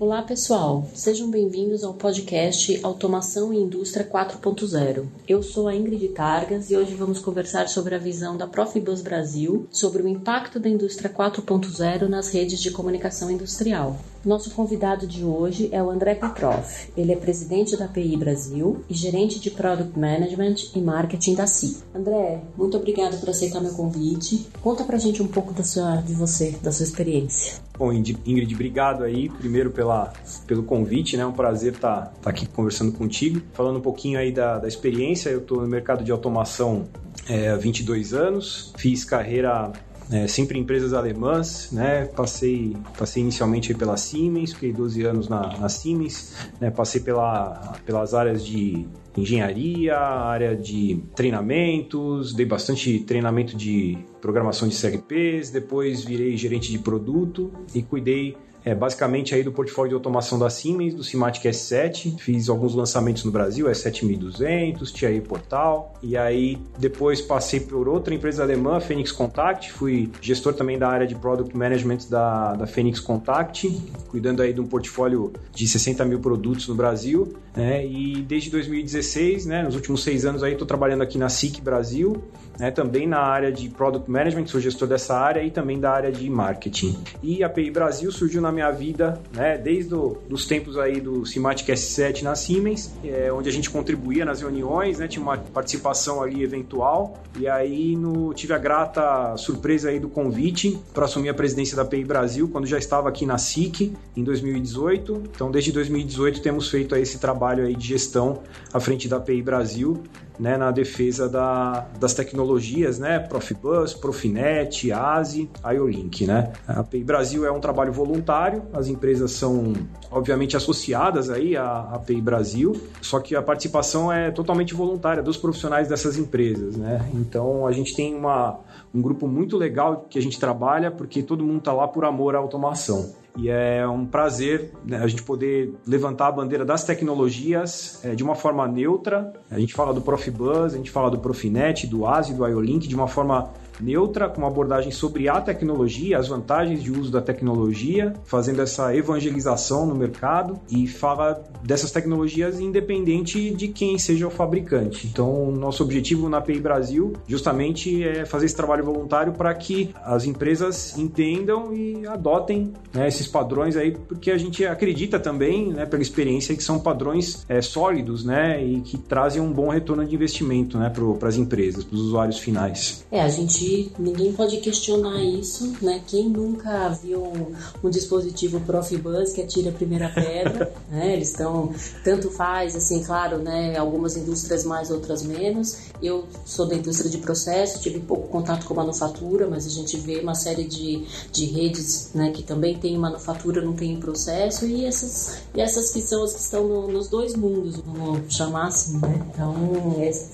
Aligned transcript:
Olá, 0.00 0.22
pessoal. 0.22 0.88
Sejam 0.94 1.30
bem-vindos 1.30 1.84
ao 1.84 1.92
podcast 1.92 2.80
Automação 2.82 3.52
e 3.52 3.58
Indústria 3.58 4.02
4.0. 4.02 5.04
Eu 5.28 5.42
sou 5.42 5.68
a 5.68 5.76
Ingrid 5.76 6.08
Targas 6.08 6.70
e 6.70 6.76
hoje 6.76 6.94
vamos 6.94 7.18
conversar 7.18 7.68
sobre 7.68 7.94
a 7.94 7.98
visão 7.98 8.34
da 8.34 8.46
Profibus 8.46 9.02
Brasil 9.02 9.68
sobre 9.70 10.02
o 10.02 10.08
impacto 10.08 10.58
da 10.58 10.70
indústria 10.70 11.10
4.0 11.10 12.08
nas 12.08 12.32
redes 12.32 12.62
de 12.62 12.70
comunicação 12.70 13.30
industrial. 13.30 13.98
Nosso 14.22 14.50
convidado 14.50 15.06
de 15.06 15.24
hoje 15.24 15.70
é 15.72 15.82
o 15.82 15.88
André 15.88 16.14
Petrov. 16.14 16.66
Ele 16.94 17.10
é 17.10 17.16
presidente 17.16 17.74
da 17.74 17.88
PI 17.88 18.18
Brasil 18.18 18.84
e 18.86 18.92
gerente 18.92 19.40
de 19.40 19.50
Product 19.50 19.98
Management 19.98 20.56
e 20.74 20.80
Marketing 20.80 21.34
da 21.34 21.46
CI. 21.46 21.78
André, 21.94 22.42
muito 22.54 22.76
obrigado 22.76 23.18
por 23.18 23.30
aceitar 23.30 23.62
meu 23.62 23.72
convite. 23.72 24.46
Conta 24.62 24.84
pra 24.84 24.98
gente 24.98 25.22
um 25.22 25.26
pouco 25.26 25.54
da 25.54 25.64
sua, 25.64 25.96
de 26.02 26.12
você, 26.12 26.54
da 26.62 26.70
sua 26.70 26.84
experiência. 26.84 27.62
Bom, 27.78 27.90
Ingrid, 27.94 28.54
obrigado 28.54 29.04
aí, 29.04 29.30
primeiro 29.30 29.70
pela, 29.70 30.12
pelo 30.46 30.64
convite, 30.64 31.16
né? 31.16 31.22
É 31.22 31.26
um 31.26 31.32
prazer 31.32 31.72
estar 31.72 32.02
tá, 32.02 32.12
tá 32.20 32.28
aqui 32.28 32.44
conversando 32.44 32.92
contigo. 32.92 33.40
Falando 33.54 33.78
um 33.78 33.82
pouquinho 33.82 34.18
aí 34.18 34.30
da, 34.30 34.58
da 34.58 34.68
experiência, 34.68 35.30
eu 35.30 35.38
estou 35.38 35.62
no 35.62 35.66
mercado 35.66 36.04
de 36.04 36.12
automação 36.12 36.84
é, 37.26 37.48
há 37.48 37.56
22 37.56 38.12
anos, 38.12 38.74
fiz 38.76 39.02
carreira 39.02 39.72
é, 40.10 40.26
sempre 40.26 40.58
em 40.58 40.62
empresas 40.62 40.92
alemãs, 40.92 41.70
né? 41.72 42.04
Passei, 42.06 42.76
passei 42.98 43.22
inicialmente 43.22 43.72
pela 43.74 43.96
Siemens, 43.96 44.52
fiquei 44.52 44.72
12 44.72 45.04
anos 45.04 45.28
na, 45.28 45.56
na 45.58 45.68
Siemens, 45.68 46.34
né? 46.60 46.70
Passei 46.70 47.00
pela, 47.00 47.78
pelas 47.86 48.12
áreas 48.12 48.44
de 48.44 48.86
engenharia, 49.16 49.96
área 49.96 50.56
de 50.56 51.02
treinamentos, 51.14 52.32
dei 52.34 52.46
bastante 52.46 53.00
treinamento 53.00 53.56
de 53.56 53.98
programação 54.20 54.68
de 54.68 54.76
CRPs, 54.76 55.50
depois 55.50 56.04
virei 56.04 56.36
gerente 56.36 56.70
de 56.70 56.78
produto 56.78 57.52
e 57.74 57.82
cuidei 57.82 58.36
é, 58.64 58.74
basicamente 58.74 59.34
aí 59.34 59.42
do 59.42 59.52
portfólio 59.52 59.90
de 59.90 59.94
automação 59.94 60.38
da 60.38 60.50
Siemens, 60.50 60.94
do 60.94 61.02
Simatic 61.02 61.44
S7. 61.44 62.18
Fiz 62.18 62.48
alguns 62.48 62.74
lançamentos 62.74 63.24
no 63.24 63.32
Brasil, 63.32 63.66
S7200, 63.66 64.92
TI 64.92 65.20
Portal. 65.20 65.94
E 66.02 66.16
aí 66.16 66.58
depois 66.78 67.20
passei 67.20 67.60
por 67.60 67.88
outra 67.88 68.14
empresa 68.14 68.42
alemã, 68.42 68.80
Phoenix 68.80 69.12
Contact. 69.12 69.72
Fui 69.72 70.10
gestor 70.20 70.52
também 70.52 70.78
da 70.78 70.88
área 70.88 71.06
de 71.06 71.14
Product 71.14 71.56
Management 71.56 72.08
da, 72.08 72.54
da 72.54 72.66
Phoenix 72.66 73.00
Contact, 73.00 73.68
cuidando 74.08 74.42
aí 74.42 74.52
de 74.52 74.60
um 74.60 74.66
portfólio 74.66 75.32
de 75.54 75.66
60 75.66 76.04
mil 76.04 76.20
produtos 76.20 76.68
no 76.68 76.74
Brasil. 76.74 77.34
Né? 77.56 77.86
E 77.86 78.22
desde 78.22 78.50
2016, 78.50 79.46
né, 79.46 79.62
nos 79.62 79.74
últimos 79.74 80.02
seis 80.02 80.24
anos 80.24 80.42
aí, 80.42 80.52
estou 80.52 80.66
trabalhando 80.66 81.02
aqui 81.02 81.18
na 81.18 81.28
SIC 81.28 81.60
Brasil, 81.60 82.22
né, 82.60 82.70
também 82.70 83.06
na 83.06 83.20
área 83.20 83.50
de 83.50 83.70
Product 83.70 84.08
Management, 84.08 84.46
sou 84.46 84.60
gestor 84.60 84.86
dessa 84.86 85.18
área 85.18 85.42
e 85.42 85.50
também 85.50 85.80
da 85.80 85.90
área 85.90 86.12
de 86.12 86.28
Marketing. 86.28 86.96
E 87.22 87.42
a 87.42 87.48
PI 87.48 87.70
Brasil 87.70 88.12
surgiu 88.12 88.42
na 88.42 88.52
minha 88.52 88.70
vida, 88.70 89.18
né, 89.34 89.56
desde 89.56 89.94
os 89.94 90.46
tempos 90.46 90.76
aí 90.76 91.00
do 91.00 91.24
Simatic 91.24 91.66
S7 91.66 92.22
na 92.22 92.36
Siemens, 92.36 92.92
é, 93.02 93.32
onde 93.32 93.48
a 93.48 93.52
gente 93.52 93.70
contribuía 93.70 94.26
nas 94.26 94.42
reuniões, 94.42 94.98
né, 94.98 95.08
tinha 95.08 95.22
uma 95.22 95.38
participação 95.38 96.22
ali 96.22 96.42
eventual, 96.42 97.18
e 97.38 97.48
aí 97.48 97.96
no, 97.96 98.34
tive 98.34 98.52
a 98.52 98.58
grata 98.58 99.34
surpresa 99.38 99.88
aí 99.88 99.98
do 99.98 100.10
convite 100.10 100.78
para 100.92 101.06
assumir 101.06 101.30
a 101.30 101.34
presidência 101.34 101.74
da 101.74 101.84
PI 101.84 102.04
Brasil, 102.04 102.48
quando 102.48 102.66
já 102.66 102.76
estava 102.76 103.08
aqui 103.08 103.24
na 103.24 103.38
SIC, 103.38 103.94
em 104.14 104.22
2018. 104.22 105.22
Então, 105.34 105.50
desde 105.50 105.72
2018 105.72 106.42
temos 106.42 106.68
feito 106.68 106.94
aí 106.94 107.02
esse 107.02 107.18
trabalho 107.18 107.64
aí 107.64 107.74
de 107.74 107.86
gestão 107.86 108.42
à 108.72 108.78
frente 108.78 109.08
da 109.08 109.18
PI 109.18 109.42
Brasil, 109.42 110.02
né, 110.40 110.56
na 110.56 110.70
defesa 110.70 111.28
da, 111.28 111.86
das 111.98 112.14
tecnologias, 112.14 112.98
né, 112.98 113.18
Profibus, 113.18 113.92
Profinet, 113.92 114.90
ASI, 114.90 115.50
IOLink, 115.72 116.26
né. 116.26 116.52
A 116.66 116.80
API 116.80 117.04
Brasil 117.04 117.44
é 117.46 117.52
um 117.52 117.60
trabalho 117.60 117.92
voluntário, 117.92 118.62
as 118.72 118.88
empresas 118.88 119.32
são 119.32 119.74
obviamente 120.10 120.56
associadas 120.56 121.28
aí 121.28 121.56
à 121.56 121.80
API 121.92 122.20
Brasil, 122.20 122.80
só 123.02 123.20
que 123.20 123.36
a 123.36 123.42
participação 123.42 124.10
é 124.10 124.30
totalmente 124.30 124.74
voluntária 124.74 125.22
dos 125.22 125.36
profissionais 125.36 125.88
dessas 125.88 126.16
empresas, 126.16 126.76
né. 126.76 127.06
Então 127.14 127.66
a 127.66 127.72
gente 127.72 127.94
tem 127.94 128.14
uma, 128.14 128.58
um 128.94 129.02
grupo 129.02 129.28
muito 129.28 129.58
legal 129.58 130.06
que 130.08 130.18
a 130.18 130.22
gente 130.22 130.40
trabalha 130.40 130.90
porque 130.90 131.22
todo 131.22 131.44
mundo 131.44 131.58
está 131.58 131.72
lá 131.72 131.86
por 131.86 132.04
amor 132.04 132.34
à 132.34 132.38
automação. 132.38 133.19
E 133.36 133.48
é 133.48 133.86
um 133.86 134.04
prazer 134.04 134.72
né, 134.84 134.98
a 134.98 135.06
gente 135.06 135.22
poder 135.22 135.74
levantar 135.86 136.28
a 136.28 136.32
bandeira 136.32 136.64
das 136.64 136.84
tecnologias 136.84 138.00
é, 138.04 138.14
de 138.14 138.22
uma 138.22 138.34
forma 138.34 138.66
neutra. 138.66 139.32
A 139.50 139.58
gente 139.58 139.72
fala 139.72 139.94
do 139.94 140.00
Profibus, 140.00 140.74
a 140.74 140.76
gente 140.76 140.90
fala 140.90 141.10
do 141.10 141.18
Profinet, 141.18 141.86
do 141.86 142.06
ASI, 142.06 142.34
do 142.34 142.46
IOLink, 142.46 142.88
de 142.88 142.94
uma 142.94 143.06
forma 143.06 143.50
neutra, 143.82 144.28
com 144.28 144.38
uma 144.38 144.48
abordagem 144.48 144.90
sobre 144.90 145.28
a 145.28 145.40
tecnologia, 145.40 146.18
as 146.18 146.28
vantagens 146.28 146.82
de 146.82 146.92
uso 146.92 147.10
da 147.10 147.20
tecnologia, 147.20 148.12
fazendo 148.24 148.62
essa 148.62 148.94
evangelização 148.94 149.86
no 149.86 149.94
mercado 149.94 150.58
e 150.70 150.86
fala 150.86 151.42
dessas 151.62 151.90
tecnologias 151.90 152.60
independente 152.60 153.50
de 153.50 153.68
quem 153.68 153.98
seja 153.98 154.26
o 154.26 154.30
fabricante. 154.30 155.06
Então, 155.06 155.50
nosso 155.50 155.82
objetivo 155.82 156.28
na 156.28 156.38
API 156.38 156.60
Brasil 156.60 157.12
justamente 157.26 158.02
é 158.04 158.24
fazer 158.24 158.46
esse 158.46 158.56
trabalho 158.56 158.84
voluntário 158.84 159.32
para 159.32 159.52
que 159.54 159.90
as 160.04 160.24
empresas 160.24 160.96
entendam 160.98 161.74
e 161.74 162.06
adotem 162.06 162.72
né, 162.92 163.08
esses 163.08 163.26
padrões 163.26 163.76
aí, 163.76 163.92
porque 163.92 164.30
a 164.30 164.38
gente 164.38 164.64
acredita 164.66 165.18
também, 165.18 165.72
né, 165.72 165.86
pela 165.86 166.02
experiência, 166.02 166.56
que 166.56 166.62
são 166.62 166.78
padrões 166.78 167.44
é, 167.48 167.60
sólidos 167.60 168.24
né, 168.24 168.62
e 168.64 168.80
que 168.80 168.98
trazem 168.98 169.40
um 169.40 169.52
bom 169.52 169.68
retorno 169.68 170.04
de 170.04 170.14
investimento 170.14 170.78
né, 170.78 170.90
para 170.90 171.28
as 171.28 171.36
empresas, 171.36 171.84
para 171.84 171.94
os 171.94 172.00
usuários 172.02 172.38
finais. 172.38 173.04
É, 173.10 173.20
a 173.22 173.28
gente 173.28 173.69
ninguém 173.98 174.32
pode 174.32 174.58
questionar 174.58 175.22
isso, 175.22 175.74
né? 175.80 176.00
Quem 176.06 176.28
nunca 176.28 176.88
viu 176.90 177.22
um, 177.22 177.52
um 177.82 177.90
dispositivo 177.90 178.60
Profibus 178.60 179.32
que 179.32 179.42
atira 179.42 179.70
a 179.70 179.72
primeira 179.72 180.08
pedra, 180.08 180.72
né? 180.90 181.14
Eles 181.14 181.30
estão, 181.30 181.72
tanto 182.04 182.30
faz, 182.30 182.76
assim, 182.76 183.02
claro, 183.02 183.38
né? 183.38 183.76
Algumas 183.76 184.16
indústrias 184.16 184.64
mais, 184.64 184.90
outras 184.90 185.22
menos. 185.22 185.90
Eu 186.02 186.24
sou 186.44 186.66
da 186.66 186.74
indústria 186.74 187.10
de 187.10 187.18
processo, 187.18 187.80
tive 187.80 188.00
pouco 188.00 188.28
contato 188.28 188.66
com 188.66 188.74
manufatura, 188.74 189.48
mas 189.48 189.66
a 189.66 189.70
gente 189.70 189.96
vê 189.98 190.20
uma 190.20 190.34
série 190.34 190.64
de, 190.64 191.04
de 191.30 191.44
redes, 191.46 192.10
né? 192.14 192.30
Que 192.30 192.42
também 192.42 192.78
tem 192.78 192.96
manufatura, 192.96 193.62
não 193.62 193.74
tem 193.74 193.98
processo 193.98 194.66
e 194.66 194.84
essas, 194.84 195.38
e 195.54 195.60
essas 195.60 195.90
que 195.90 196.00
são 196.00 196.24
as 196.24 196.32
que 196.34 196.40
estão 196.40 196.66
no, 196.66 196.88
nos 196.88 197.08
dois 197.08 197.34
mundos, 197.34 197.76
vamos 197.76 198.34
chamar 198.34 198.68
assim, 198.68 198.98
né? 198.98 199.26
Então, 199.32 199.54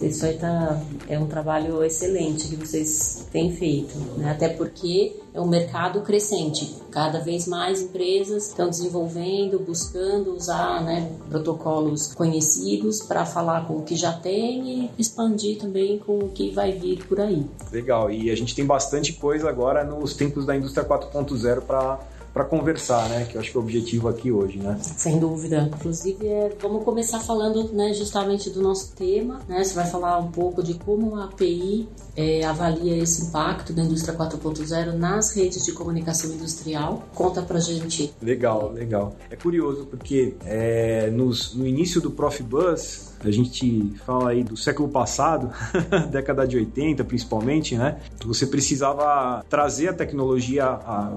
isso 0.00 0.24
aí 0.24 0.38
tá, 0.38 0.82
é 1.08 1.18
um 1.18 1.26
trabalho 1.26 1.82
excelente 1.84 2.48
que 2.48 2.56
vocês 2.56 3.15
tem 3.32 3.52
feito, 3.52 3.96
né? 4.16 4.30
até 4.30 4.48
porque 4.48 5.16
é 5.32 5.40
um 5.40 5.46
mercado 5.46 6.00
crescente. 6.00 6.76
Cada 6.90 7.20
vez 7.20 7.46
mais 7.46 7.82
empresas 7.82 8.48
estão 8.48 8.70
desenvolvendo, 8.70 9.58
buscando 9.58 10.34
usar 10.34 10.82
né, 10.82 11.10
protocolos 11.28 12.14
conhecidos 12.14 13.00
para 13.00 13.26
falar 13.26 13.66
com 13.66 13.78
o 13.78 13.82
que 13.82 13.96
já 13.96 14.12
tem 14.12 14.84
e 14.84 14.90
expandir 14.98 15.58
também 15.58 15.98
com 15.98 16.18
o 16.18 16.28
que 16.28 16.50
vai 16.50 16.72
vir 16.72 17.04
por 17.06 17.20
aí. 17.20 17.44
Legal, 17.70 18.10
e 18.10 18.30
a 18.30 18.36
gente 18.36 18.54
tem 18.54 18.64
bastante 18.64 19.12
coisa 19.12 19.48
agora 19.48 19.84
nos 19.84 20.14
tempos 20.14 20.46
da 20.46 20.56
indústria 20.56 20.86
4.0 20.86 21.60
para 21.62 22.00
para 22.36 22.44
conversar, 22.44 23.08
né? 23.08 23.24
Que 23.24 23.38
eu 23.38 23.40
acho 23.40 23.50
que 23.50 23.56
é 23.56 23.60
o 23.60 23.62
objetivo 23.62 24.08
aqui 24.08 24.30
hoje, 24.30 24.58
né? 24.58 24.78
Sem 24.82 25.18
dúvida. 25.18 25.70
Inclusive, 25.74 26.26
é, 26.26 26.54
vamos 26.60 26.84
começar 26.84 27.18
falando, 27.18 27.72
né, 27.72 27.94
justamente 27.94 28.50
do 28.50 28.60
nosso 28.60 28.92
tema, 28.94 29.40
né? 29.48 29.64
Você 29.64 29.72
vai 29.72 29.86
falar 29.86 30.18
um 30.18 30.30
pouco 30.30 30.62
de 30.62 30.74
como 30.74 31.16
a 31.16 31.24
API 31.24 31.88
é, 32.14 32.44
avalia 32.44 32.98
esse 32.98 33.28
impacto 33.28 33.72
da 33.72 33.80
indústria 33.80 34.14
4.0 34.14 34.92
nas 34.92 35.34
redes 35.34 35.64
de 35.64 35.72
comunicação 35.72 36.30
industrial. 36.30 37.06
Conta 37.14 37.40
pra 37.40 37.58
gente. 37.58 38.12
Legal, 38.20 38.70
legal. 38.70 39.16
É 39.30 39.36
curioso 39.36 39.86
porque 39.86 40.34
é, 40.44 41.08
nos, 41.08 41.54
no 41.54 41.66
início 41.66 42.02
do 42.02 42.10
Profibus, 42.10 43.12
a 43.24 43.30
gente 43.30 43.92
fala 44.04 44.30
aí 44.30 44.42
do 44.42 44.56
século 44.56 44.88
passado, 44.88 45.50
década 46.10 46.46
de 46.46 46.56
80 46.56 47.04
principalmente, 47.04 47.76
né? 47.76 47.98
Você 48.24 48.46
precisava 48.46 49.44
trazer 49.48 49.88
a 49.88 49.92
tecnologia 49.92 50.66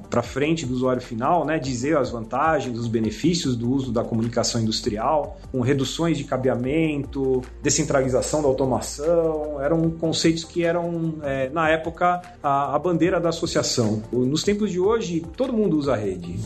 para 0.10 0.22
frente 0.22 0.66
do 0.66 0.74
usuário 0.74 1.02
final, 1.02 1.46
né? 1.46 1.58
Dizer 1.58 1.98
as 1.98 2.10
vantagens, 2.10 2.78
os 2.78 2.88
benefícios 2.88 3.56
do 3.56 3.70
uso 3.70 3.92
da 3.92 4.04
comunicação 4.04 4.62
industrial, 4.62 5.38
com 5.52 5.62
reduções 5.62 6.18
de 6.18 6.24
cabeamento, 6.24 7.42
descentralização 7.62 8.42
da 8.42 8.48
automação, 8.48 9.62
eram 9.62 9.90
conceitos 9.92 10.44
que 10.44 10.64
eram, 10.64 11.16
é, 11.24 11.50
na 11.50 11.70
época, 11.70 12.22
a, 12.42 12.76
a, 12.76 12.80
bandeira 12.80 13.20
da 13.20 13.30
associação. 13.30 14.04
Nos 14.12 14.44
tempos 14.44 14.72
de 14.72 14.80
hoje, 14.80 15.26
todo 15.36 15.52
mundo 15.52 15.78
usa 15.78 15.96
rede. 15.96 16.40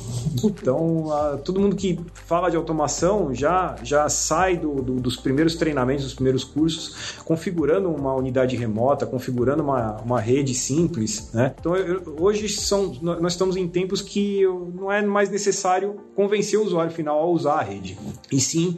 Então, 0.44 1.12
a, 1.12 1.38
todo 1.38 1.60
mundo 1.60 1.76
que 1.76 2.00
fala 2.14 2.50
de 2.50 2.56
automação 2.56 3.34
já, 3.34 3.76
já 3.84 4.08
sai 4.08 4.58
do, 4.58 4.82
do, 4.82 4.94
dos 4.94 5.18
primeiros 5.18 5.43
primeiros 5.44 5.56
treinamentos, 5.56 6.06
os 6.06 6.14
primeiros 6.14 6.44
cursos, 6.44 7.20
configurando 7.26 7.90
uma 7.90 8.14
unidade 8.16 8.56
remota, 8.56 9.06
configurando 9.06 9.64
uma, 9.64 9.98
uma 10.02 10.20
rede 10.20 10.54
simples. 10.54 11.32
Né? 11.34 11.54
Então, 11.60 11.76
eu, 11.76 12.16
hoje 12.20 12.48
são, 12.50 12.94
nós 13.02 13.34
estamos 13.34 13.56
em 13.56 13.68
tempos 13.68 14.02
que 14.02 14.44
não 14.74 14.92
é 14.92 15.02
mais 15.02 15.30
necessário 15.30 15.96
convencer 16.16 16.60
o 16.60 16.64
usuário 16.64 16.92
final 16.92 17.20
a 17.20 17.26
usar 17.26 17.56
a 17.56 17.62
rede. 17.62 17.98
E 18.32 18.40
sim, 18.40 18.78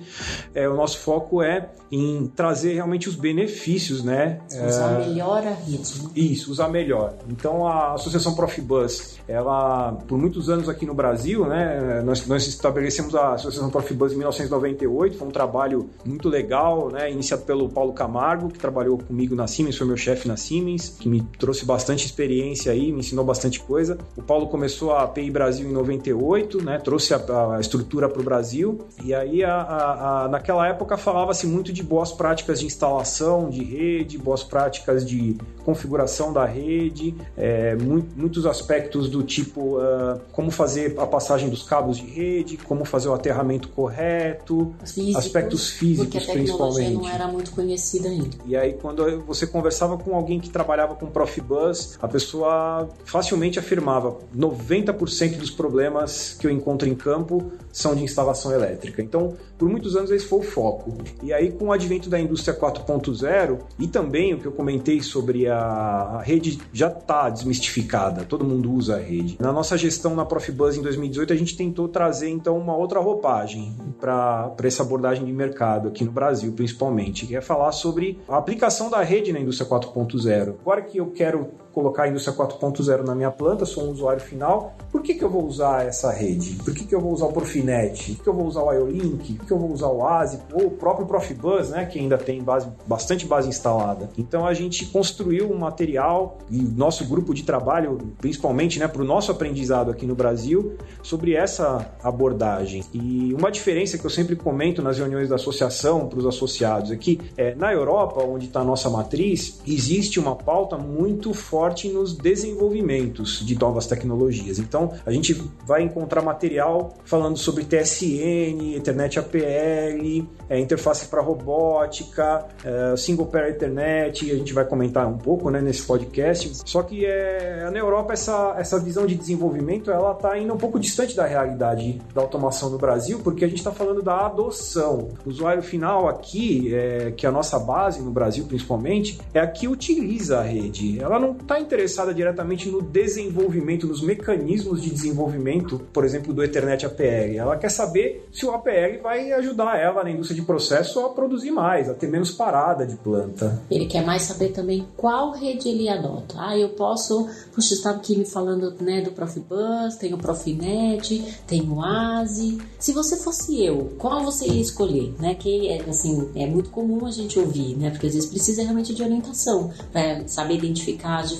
é, 0.53 0.67
o 0.67 0.75
nosso 0.75 0.99
foco 0.99 1.41
é 1.41 1.69
em 1.91 2.27
trazer 2.35 2.73
realmente 2.73 3.07
os 3.07 3.15
benefícios, 3.15 4.03
né? 4.03 4.39
Usar 4.67 5.01
é... 5.01 5.07
melhor 5.07 5.45
a 5.45 5.51
rede. 5.51 6.03
Né? 6.03 6.09
Isso, 6.15 6.51
usar 6.51 6.67
melhor. 6.67 7.15
Então, 7.29 7.67
a 7.67 7.93
Associação 7.93 8.35
Profibus, 8.35 9.17
ela, 9.27 9.93
por 10.07 10.17
muitos 10.17 10.49
anos 10.49 10.67
aqui 10.67 10.85
no 10.85 10.93
Brasil, 10.93 11.45
né? 11.45 12.01
Nós, 12.03 12.25
nós 12.27 12.47
estabelecemos 12.47 13.15
a 13.15 13.33
Associação 13.33 13.69
Profibus 13.69 14.13
em 14.13 14.17
1998, 14.17 15.17
foi 15.17 15.27
um 15.27 15.31
trabalho 15.31 15.89
muito 16.05 16.27
legal, 16.27 16.54
né? 16.91 17.11
Iniciado 17.11 17.43
pelo 17.43 17.69
Paulo 17.69 17.93
Camargo, 17.93 18.49
que 18.49 18.59
trabalhou 18.59 18.97
comigo 18.97 19.35
na 19.35 19.47
Siemens, 19.47 19.77
foi 19.77 19.87
meu 19.87 19.97
chefe 19.97 20.27
na 20.27 20.37
Siemens, 20.37 20.95
que 20.99 21.09
me 21.09 21.21
trouxe 21.39 21.65
bastante 21.65 22.05
experiência 22.05 22.71
aí, 22.71 22.91
me 22.91 22.99
ensinou 22.99 23.25
bastante 23.25 23.59
coisa. 23.59 23.97
O 24.15 24.21
Paulo 24.21 24.47
começou 24.47 24.91
a 24.91 25.03
API 25.03 25.29
Brasil 25.29 25.69
em 25.69 25.73
98, 25.73 26.63
né? 26.63 26.77
Trouxe 26.79 27.13
a, 27.13 27.55
a 27.55 27.59
estrutura 27.59 28.07
para 28.07 28.21
o 28.21 28.23
Brasil 28.23 28.85
e 29.03 29.13
aí 29.13 29.43
a, 29.43 30.23
a, 30.23 30.27
naquela 30.29 30.67
época 30.67 30.97
falava-se 30.97 31.45
muito 31.45 31.73
de 31.73 31.83
boas 31.83 32.11
práticas 32.11 32.59
de 32.59 32.65
instalação 32.65 33.49
de 33.49 33.63
rede, 33.63 34.17
boas 34.17 34.43
práticas 34.43 35.05
de 35.05 35.37
configuração 35.63 36.31
da 36.31 36.45
rede, 36.45 37.15
é, 37.35 37.75
muitos 37.75 38.45
aspectos 38.45 39.09
do 39.09 39.23
tipo 39.23 39.77
uh, 39.77 40.19
como 40.31 40.51
fazer 40.51 40.95
a 40.97 41.05
passagem 41.05 41.49
dos 41.49 41.63
cabos 41.63 41.97
de 41.97 42.05
rede, 42.05 42.57
como 42.57 42.85
fazer 42.85 43.09
o 43.09 43.13
aterramento 43.13 43.69
correto, 43.69 44.73
físicos, 44.85 45.15
aspectos 45.15 45.69
físicos 45.71 46.25
principalmente. 46.45 46.93
não 46.93 47.09
era 47.09 47.27
muito 47.27 47.51
conhecida 47.51 48.09
ainda. 48.09 48.37
E 48.45 48.55
aí 48.55 48.73
quando 48.73 49.21
você 49.21 49.45
conversava 49.47 49.97
com 49.97 50.15
alguém 50.15 50.39
que 50.39 50.49
trabalhava 50.49 50.95
com 50.95 51.07
Profibus, 51.07 51.97
a 52.01 52.07
pessoa 52.07 52.89
facilmente 53.05 53.59
afirmava 53.59 54.17
90% 54.35 55.37
dos 55.37 55.49
problemas 55.49 56.35
que 56.39 56.47
eu 56.47 56.51
encontro 56.51 56.87
em 56.87 56.95
campo 56.95 57.51
são 57.71 57.95
de 57.95 58.03
instalação 58.03 58.51
elétrica. 58.51 59.01
Então, 59.01 59.33
por 59.57 59.69
muitos 59.69 59.95
anos 59.95 60.11
esse 60.11 60.25
foi 60.25 60.39
o 60.39 60.43
foco. 60.43 60.93
E 61.23 61.33
aí 61.33 61.51
com 61.51 61.65
o 61.65 61.71
advento 61.71 62.09
da 62.09 62.19
indústria 62.19 62.57
4.0 62.57 63.59
e 63.79 63.87
também 63.87 64.33
o 64.33 64.39
que 64.39 64.45
eu 64.45 64.51
comentei 64.51 65.01
sobre 65.01 65.47
a, 65.47 65.57
a 65.57 66.21
rede 66.21 66.59
já 66.73 66.87
está 66.87 67.29
desmistificada, 67.29 68.23
todo 68.23 68.43
mundo 68.43 68.71
usa 68.71 68.95
a 68.95 68.99
rede. 68.99 69.37
Na 69.39 69.51
nossa 69.51 69.77
gestão 69.77 70.15
na 70.15 70.25
Profibus 70.25 70.77
em 70.77 70.81
2018 70.81 71.33
a 71.33 71.35
gente 71.35 71.55
tentou 71.55 71.87
trazer 71.87 72.29
então 72.29 72.57
uma 72.57 72.75
outra 72.75 72.99
roupagem 72.99 73.75
para 73.99 74.53
essa 74.63 74.83
abordagem 74.83 75.25
de 75.25 75.31
mercado 75.31 75.87
aqui 75.87 76.03
no 76.03 76.11
Brasil, 76.11 76.34
principalmente, 76.43 77.25
que 77.25 77.35
é 77.35 77.41
falar 77.41 77.71
sobre 77.71 78.19
a 78.27 78.37
aplicação 78.37 78.89
da 78.89 79.01
rede 79.01 79.31
na 79.31 79.39
indústria 79.39 79.69
4.0. 79.69 80.55
Agora 80.61 80.81
que 80.81 80.97
eu 80.97 81.11
quero 81.11 81.51
colocar 81.75 82.03
a 82.03 82.07
indústria 82.07 82.33
4.0 82.33 83.03
na 83.03 83.13
minha 83.13 83.29
planta, 83.29 83.65
sou 83.65 83.83
um 83.83 83.91
usuário 83.91 84.21
final, 84.21 84.73
por 84.89 85.01
que, 85.01 85.13
que 85.13 85.21
eu 85.21 85.29
vou 85.29 85.45
usar 85.45 85.85
essa 85.85 86.09
rede? 86.09 86.55
Por 86.63 86.73
que, 86.73 86.85
que 86.85 86.95
eu 86.95 87.01
vou 87.01 87.11
usar 87.11 87.25
o 87.25 87.33
Profinet? 87.33 88.13
Por 88.15 88.23
que, 88.23 88.29
eu 88.29 88.33
vou 88.33 88.47
usar 88.47 88.61
o 88.61 88.71
IOLink? 88.71 89.33
Por 89.33 89.45
que, 89.45 89.51
eu 89.51 89.59
vou 89.59 89.69
usar 89.73 89.89
o 89.89 90.07
ASIC? 90.07 90.41
Ou 90.53 90.67
o 90.67 90.71
próprio 90.71 91.05
Profibus, 91.05 91.71
né, 91.71 91.85
que 91.85 91.99
ainda 91.99 92.17
tem 92.17 92.41
base, 92.41 92.69
bastante 92.87 93.25
base 93.25 93.49
instalada. 93.49 94.09
Então 94.17 94.47
a 94.47 94.53
gente 94.53 94.85
construiu 94.85 95.51
um 95.51 95.57
material 95.57 96.37
e 96.49 96.61
nosso 96.61 97.03
grupo 97.05 97.33
de 97.33 97.43
trabalho, 97.43 97.97
principalmente 98.19 98.79
né, 98.79 98.87
para 98.87 99.01
o 99.01 99.05
nosso 99.05 99.29
aprendizado 99.29 99.91
aqui 99.91 100.05
no 100.05 100.15
Brasil, 100.15 100.77
sobre 101.03 101.33
essa 101.33 101.93
abordagem. 102.01 102.85
E 102.93 103.35
uma 103.37 103.51
diferença 103.51 103.97
que 103.97 104.05
eu 104.05 104.09
sempre 104.09 104.37
comento 104.37 104.81
nas 104.81 104.97
reuniões 104.97 105.27
da 105.27 105.35
associação 105.35 106.07
para 106.07 106.19
os 106.19 106.25
associados 106.25 106.89
aqui 106.89 107.19
é 107.35 107.53
na 107.53 107.73
Europa, 107.73 108.23
onde 108.23 108.45
está 108.45 108.61
a 108.61 108.63
nossa 108.63 108.89
matriz, 108.89 109.59
existe 109.67 110.21
uma 110.21 110.37
pauta 110.37 110.77
muito 110.77 111.33
forte 111.33 111.64
forte 111.65 111.89
nos 111.89 112.15
desenvolvimentos 112.15 113.43
de 113.43 113.57
novas 113.57 113.87
tecnologias. 113.87 114.59
Então, 114.59 114.93
a 115.03 115.11
gente 115.11 115.33
vai 115.65 115.81
encontrar 115.81 116.21
material 116.21 116.93
falando 117.03 117.37
sobre 117.37 117.63
TSN, 117.63 118.75
Ethernet 118.75 119.17
APL, 119.17 120.27
é, 120.47 120.59
interface 120.59 121.07
para 121.07 121.23
robótica, 121.23 122.45
é, 122.63 122.95
Single 122.95 123.25
Pair 123.25 123.49
Ethernet, 123.49 124.31
a 124.31 124.35
gente 124.35 124.53
vai 124.53 124.63
comentar 124.63 125.07
um 125.07 125.17
pouco 125.17 125.49
né, 125.49 125.59
nesse 125.59 125.81
podcast. 125.81 126.51
Só 126.63 126.83
que 126.83 127.03
é, 127.03 127.67
na 127.71 127.79
Europa 127.79 128.13
essa, 128.13 128.55
essa 128.59 128.79
visão 128.79 129.07
de 129.07 129.15
desenvolvimento 129.15 129.89
ela 129.89 130.11
está 130.11 130.37
indo 130.37 130.53
um 130.53 130.57
pouco 130.57 130.79
distante 130.79 131.15
da 131.15 131.25
realidade 131.25 131.99
da 132.13 132.21
automação 132.21 132.69
no 132.69 132.77
Brasil, 132.77 133.21
porque 133.23 133.43
a 133.43 133.47
gente 133.47 133.57
está 133.57 133.71
falando 133.71 134.03
da 134.03 134.27
adoção. 134.27 135.09
O 135.25 135.29
usuário 135.29 135.63
final 135.63 136.07
aqui, 136.07 136.75
é, 136.75 137.09
que 137.09 137.25
é 137.25 137.29
a 137.29 137.31
nossa 137.31 137.57
base 137.57 138.03
no 138.03 138.11
Brasil 138.11 138.45
principalmente, 138.45 139.19
é 139.33 139.39
a 139.39 139.47
que 139.47 139.67
utiliza 139.67 140.39
a 140.39 140.43
rede. 140.43 140.99
Ela 141.01 141.17
não 141.17 141.31
está 141.31 141.54
está 141.55 141.59
interessada 141.59 142.13
diretamente 142.13 142.69
no 142.69 142.81
desenvolvimento, 142.81 143.87
nos 143.87 144.01
mecanismos 144.01 144.81
de 144.81 144.89
desenvolvimento, 144.89 145.79
por 145.93 146.03
exemplo, 146.03 146.33
do 146.33 146.43
Ethernet 146.43 146.85
APL. 146.85 147.37
Ela 147.37 147.57
quer 147.57 147.69
saber 147.69 148.27
se 148.31 148.45
o 148.45 148.51
APL 148.51 149.01
vai 149.01 149.31
ajudar 149.33 149.79
ela 149.79 150.03
na 150.03 150.11
indústria 150.11 150.39
de 150.39 150.45
processo 150.45 150.99
a 150.99 151.09
produzir 151.09 151.51
mais, 151.51 151.89
a 151.89 151.93
ter 151.93 152.07
menos 152.07 152.31
parada 152.31 152.85
de 152.85 152.95
planta. 152.97 153.61
Ele 153.71 153.85
quer 153.85 154.05
mais 154.05 154.23
saber 154.23 154.49
também 154.49 154.85
qual 154.97 155.31
rede 155.31 155.69
ele 155.69 155.87
adota. 155.87 156.35
Ah, 156.37 156.57
eu 156.57 156.69
posso, 156.69 157.27
puxa, 157.53 157.73
estava 157.73 157.97
aqui 157.97 158.17
me 158.17 158.25
falando 158.25 158.73
né, 158.81 159.01
do 159.01 159.11
Profibus, 159.11 159.95
tem 159.95 160.13
o 160.13 160.17
Profinet, 160.17 161.41
tem 161.47 161.69
o 161.69 161.81
ASI. 161.81 162.57
Se 162.77 162.91
você 162.91 163.17
fosse 163.17 163.63
eu, 163.63 163.93
qual 163.97 164.23
você 164.23 164.45
ia 164.47 164.61
escolher? 164.61 165.13
Né? 165.19 165.35
Que 165.35 165.71
assim, 165.87 166.29
é 166.35 166.45
muito 166.45 166.69
comum 166.69 167.05
a 167.05 167.11
gente 167.11 167.39
ouvir, 167.39 167.75
né? 167.77 167.89
Porque 167.89 168.07
às 168.07 168.13
vezes 168.13 168.29
precisa 168.29 168.61
realmente 168.61 168.93
de 168.93 169.03
orientação 169.03 169.71
para 169.91 170.27
saber 170.27 170.55
identificar 170.55 171.19
as 171.19 171.31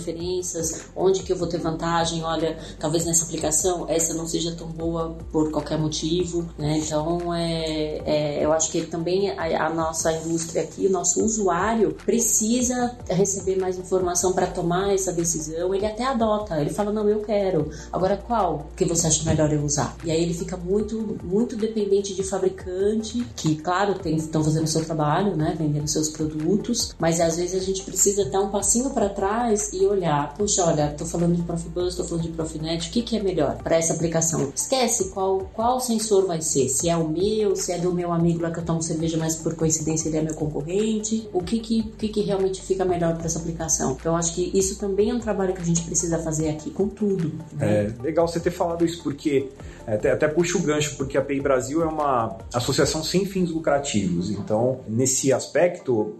onde 0.95 1.23
que 1.23 1.31
eu 1.31 1.37
vou 1.37 1.47
ter 1.47 1.59
vantagem, 1.59 2.23
olha, 2.23 2.57
talvez 2.79 3.05
nessa 3.05 3.25
aplicação 3.25 3.85
essa 3.87 4.13
não 4.13 4.27
seja 4.27 4.51
tão 4.53 4.67
boa 4.67 5.17
por 5.31 5.51
qualquer 5.51 5.77
motivo, 5.77 6.47
né? 6.57 6.77
Então, 6.77 7.33
é, 7.33 8.01
é 8.05 8.45
eu 8.45 8.51
acho 8.51 8.71
que 8.71 8.81
também 8.85 9.31
a, 9.31 9.65
a, 9.65 9.69
nossa 9.69 10.11
indústria 10.11 10.63
aqui, 10.63 10.87
o 10.87 10.89
nosso 10.89 11.23
usuário 11.23 11.95
precisa 12.05 12.95
receber 13.09 13.57
mais 13.57 13.77
informação 13.77 14.33
para 14.33 14.47
tomar 14.47 14.93
essa 14.93 15.11
decisão. 15.11 15.73
Ele 15.73 15.85
até 15.85 16.05
adota, 16.05 16.59
ele 16.59 16.69
fala, 16.69 16.91
não, 16.91 17.07
eu 17.07 17.21
quero. 17.21 17.69
Agora, 17.91 18.17
qual 18.17 18.67
que 18.75 18.85
você 18.85 19.07
acha 19.07 19.23
melhor 19.23 19.51
eu 19.51 19.63
usar? 19.63 19.95
E 20.03 20.11
aí 20.11 20.21
ele 20.21 20.33
fica 20.33 20.57
muito, 20.57 21.17
muito 21.23 21.55
dependente 21.55 22.13
de 22.13 22.23
fabricante, 22.23 23.25
que, 23.35 23.55
claro, 23.55 23.95
estão 24.05 24.43
fazendo 24.43 24.65
o 24.65 24.67
seu 24.67 24.83
trabalho, 24.85 25.35
né? 25.35 25.55
Vendendo 25.57 25.87
seus 25.87 26.09
produtos, 26.09 26.93
mas 26.99 27.19
às 27.19 27.37
vezes 27.37 27.61
a 27.61 27.65
gente 27.65 27.83
precisa 27.83 28.25
dar 28.25 28.41
um 28.41 28.49
passinho 28.49 28.89
para 28.91 29.09
trás 29.09 29.71
e 29.73 29.85
olhar, 29.85 29.94
puxa, 30.37 30.65
olha, 30.65 30.89
tô 30.97 31.05
falando 31.05 31.35
de 31.35 31.41
Profibus, 31.43 31.95
tô 31.95 32.03
falando 32.03 32.23
de 32.23 32.29
Profinet, 32.29 32.89
o 32.89 32.91
que, 32.91 33.01
que 33.01 33.17
é 33.17 33.23
melhor 33.23 33.57
para 33.57 33.75
essa 33.75 33.93
aplicação? 33.93 34.51
Esquece 34.55 35.09
qual, 35.09 35.49
qual 35.53 35.79
sensor 35.79 36.25
vai 36.25 36.41
ser, 36.41 36.69
se 36.69 36.89
é 36.89 36.95
o 36.95 37.07
meu, 37.07 37.55
se 37.55 37.71
é 37.71 37.77
do 37.77 37.93
meu 37.93 38.11
amigo 38.11 38.41
lá 38.41 38.51
que 38.51 38.59
eu 38.59 38.65
tomo 38.65 38.81
cerveja, 38.81 39.17
mas 39.17 39.35
por 39.35 39.55
coincidência 39.55 40.09
ele 40.09 40.17
é 40.17 40.21
meu 40.21 40.35
concorrente, 40.35 41.29
o 41.33 41.41
que 41.41 41.59
que, 41.59 41.81
o 41.81 41.97
que, 41.97 42.09
que 42.09 42.21
realmente 42.21 42.61
fica 42.61 42.85
melhor 42.85 43.15
para 43.15 43.25
essa 43.25 43.39
aplicação? 43.39 43.97
Então, 43.99 44.15
acho 44.15 44.33
que 44.33 44.51
isso 44.57 44.79
também 44.79 45.09
é 45.09 45.13
um 45.13 45.19
trabalho 45.19 45.53
que 45.53 45.61
a 45.61 45.65
gente 45.65 45.83
precisa 45.83 46.19
fazer 46.19 46.49
aqui 46.49 46.69
com 46.71 46.87
tudo. 46.87 47.31
Né? 47.53 47.93
É 47.99 48.03
legal 48.03 48.27
você 48.27 48.39
ter 48.39 48.51
falado 48.51 48.85
isso, 48.85 49.01
porque 49.03 49.49
até, 49.87 50.11
até 50.11 50.27
puxa 50.27 50.57
o 50.57 50.61
gancho, 50.61 50.95
porque 50.97 51.17
a 51.17 51.21
PI 51.21 51.41
Brasil 51.41 51.83
é 51.83 51.85
uma 51.85 52.37
associação 52.53 53.03
sem 53.03 53.25
fins 53.25 53.51
lucrativos. 53.51 54.31
Então, 54.31 54.79
nesse 54.87 55.31
aspecto, 55.31 56.15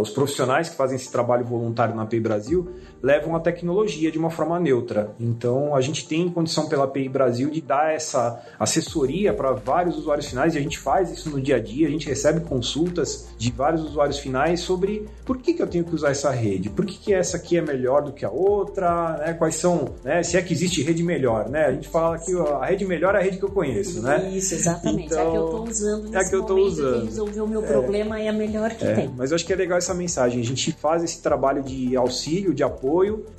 os 0.00 0.10
profissionais 0.10 0.68
que 0.68 0.76
fazem 0.76 0.96
esse 0.96 1.10
trabalho 1.10 1.44
voluntário 1.44 1.94
na 1.94 2.02
API 2.02 2.20
Brasil 2.20 2.68
levam 3.02 3.34
a 3.34 3.40
tecnologia 3.40 4.10
de 4.10 4.18
uma 4.18 4.30
forma 4.30 4.58
neutra. 4.60 5.10
Então, 5.18 5.74
a 5.74 5.80
gente 5.80 6.06
tem 6.06 6.28
condição 6.28 6.68
pela 6.68 6.84
API 6.84 7.08
Brasil 7.08 7.50
de 7.50 7.60
dar 7.60 7.92
essa 7.92 8.40
assessoria 8.58 9.32
para 9.32 9.52
vários 9.52 9.98
usuários 9.98 10.28
finais 10.28 10.54
e 10.54 10.58
a 10.58 10.60
gente 10.60 10.78
faz 10.78 11.10
isso 11.10 11.28
no 11.28 11.40
dia 11.40 11.56
a 11.56 11.60
dia. 11.60 11.88
A 11.88 11.90
gente 11.90 12.08
recebe 12.08 12.40
consultas 12.40 13.28
de 13.36 13.50
vários 13.50 13.82
usuários 13.82 14.18
finais 14.18 14.60
sobre 14.60 15.08
por 15.24 15.38
que, 15.38 15.54
que 15.54 15.62
eu 15.62 15.66
tenho 15.66 15.84
que 15.84 15.94
usar 15.94 16.10
essa 16.10 16.30
rede, 16.30 16.70
por 16.70 16.86
que, 16.86 16.98
que 16.98 17.12
essa 17.12 17.36
aqui 17.36 17.56
é 17.56 17.60
melhor 17.60 18.02
do 18.02 18.12
que 18.12 18.24
a 18.24 18.30
outra, 18.30 19.16
né? 19.18 19.32
quais 19.34 19.56
são, 19.56 19.94
né? 20.04 20.22
se 20.22 20.36
é 20.36 20.42
que 20.42 20.52
existe 20.52 20.82
rede 20.82 21.02
melhor. 21.02 21.48
Né? 21.48 21.66
A 21.66 21.72
gente 21.72 21.88
fala 21.88 22.18
que 22.18 22.32
a 22.32 22.66
rede 22.66 22.84
melhor 22.84 23.14
é 23.14 23.18
a 23.18 23.22
rede 23.22 23.38
que 23.38 23.44
eu 23.44 23.50
conheço. 23.50 24.00
Né? 24.02 24.30
Isso, 24.32 24.54
exatamente. 24.54 25.06
Então, 25.06 25.18
é 25.18 25.26
a 25.26 25.30
que 25.30 25.36
eu 25.36 25.44
estou 25.44 25.68
usando 25.68 26.02
nesse 26.04 26.16
é 26.16 26.18
a 26.20 26.28
que 26.28 26.34
eu 26.36 26.42
tô 26.42 26.56
usando. 26.56 27.04
resolver 27.04 27.40
o 27.40 27.46
meu 27.46 27.64
é, 27.64 27.66
problema 27.66 28.20
é 28.20 28.28
a 28.28 28.32
melhor 28.32 28.70
que 28.70 28.84
é, 28.84 28.94
tem. 28.94 29.14
Mas 29.16 29.30
eu 29.30 29.34
acho 29.34 29.44
que 29.44 29.52
é 29.52 29.56
legal 29.56 29.78
essa 29.78 29.94
mensagem. 29.94 30.40
A 30.40 30.44
gente 30.44 30.72
faz 30.72 31.02
esse 31.02 31.20
trabalho 31.20 31.62
de 31.62 31.96
auxílio, 31.96 32.54
de 32.54 32.62
apoio, 32.62 32.91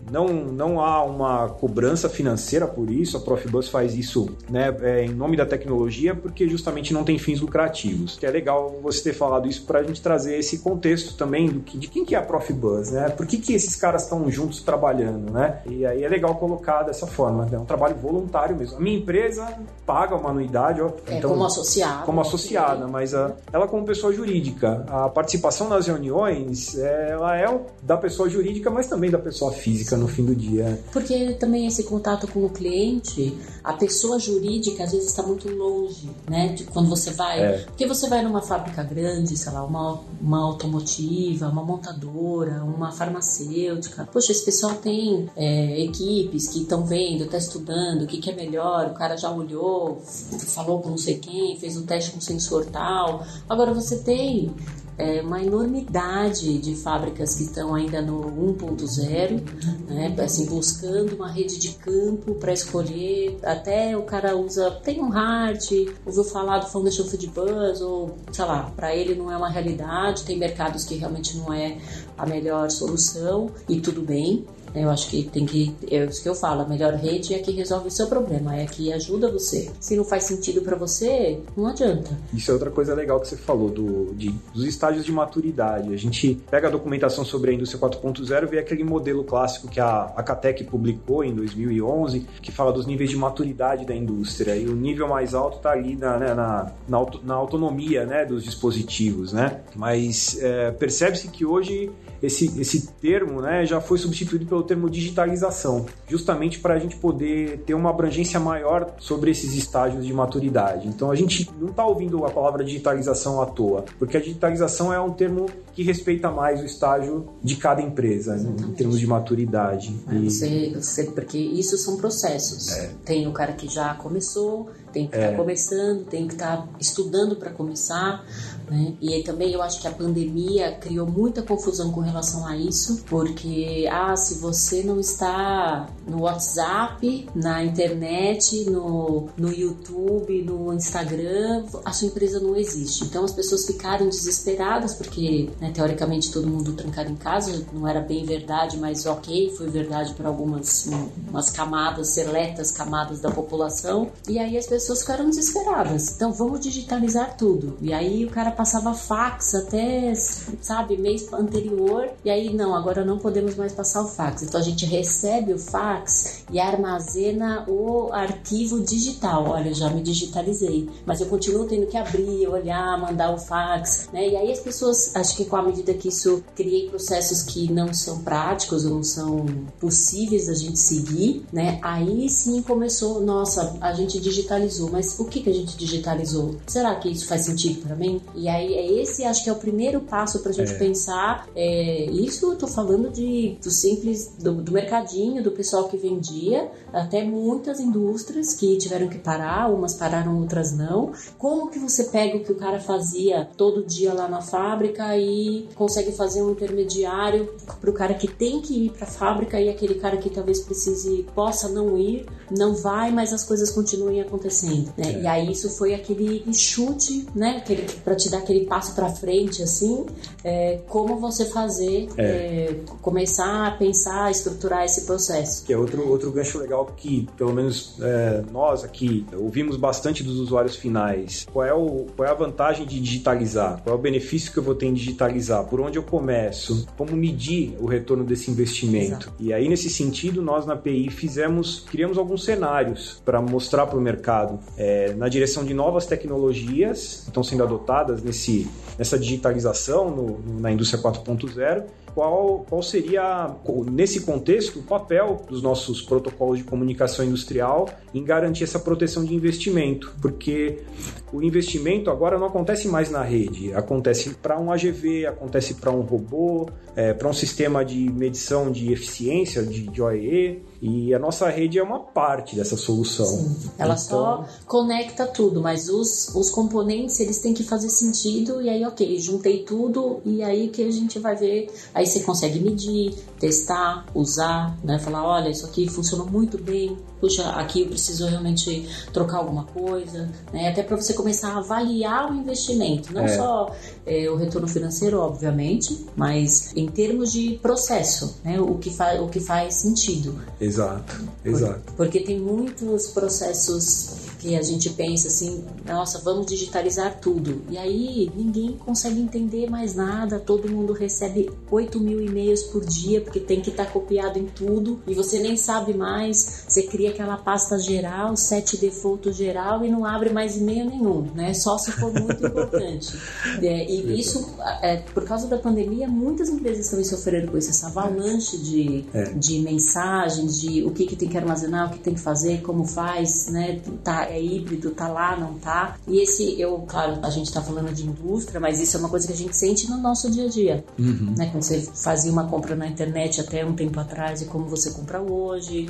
não, 0.10 0.28
não 0.28 0.80
há 0.80 1.04
uma 1.04 1.50
cobrança 1.50 2.10
financeira 2.10 2.68
por 2.68 2.90
isso, 2.90 3.18
a 3.18 3.20
Profibus 3.20 3.70
faz 3.70 3.96
isso 3.96 4.30
né, 4.50 4.76
é, 4.82 5.06
em 5.06 5.10
nome 5.10 5.38
da 5.38 5.46
tecnologia, 5.46 6.14
porque 6.16 6.48
justamente 6.48 6.94
não 6.94 7.04
tem 7.04 7.18
fins 7.18 7.40
lucrativos. 7.40 8.18
Que 8.18 8.26
é 8.26 8.32
legal 8.32 8.80
você 8.82 9.02
ter 9.04 9.14
falado 9.14 9.48
isso 9.48 9.66
para 9.66 9.80
a 9.80 9.84
gente 9.84 10.02
trazer 10.02 10.38
esse 10.38 10.60
contexto 10.60 11.16
também 11.16 11.48
do 11.48 11.62
que, 11.62 11.78
de 11.78 11.88
quem 11.88 12.06
que 12.06 12.16
é 12.16 12.18
a 12.18 12.22
Profibus, 12.22 12.92
né? 12.92 13.10
Por 13.10 13.26
que, 13.26 13.38
que 13.38 13.54
esses 13.54 13.76
caras 13.76 14.04
estão 14.04 14.30
juntos 14.30 14.62
trabalhando, 14.62 15.32
né? 15.32 15.62
E 15.66 15.86
aí 15.86 16.04
é 16.04 16.08
legal 16.08 16.36
colocar 16.36 16.84
dessa 16.84 17.08
forma, 17.08 17.46
né? 17.46 17.58
é 17.58 17.60
um 17.60 17.66
trabalho 17.66 17.96
voluntário 17.96 18.56
mesmo. 18.56 18.78
A 18.78 18.82
minha 18.82 18.98
empresa 18.98 19.48
paga 19.86 20.16
uma 20.16 20.30
anuidade, 20.30 20.82
ó, 20.82 20.90
é, 21.08 21.18
então, 21.18 21.30
como 21.32 21.46
associada. 21.46 22.06
Como 22.06 22.22
associada, 22.22 22.88
mas 22.88 23.14
a, 23.14 23.34
ela 23.52 23.68
como 23.68 23.86
pessoa 23.86 24.14
jurídica. 24.14 24.86
A 24.88 25.10
participação 25.10 25.70
nas 25.70 25.88
reuniões, 25.88 26.78
é, 26.78 27.12
ela 27.12 27.38
é 27.38 27.44
da 27.82 27.98
pessoa 27.98 28.30
jurídica, 28.30 28.70
mas 28.70 28.88
também 28.88 29.10
da 29.10 29.18
pessoa 29.18 29.43
física 29.52 29.98
no 29.98 30.08
fim 30.08 30.26
do 30.26 30.36
dia. 30.36 30.80
Porque 30.92 31.34
também 31.34 31.68
esse 31.68 31.84
contato 31.84 32.28
com 32.28 32.46
o 32.46 32.50
cliente, 32.50 33.38
a 33.64 33.74
pessoa 33.74 34.20
jurídica 34.20 34.84
às 34.84 34.92
vezes 34.92 35.10
está 35.10 35.24
muito 35.24 35.50
longe, 35.50 36.10
né? 36.30 36.50
De 36.50 36.64
quando 36.66 36.90
você 36.90 37.12
vai. 37.12 37.42
É. 37.42 37.58
Porque 37.60 37.88
você 37.88 38.08
vai 38.08 38.24
numa 38.24 38.42
fábrica 38.42 38.84
grande, 38.84 39.36
sei 39.38 39.52
lá, 39.52 39.64
uma, 39.64 40.00
uma 40.22 40.44
automotiva, 40.44 41.48
uma 41.48 41.64
montadora, 41.64 42.64
uma 42.64 42.92
farmacêutica. 42.92 44.08
Poxa, 44.12 44.32
esse 44.32 44.46
pessoal 44.46 44.76
tem 44.76 45.30
é, 45.36 45.82
equipes 45.82 46.48
que 46.48 46.62
estão 46.62 46.86
vendo, 46.86 47.24
está 47.24 47.38
estudando, 47.38 48.04
o 48.04 48.08
que, 48.08 48.18
que 48.18 48.30
é 48.30 48.36
melhor, 48.36 48.88
o 48.88 48.94
cara 48.94 49.18
já 49.18 49.30
olhou, 49.30 50.02
falou 50.48 50.82
com 50.82 50.90
não 50.90 50.98
sei 50.98 51.18
quem, 51.18 51.58
fez 51.58 51.78
o 51.78 51.84
teste 51.84 52.12
com 52.12 52.22
sensor 52.22 52.66
tal. 52.66 53.26
Agora 53.50 53.74
você 53.74 53.98
tem 53.98 54.54
é 54.98 55.22
uma 55.22 55.42
enormidade 55.42 56.58
de 56.58 56.76
fábricas 56.76 57.36
que 57.36 57.44
estão 57.44 57.74
ainda 57.74 58.02
no 58.02 58.22
1.0, 58.22 59.42
né, 59.88 60.16
assim, 60.24 60.46
buscando 60.46 61.16
uma 61.16 61.32
rede 61.32 61.58
de 61.58 61.74
campo 61.74 62.36
para 62.36 62.54
escolher. 62.54 63.38
Até 63.44 63.98
o 63.98 64.04
cara 64.04 64.36
usa, 64.36 64.72
tem 64.84 65.02
um 65.02 65.10
hard, 65.10 65.64
ouviu 66.06 66.24
falar 66.24 66.60
do 66.60 66.68
Foundation 66.68 67.06
Food 67.06 67.28
Buzz, 67.28 67.82
ou 67.82 68.16
sei 68.32 68.46
lá, 68.46 68.72
para 68.76 68.96
ele 68.96 69.16
não 69.16 69.32
é 69.32 69.38
uma 69.38 69.50
realidade. 69.50 70.24
Tem 70.24 70.38
mercados 70.38 70.84
que 70.84 70.96
realmente 70.96 71.38
não 71.38 71.52
é 71.52 71.78
a 72.18 72.26
melhor 72.26 72.70
solução 72.70 73.50
e 73.68 73.80
tudo 73.80 74.02
bem. 74.02 74.46
Eu 74.76 74.90
acho 74.90 75.08
que 75.10 75.24
tem 75.24 75.46
que. 75.46 75.76
É 75.90 76.04
isso 76.06 76.24
que 76.24 76.30
eu 76.30 76.36
falo. 76.36 76.62
A 76.62 76.68
melhor 76.68 76.94
rede 76.94 77.34
é 77.34 77.40
que 77.40 77.52
resolve 77.52 77.88
o 77.88 77.92
seu 77.92 78.08
problema, 78.08 78.56
é 78.56 78.66
que 78.66 78.92
ajuda 78.92 79.32
você. 79.32 79.72
Se 79.80 79.96
não 79.96 80.04
faz 80.04 80.24
sentido 80.24 80.62
para 80.62 80.76
você, 80.76 81.40
não 81.56 81.68
adianta. 81.68 82.18
Isso 82.34 82.50
é 82.50 82.54
outra 82.54 82.72
coisa 82.72 82.94
legal 82.96 83.20
que 83.20 83.28
você 83.28 83.38
falou, 83.38 83.70
do, 83.70 84.14
de, 84.16 84.34
dos 84.54 84.66
estágios 84.66 85.06
de 85.06 85.12
maturidade. 85.12 85.94
A 85.94 85.98
gente 85.98 86.42
pega 86.50 86.68
a 86.68 86.72
documentação 86.72 87.24
sobre 87.24 87.52
a 87.52 87.54
indústria 87.54 87.80
4.0 87.80 88.44
e 88.44 88.46
vê 88.48 88.60
aquele 88.60 88.84
modelo 88.84 89.24
clássico 89.24 89.68
que 89.68 89.80
a, 89.80 90.12
a 90.16 90.24
Catec 90.24 90.64
publicou 90.64 91.24
em 91.24 91.36
2011, 91.36 92.26
que 92.42 92.52
fala 92.52 92.74
dos 92.74 92.88
níveis 92.88 93.12
de 93.12 93.16
maturidade 93.16 93.86
da 93.86 93.96
indústria. 93.96 94.56
E 94.56 94.68
o 94.68 94.76
nível 94.76 95.08
mais 95.08 95.36
alto 95.36 95.58
está 95.58 95.72
ali 95.72 95.96
na, 95.96 96.18
né, 96.18 96.34
na, 96.34 96.72
na, 96.88 96.98
auto, 96.98 97.22
na, 97.24 97.36
autonomia 97.36 98.06
né, 98.06 98.26
dos 98.26 98.44
dispositivos. 98.44 99.34
Né? 99.34 99.62
Mas 99.76 100.38
é, 100.42 100.72
percebe-se 100.72 101.28
que 101.28 101.46
hoje 101.46 101.92
esse, 102.24 102.46
esse 102.60 102.88
termo 103.02 103.42
né, 103.42 103.66
já 103.66 103.82
foi 103.82 103.98
substituído 103.98 104.46
pelo 104.46 104.64
termo 104.64 104.90
digitalização, 104.90 105.86
justamente 106.08 106.60
para 106.60 106.76
a 106.76 106.80
gente 106.80 106.96
poder 106.96 107.60
ter 107.66 107.74
uma 107.74 107.90
abrangência 107.90 108.40
maior 108.40 108.96
sobre 108.98 109.32
esses 109.32 109.54
estágios 109.56 110.06
de 110.06 110.14
maturidade. 110.14 110.88
Então 110.88 111.12
a 111.12 111.16
gente 111.16 111.52
não 111.60 111.68
está 111.68 111.86
ouvindo 111.86 112.26
a 112.26 112.32
palavra 112.32 112.64
digitalização 112.64 113.42
à 113.42 113.46
toa, 113.46 113.84
porque 114.00 114.16
a 114.16 114.22
digitalização 114.22 114.94
é 114.94 115.00
um 115.02 115.12
termo 115.12 115.48
que 115.74 115.84
respeita 115.84 116.32
mais 116.32 116.62
o 116.62 116.66
estágio 116.66 117.28
de 117.44 117.58
cada 117.58 117.82
empresa 117.82 118.38
né, 118.38 118.56
em 118.70 118.72
termos 118.72 119.00
de 119.00 119.06
maturidade. 119.06 119.94
É, 120.08 120.16
e... 120.16 120.30
Você, 120.30 120.72
você, 120.76 121.04
porque 121.06 121.38
isso 121.38 121.78
são 121.78 121.98
processos. 121.98 122.72
É. 122.72 122.92
Tem 123.04 123.28
o 123.28 123.34
cara 123.34 123.52
que 123.52 123.68
já 123.68 123.96
começou, 123.96 124.70
tem 124.94 125.08
que 125.08 125.16
estar 125.16 125.28
tá 125.28 125.34
é. 125.34 125.36
começando, 125.36 126.06
tem 126.06 126.28
que 126.28 126.34
estar 126.34 126.58
tá 126.58 126.68
estudando 126.80 127.36
para 127.36 127.50
começar. 127.50 128.24
Né? 128.70 128.94
E 129.02 129.22
também 129.24 129.52
eu 129.52 129.62
acho 129.62 129.82
que 129.82 129.88
a 129.88 129.92
pandemia 129.92 130.74
criou 130.74 131.08
muita 131.08 131.42
confusão 131.42 131.92
com 131.92 132.02
relação 132.02 132.46
a 132.46 132.56
isso, 132.56 133.04
porque 133.08 133.88
ah, 133.92 134.16
se 134.16 134.36
você 134.36 134.84
não 134.84 135.00
está 135.00 135.88
no 136.08 136.22
WhatsApp, 136.22 137.28
na 137.36 137.64
internet, 137.64 138.70
no, 138.70 139.30
no 139.38 139.52
YouTube, 139.52 140.44
no 140.44 140.74
Instagram, 140.74 141.66
a 141.84 141.92
sua 141.92 142.08
empresa 142.08 142.40
não 142.40 142.56
existe. 142.56 143.04
Então 143.06 143.24
as 143.24 143.32
pessoas 143.32 143.66
ficaram 143.66 144.08
desesperadas 144.10 144.94
porque 144.96 145.50
né, 145.60 145.72
teoricamente 145.72 146.32
todo 146.32 146.48
mundo 146.48 146.74
trancado 146.74 147.12
em 147.12 147.16
casa, 147.16 147.66
não 147.74 147.88
era 147.88 148.02
bem 148.02 148.26
verdade, 148.26 148.78
mas 148.78 149.06
ok, 149.06 149.54
foi 149.58 149.70
verdade 149.70 150.14
para 150.14 150.28
algumas 150.28 150.90
umas 151.30 151.50
camadas, 151.50 152.10
seletas 152.10 152.72
camadas 152.72 153.20
da 153.20 153.32
população. 153.32 154.12
E 154.28 154.40
aí 154.40 154.58
as 154.58 154.66
pessoas 154.66 155.02
ficaram 155.02 155.30
desesperadas. 155.30 156.16
Então 156.16 156.32
vamos 156.32 156.60
digitalizar 156.60 157.36
tudo. 157.38 157.78
E 157.82 157.94
aí 157.94 158.26
o 158.26 158.30
cara 158.30 158.52
passava 158.54 158.94
fax 158.94 159.56
até, 159.56 160.14
sabe, 160.62 160.98
mês 160.98 161.32
anterior. 161.34 162.10
E 162.24 162.30
aí, 162.30 162.54
não, 162.54 162.76
agora 162.76 163.04
não 163.04 163.18
podemos 163.18 163.56
mais 163.56 163.74
passar 163.74 164.02
o 164.02 164.08
fax. 164.08 164.44
Então 164.44 164.60
a 164.60 164.64
gente 164.64 164.86
recebe 164.86 165.54
o 165.54 165.60
fax 165.60 166.44
e 166.52 166.60
armazena 166.60 167.66
o 167.68 168.12
arquivo 168.12 168.82
digital. 168.82 169.48
Olha, 169.48 169.74
já 169.74 169.90
me 169.90 170.02
digitalizei. 170.02 170.90
Mas 171.06 171.22
eu 171.22 171.28
continuo 171.28 171.66
tendo 171.66 171.88
que 171.88 171.98
abrir, 171.98 172.48
olhar, 172.48 173.00
mandar 173.00 173.34
o 173.34 173.38
fax, 173.38 174.10
né? 174.14 174.30
E 174.30 174.36
aí 174.36 174.52
as 174.52 174.60
pessoas, 174.60 175.16
acho 175.16 175.36
que 175.36 175.46
com 175.46 175.56
a 175.56 175.64
medida 175.64 175.94
que 175.94 176.08
isso 176.08 176.44
criei 176.56 176.90
processos 176.90 177.42
que 177.42 177.72
não 177.72 177.94
são 177.94 178.20
práticos 178.20 178.86
ou 178.86 178.96
não 178.96 179.04
são 179.04 179.46
possíveis 179.80 180.48
da 180.48 180.54
gente 180.54 180.80
seguir, 180.80 181.46
né? 181.52 181.80
Aí 181.82 182.30
sim 182.30 182.62
começou, 182.62 183.22
nossa, 183.22 183.78
a 183.82 183.94
gente 183.94 184.20
digitalizou, 184.20 184.90
mas 184.92 185.20
o 185.20 185.26
que, 185.26 185.42
que 185.42 185.50
a 185.50 185.54
gente 185.54 185.78
digitalizou? 185.78 186.56
Será 186.68 186.96
que 186.96 187.10
isso 187.10 187.28
faz 187.28 187.42
sentido 187.42 187.82
para 187.82 187.96
mim? 187.96 188.22
E 188.36 188.43
aí 188.48 188.74
é 188.74 189.02
esse, 189.02 189.24
acho 189.24 189.44
que 189.44 189.50
é 189.50 189.54
o 189.54 189.58
primeiro 189.58 190.02
passo 190.02 190.40
para 190.40 190.52
a 190.52 190.54
gente 190.54 190.74
é. 190.74 190.78
pensar. 190.78 191.48
É, 191.56 192.06
isso 192.12 192.52
eu 192.52 192.58
tô 192.58 192.68
falando 192.68 193.10
de 193.10 193.58
do 193.62 193.70
simples 193.70 194.34
do, 194.40 194.54
do, 194.56 194.72
mercadinho, 194.72 195.44
do 195.44 195.52
pessoal 195.52 195.88
que 195.88 195.98
vendia, 195.98 196.70
até 196.92 197.24
muitas 197.24 197.80
indústrias 197.80 198.54
que 198.54 198.78
tiveram 198.78 199.08
que 199.08 199.18
parar, 199.18 199.72
umas 199.72 199.94
pararam, 199.94 200.40
outras 200.40 200.76
não. 200.76 201.12
Como 201.38 201.70
que 201.70 201.80
você 201.80 202.06
pega 202.06 202.38
o 202.38 202.44
que 202.44 202.52
o 202.52 202.56
cara 202.56 202.80
fazia 202.80 203.48
todo 203.58 203.86
dia 203.86 204.14
lá 204.14 204.28
na 204.28 204.42
fábrica 204.42 205.16
e 205.18 205.68
consegue 205.76 206.12
fazer 206.12 206.42
um 206.42 206.52
intermediário 206.52 207.54
para 207.80 207.90
o 207.90 207.94
cara 207.94 208.14
que 208.14 208.28
tem 208.28 208.62
que 208.62 208.86
ir 208.86 208.90
para 208.92 209.06
a 209.06 209.10
fábrica 209.10 209.60
e 209.60 209.70
aquele 209.70 209.96
cara 209.96 210.18
que 210.18 210.30
talvez 210.30 210.60
precise 210.60 211.26
possa 211.36 211.70
não 211.70 211.98
ir, 211.98 212.26
não 212.52 212.76
vai, 212.76 213.12
mas 213.12 213.34
as 213.34 213.44
coisas 213.44 213.70
continuem 213.70 214.22
acontecendo. 214.22 214.94
Né? 214.98 215.14
É. 215.14 215.22
E 215.22 215.28
aí 215.28 215.52
isso 215.52 215.70
foi 215.70 215.94
aquele 215.94 216.44
chute, 216.54 217.28
né? 217.36 217.58
Aquele 217.58 217.84
para 218.04 218.16
te 218.16 218.30
dar 218.34 218.40
aquele 218.40 218.66
passo 218.66 218.94
para 218.96 219.10
frente, 219.10 219.62
assim, 219.64 220.06
é, 220.44 220.80
como 220.88 221.20
você 221.20 221.46
fazer, 221.46 222.10
é. 222.18 222.24
É, 222.24 222.80
começar 223.02 223.68
a 223.68 223.72
pensar, 223.72 224.30
estruturar 224.32 224.84
esse 224.84 225.06
processo. 225.06 225.64
Que 225.66 225.74
é 225.74 225.78
outro, 225.78 226.08
outro 226.10 226.32
gancho 226.32 226.58
legal 226.58 226.86
que, 226.98 227.28
pelo 227.38 227.54
menos 227.54 227.98
é, 228.02 228.44
nós 228.52 228.84
aqui, 228.84 229.26
ouvimos 229.34 229.78
bastante 229.78 230.24
dos 230.24 230.40
usuários 230.40 230.76
finais. 230.76 231.48
Qual 231.52 231.66
é, 231.66 231.74
o, 231.74 232.06
qual 232.16 232.28
é 232.28 232.32
a 232.32 232.36
vantagem 232.36 232.86
de 232.86 233.00
digitalizar? 233.00 233.82
Qual 233.84 233.96
é 233.96 234.00
o 234.00 234.02
benefício 234.02 234.52
que 234.52 234.58
eu 234.58 234.64
vou 234.64 234.76
ter 234.76 234.88
em 234.88 234.94
digitalizar? 234.94 235.66
Por 235.66 235.80
onde 235.80 235.98
eu 235.98 236.04
começo? 236.04 236.88
Como 236.98 237.16
medir 237.16 237.76
o 237.80 237.86
retorno 237.86 238.24
desse 238.24 238.50
investimento? 238.50 239.28
Exato. 239.28 239.34
E 239.40 239.54
aí, 239.54 239.70
nesse 239.70 239.90
sentido, 239.90 240.42
nós 240.42 240.66
na 240.66 240.76
PI 240.76 241.10
fizemos, 241.10 241.86
criamos 241.90 242.18
alguns 242.18 242.44
cenários 242.44 243.22
para 243.24 243.42
mostrar 243.42 243.86
para 243.86 243.98
o 243.98 244.02
mercado 244.02 244.60
é, 244.78 245.14
na 245.14 245.30
direção 245.30 245.64
de 245.64 245.74
novas 245.74 246.06
tecnologias 246.06 247.22
que 247.24 247.30
estão 247.30 247.44
sendo 247.44 247.64
adotadas 247.64 248.23
nesse, 248.24 248.68
nessa 248.98 249.18
digitalização 249.18 250.10
no, 250.10 250.60
na 250.60 250.72
indústria 250.72 251.02
4.0 251.02 251.84
qual, 252.14 252.66
qual 252.70 252.82
seria, 252.82 253.56
nesse 253.92 254.22
contexto, 254.22 254.80
o 254.80 254.84
papel 254.84 255.42
dos 255.50 255.62
nossos 255.62 256.02
protocolos 256.02 256.60
de 256.60 256.64
comunicação 256.64 257.26
industrial 257.26 257.90
em 258.14 258.24
garantir 258.24 258.64
essa 258.64 258.80
proteção 258.80 259.24
de 259.24 259.34
investimento, 259.34 260.14
porque 260.22 260.84
o 261.32 261.42
investimento 261.42 262.12
agora 262.12 262.38
não 262.38 262.48
acontece 262.48 262.88
mais 262.88 263.10
na 263.10 263.24
rede, 263.24 263.74
acontece 263.74 264.36
para 264.36 264.60
um 264.60 264.72
AGV, 264.72 265.26
acontece 265.26 265.76
para 265.76 265.92
um 265.92 266.02
robô, 266.02 266.70
é, 266.96 267.14
para 267.14 267.28
um 267.28 267.34
sistema 267.34 267.84
de 267.84 268.12
medição 268.12 268.72
de 268.72 268.94
eficiência 268.94 269.64
de, 269.64 269.88
de 269.88 270.02
OEE, 270.02 270.64
e 270.80 271.14
a 271.14 271.18
nossa 271.18 271.50
rede 271.50 271.80
é 271.80 271.84
uma 271.84 272.00
parte 272.00 272.56
dessa 272.56 272.76
solução. 272.76 273.26
Sim. 273.26 273.72
Ela 273.80 273.94
então... 273.94 274.04
só 274.04 274.46
conecta 274.68 275.26
tudo, 275.26 275.62
mas 275.62 275.90
os, 275.90 276.36
os 276.36 276.50
componentes 276.50 277.20
eles 277.20 277.40
têm 277.40 277.54
que 277.54 277.64
fazer 277.64 277.90
sentido 277.90 278.62
e 278.62 278.70
aí, 278.70 278.86
ok, 278.86 279.18
juntei 279.20 279.64
tudo 279.64 280.22
e 280.26 280.44
aí 280.44 280.68
que 280.68 280.84
a 280.84 280.92
gente 280.92 281.18
vai 281.20 281.36
ver, 281.36 281.72
aí 282.04 282.08
você 282.08 282.20
consegue 282.20 282.60
medir, 282.60 283.14
testar, 283.40 284.06
usar, 284.14 284.78
né? 284.84 285.00
Falar, 285.00 285.26
olha, 285.26 285.50
isso 285.50 285.66
aqui 285.66 285.88
funcionou 285.88 286.28
muito 286.28 286.58
bem, 286.58 286.98
puxa, 287.24 287.52
aqui 287.52 287.84
eu 287.84 287.88
preciso 287.88 288.28
realmente 288.28 288.86
trocar 289.14 289.38
alguma 289.38 289.64
coisa, 289.64 290.30
né? 290.52 290.68
Até 290.68 290.84
para 290.84 290.98
você 290.98 291.14
começar 291.14 291.54
a 291.54 291.60
avaliar 291.60 292.30
o 292.30 292.36
investimento, 292.36 293.14
não 293.14 293.24
é. 293.24 293.30
só 293.30 293.74
é, 294.06 294.30
o 294.30 294.36
retorno 294.36 294.68
financeiro, 294.68 295.22
obviamente, 295.22 296.06
mas 296.18 296.76
em 296.76 296.86
termos 296.86 297.32
de 297.32 297.58
processo, 297.62 298.42
né? 298.44 298.60
O 298.60 298.76
que, 298.76 298.94
faz 298.94 299.22
o 299.22 299.30
que 299.30 299.40
faz 299.40 299.76
sentido. 299.76 300.38
Exato, 300.60 301.16
exato. 301.46 301.94
Porque, 301.96 301.96
porque 301.96 302.20
tem 302.20 302.42
muitos 302.42 303.08
processos 303.08 304.34
que 304.44 304.58
a 304.58 304.62
gente 304.62 304.90
pensa 304.90 305.30
assim, 305.30 305.64
nossa, 305.86 306.20
vamos 306.20 306.46
digitalizar 306.46 307.18
tudo. 307.22 307.62
E 307.70 307.78
aí 307.78 308.30
ninguém 308.36 308.74
consegue 308.74 309.22
entender 309.22 309.70
mais 309.70 309.96
nada, 309.96 310.38
todo 310.38 310.70
mundo 310.70 310.92
recebe 310.92 311.50
8 311.72 311.98
mil 312.02 312.20
e-mails 312.20 312.64
por 312.64 312.84
dia, 312.84 313.22
porque 313.22 313.40
tem 313.40 313.62
que 313.62 313.70
estar 313.70 313.86
tá 313.86 313.92
copiado 313.92 314.38
em 314.38 314.48
tudo, 314.48 315.02
e 315.08 315.14
você 315.14 315.40
nem 315.40 315.56
sabe 315.56 315.94
mais, 315.94 316.66
você 316.68 316.84
cria 316.84 317.13
aquela 317.14 317.38
pasta 317.38 317.78
geral, 317.80 318.36
set 318.36 318.78
default 318.78 319.32
geral, 319.32 319.86
e 319.86 319.90
não 319.90 320.06
abre 320.06 320.32
mais 320.32 320.58
e-mail 320.58 320.86
nenhum, 320.86 321.28
né? 321.34 321.54
Só 321.54 321.78
se 321.78 321.92
for 321.92 322.12
muito 322.12 322.46
importante. 322.46 323.18
É, 323.62 323.90
e 323.90 324.20
isso, 324.20 324.54
é, 324.82 324.98
por 324.98 325.24
causa 325.24 325.48
da 325.48 325.58
pandemia, 325.58 326.08
muitas 326.08 326.50
empresas 326.50 326.90
também 326.90 327.06
sofreram 327.06 327.48
com 327.48 327.58
isso, 327.58 327.70
essa 327.70 327.88
avalanche 327.88 328.58
de, 328.58 329.06
é. 329.14 329.24
de 329.34 329.60
mensagens, 329.60 330.60
de 330.60 330.84
o 330.84 330.92
que, 330.92 331.06
que 331.06 331.16
tem 331.16 331.30
que 331.30 331.38
armazenar, 331.38 331.90
o 331.90 331.94
que 331.94 332.00
tem 332.00 332.14
que 332.14 332.20
fazer, 332.20 332.62
como 332.62 332.86
faz, 332.86 333.48
né? 333.48 333.80
Tá, 334.04 334.26
é 334.30 334.42
híbrido, 334.42 334.92
tá 334.92 335.08
lá, 335.08 335.38
não 335.38 335.54
tá. 335.56 335.98
E 336.08 336.22
esse, 336.22 336.60
eu, 336.60 336.84
claro, 336.88 337.20
a 337.22 337.30
gente 337.30 337.52
tá 337.52 337.62
falando 337.62 337.94
de 337.94 338.06
indústria, 338.06 338.60
mas 338.60 338.80
isso 338.80 338.98
é 338.98 339.00
uma 339.00 339.10
coisa 339.10 339.28
que 339.28 339.34
a 339.34 339.36
gente 339.36 339.56
sente 339.56 339.90
no 339.90 339.98
nosso 339.98 340.30
dia 340.30 340.46
a 340.46 340.50
dia. 340.50 340.84
Uhum. 340.98 341.34
Né? 341.38 341.50
Quando 341.52 341.64
você 341.64 341.82
fazia 341.82 342.32
uma 342.32 342.48
compra 342.48 342.76
na 342.76 342.88
internet 342.88 343.40
até 343.40 343.66
um 343.66 343.74
tempo 343.74 344.00
atrás 344.00 344.42
e 344.42 344.46
como 344.46 344.66
você 344.66 344.92
compra 344.92 345.22
hoje, 345.22 345.90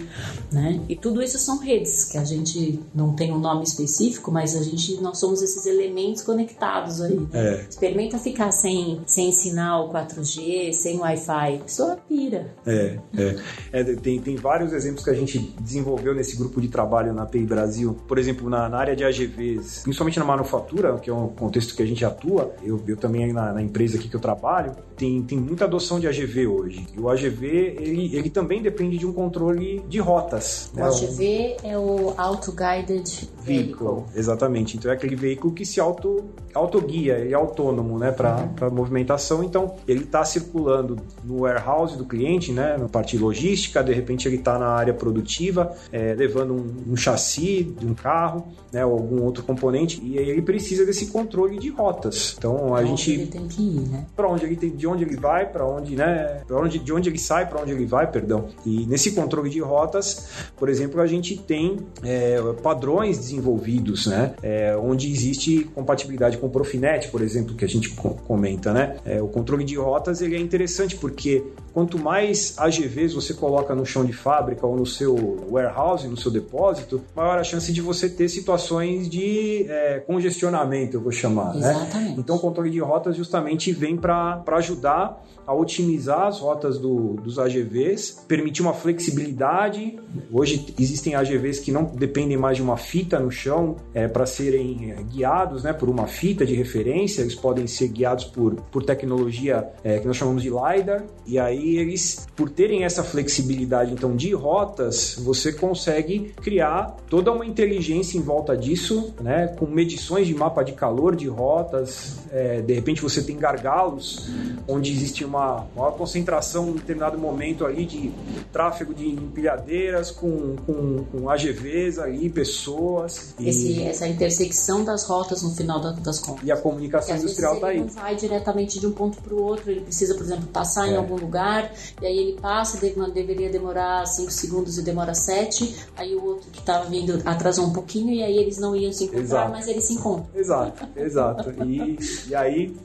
né? 0.51 0.79
E 0.89 0.95
tudo 0.95 1.12
isso 1.21 1.37
são 1.37 1.59
redes 1.59 2.05
que 2.05 2.17
a 2.17 2.23
gente 2.23 2.79
não 2.93 3.13
tem 3.13 3.31
um 3.31 3.39
nome 3.39 3.63
específico, 3.63 4.31
mas 4.31 4.55
a 4.55 4.63
gente, 4.63 4.99
nós 5.01 5.17
somos 5.17 5.41
esses 5.41 5.65
elementos 5.65 6.21
conectados 6.21 7.01
aí. 7.01 7.27
É. 7.33 7.65
Experimenta 7.69 8.17
ficar 8.17 8.51
sem, 8.51 9.01
sem 9.05 9.31
sinal 9.31 9.91
4G, 9.91 10.73
sem 10.73 10.99
Wi-Fi. 10.99 11.59
Pessoa 11.63 11.97
pira. 12.07 12.53
É, 12.65 12.99
é. 13.17 13.35
é 13.71 13.83
tem, 13.95 14.19
tem 14.19 14.35
vários 14.35 14.73
exemplos 14.73 15.03
que 15.03 15.09
a 15.09 15.13
gente 15.13 15.39
desenvolveu 15.59 16.13
nesse 16.13 16.35
grupo 16.35 16.61
de 16.61 16.67
trabalho 16.67 17.13
na 17.13 17.25
PI 17.25 17.45
Brasil. 17.45 17.97
Por 18.07 18.17
exemplo, 18.17 18.49
na, 18.49 18.69
na, 18.69 18.77
área 18.77 18.95
de 18.95 19.03
AGVs, 19.03 19.81
principalmente 19.83 20.19
na 20.19 20.25
manufatura, 20.25 20.97
que 20.99 21.09
é 21.09 21.13
um 21.13 21.27
contexto 21.27 21.75
que 21.75 21.83
a 21.83 21.85
gente 21.85 22.03
atua, 22.05 22.53
eu, 22.63 22.81
eu 22.87 22.97
também 22.97 23.31
na, 23.33 23.53
na, 23.53 23.61
empresa 23.61 23.97
aqui 23.97 24.07
que 24.07 24.15
eu 24.15 24.19
trabalho, 24.19 24.75
tem, 24.95 25.21
tem 25.23 25.37
muita 25.37 25.65
adoção 25.65 25.99
de 25.99 26.07
AGV 26.07 26.47
hoje. 26.47 26.87
E 26.95 26.99
o 26.99 27.09
AGV, 27.09 27.45
ele, 27.79 28.15
ele 28.15 28.29
também 28.29 28.61
depende 28.61 28.97
de 28.97 29.05
um 29.05 29.13
controle 29.13 29.83
de 29.87 29.99
rotas. 29.99 30.71
Né? 30.73 30.83
AGV 30.93 31.57
é 31.63 31.77
o 31.77 32.13
Auto 32.17 32.51
Guided 32.51 33.29
Vehicle. 33.41 34.03
Exatamente. 34.15 34.77
Então 34.77 34.91
é 34.91 34.93
aquele 34.93 35.15
veículo 35.15 35.53
que 35.53 35.65
se 35.65 35.79
auto, 35.79 36.23
autoguia, 36.53 37.17
ele 37.19 37.33
é 37.33 37.35
autônomo 37.35 37.99
né, 37.99 38.11
para 38.11 38.49
uhum. 38.61 38.71
movimentação. 38.71 39.43
Então 39.43 39.75
ele 39.87 40.03
está 40.03 40.23
circulando 40.23 40.97
no 41.23 41.41
warehouse 41.41 41.97
do 41.97 42.05
cliente, 42.05 42.51
né, 42.51 42.77
na 42.77 42.87
parte 42.87 43.17
logística, 43.17 43.83
de 43.83 43.93
repente 43.93 44.27
ele 44.27 44.37
está 44.37 44.57
na 44.57 44.67
área 44.67 44.93
produtiva, 44.93 45.75
é, 45.91 46.13
levando 46.13 46.53
um, 46.53 46.93
um 46.93 46.95
chassi 46.95 47.63
de 47.63 47.85
um 47.85 47.93
carro 47.93 48.47
né, 48.73 48.83
ou 48.83 48.93
algum 48.93 49.21
outro 49.21 49.43
componente, 49.43 50.01
e 50.03 50.17
aí 50.17 50.29
ele 50.29 50.41
precisa 50.41 50.83
desse 50.85 51.07
controle 51.07 51.59
de 51.59 51.69
rotas. 51.69 52.35
Então 52.37 52.73
a 52.73 52.79
pra 52.79 52.85
gente 52.85 53.11
ele 53.11 53.27
tem 53.27 53.47
que 53.47 53.61
ir, 53.61 53.87
né? 53.87 54.05
Para 54.15 54.27
onde 54.27 54.45
ele 54.45 54.55
tem, 54.55 54.71
de 54.71 54.87
onde 54.87 55.03
ele 55.03 55.15
vai, 55.15 55.45
para 55.45 55.65
onde, 55.65 55.95
né, 55.95 56.41
para 56.47 56.59
onde, 56.59 56.79
de 56.79 56.91
onde 56.91 57.09
ele 57.09 57.19
sai, 57.19 57.47
para 57.47 57.61
onde 57.61 57.71
ele 57.71 57.85
vai, 57.85 58.09
perdão. 58.09 58.49
E 58.65 58.85
nesse 58.87 59.11
controle 59.11 59.49
de 59.49 59.59
rotas, 59.59 60.27
por 60.57 60.69
exemplo, 60.69 60.82
a 61.01 61.07
gente 61.07 61.37
tem 61.37 61.77
é, 62.03 62.39
padrões 62.61 63.17
desenvolvidos, 63.17 64.07
né, 64.07 64.33
é, 64.41 64.75
onde 64.77 65.11
existe 65.11 65.65
compatibilidade 65.75 66.37
com 66.37 66.47
o 66.47 66.49
Profinet, 66.49 67.09
por 67.09 67.21
exemplo, 67.21 67.55
que 67.55 67.65
a 67.65 67.67
gente 67.67 67.89
comenta, 68.27 68.73
né? 68.73 68.97
É, 69.05 69.21
o 69.21 69.27
controle 69.27 69.63
de 69.63 69.75
rotas 69.75 70.21
ele 70.21 70.35
é 70.35 70.39
interessante 70.39 70.95
porque 70.95 71.43
quanto 71.73 71.97
mais 71.97 72.55
AGVs 72.57 73.13
você 73.13 73.33
coloca 73.33 73.73
no 73.73 73.85
chão 73.85 74.05
de 74.05 74.13
fábrica 74.13 74.65
ou 74.65 74.75
no 74.75 74.85
seu 74.85 75.47
warehouse, 75.49 76.07
no 76.07 76.15
seu 76.15 76.31
depósito, 76.31 77.01
maior 77.15 77.39
a 77.39 77.43
chance 77.43 77.73
de 77.73 77.81
você 77.81 78.07
ter 78.07 78.29
situações 78.29 79.09
de 79.09 79.65
é, 79.67 79.99
congestionamento, 79.99 80.97
eu 80.97 81.01
vou 81.01 81.11
chamar. 81.11 81.53
Né? 81.55 81.71
Exatamente. 81.71 82.09
Né? 82.11 82.15
Então, 82.19 82.35
o 82.35 82.39
controle 82.39 82.69
de 82.69 82.79
rotas 82.79 83.15
justamente 83.15 83.71
vem 83.71 83.97
para 83.97 84.43
ajudar 84.47 85.23
a 85.45 85.53
otimizar 85.53 86.27
as 86.27 86.39
rotas 86.39 86.79
do, 86.79 87.15
dos 87.15 87.37
AGVs, 87.37 88.23
permitir 88.27 88.61
uma 88.61 88.73
flexibilidade. 88.73 89.99
Hoje 90.31 90.73
existem 90.79 91.15
AGVs 91.15 91.59
que 91.59 91.71
não 91.71 91.83
dependem 91.83 92.37
mais 92.37 92.57
de 92.57 92.63
uma 92.63 92.77
fita 92.77 93.19
no 93.19 93.29
chão 93.29 93.75
é, 93.93 94.07
para 94.07 94.25
serem 94.25 94.91
é, 94.91 95.03
guiados 95.03 95.63
né, 95.63 95.73
por 95.73 95.89
uma 95.89 96.07
fita 96.07 96.45
de 96.45 96.55
referência, 96.55 97.21
eles 97.21 97.35
podem 97.35 97.67
ser 97.67 97.89
guiados 97.89 98.23
por, 98.25 98.55
por 98.71 98.83
tecnologia 98.83 99.67
é, 99.83 99.99
que 99.99 100.07
nós 100.07 100.15
chamamos 100.15 100.43
de 100.43 100.49
LiDAR, 100.49 101.03
e 101.25 101.37
aí 101.37 101.62
eles, 101.63 102.27
por 102.35 102.49
terem 102.49 102.83
essa 102.83 103.03
flexibilidade 103.03 103.93
então 103.93 104.15
de 104.15 104.33
rotas, 104.33 105.15
você 105.19 105.51
consegue 105.53 106.33
criar 106.41 106.97
toda 107.09 107.31
uma 107.31 107.45
inteligência 107.45 108.17
em 108.17 108.21
volta 108.21 108.55
disso, 108.55 109.13
né, 109.21 109.47
com 109.57 109.65
medições 109.65 110.27
de 110.27 110.35
mapa 110.35 110.63
de 110.63 110.73
calor 110.73 111.15
de 111.15 111.27
rotas, 111.27 112.19
é, 112.33 112.61
de 112.61 112.73
repente 112.73 112.99
você 112.99 113.21
tem 113.21 113.37
gargalos 113.37 114.27
onde 114.67 114.91
existe 114.91 115.23
uma 115.23 115.67
maior 115.75 115.91
concentração 115.91 116.69
em 116.69 116.73
determinado 116.73 117.15
momento 117.15 117.63
ali 117.63 117.85
de 117.85 118.11
tráfego 118.51 118.91
de 118.91 119.07
empilhadeiras 119.07 120.09
com, 120.09 120.55
com, 120.65 121.05
com 121.11 121.29
AGVs 121.29 121.99
ali, 121.99 122.31
pessoas. 122.31 123.35
Esse, 123.39 123.83
essa 123.83 124.07
intersecção 124.07 124.83
das 124.83 125.03
rotas 125.03 125.43
no 125.43 125.51
final 125.51 125.79
da, 125.79 125.91
das 125.91 126.19
contas. 126.19 126.43
E 126.43 126.51
a 126.51 126.57
comunicação 126.57 127.15
industrial 127.15 127.55
está 127.55 127.67
aí. 127.67 127.77
Ele 127.77 127.85
não 127.85 127.93
vai 127.93 128.15
diretamente 128.15 128.79
de 128.79 128.87
um 128.87 128.91
ponto 128.91 129.21
para 129.21 129.33
o 129.35 129.43
outro, 129.43 129.69
ele 129.69 129.81
precisa, 129.81 130.15
por 130.15 130.23
exemplo, 130.23 130.47
passar 130.47 130.87
é. 130.87 130.93
em 130.93 130.97
algum 130.97 131.17
lugar, 131.17 131.71
e 132.01 132.07
aí 132.07 132.17
ele 132.17 132.39
passa, 132.41 132.79
deveria 133.13 133.51
demorar 133.51 134.07
5 134.07 134.31
segundos 134.31 134.79
e 134.79 134.81
demora 134.81 135.13
7, 135.13 135.75
aí 135.95 136.15
o 136.15 136.25
outro 136.25 136.49
que 136.49 136.59
estava 136.59 136.85
vindo 136.85 137.21
atrasou 137.25 137.67
um 137.67 137.73
pouquinho, 137.73 138.11
e 138.11 138.23
aí 138.23 138.37
eles 138.37 138.57
não 138.57 138.75
iam 138.75 138.91
se 138.91 139.03
encontrar, 139.03 139.23
exato. 139.23 139.51
mas 139.51 139.67
eles 139.67 139.83
se 139.83 139.93
encontram. 139.93 140.27
Exato, 140.33 140.87
exato. 140.95 141.51
E, 141.63 141.97
e 142.27 142.35
aí 142.35 142.75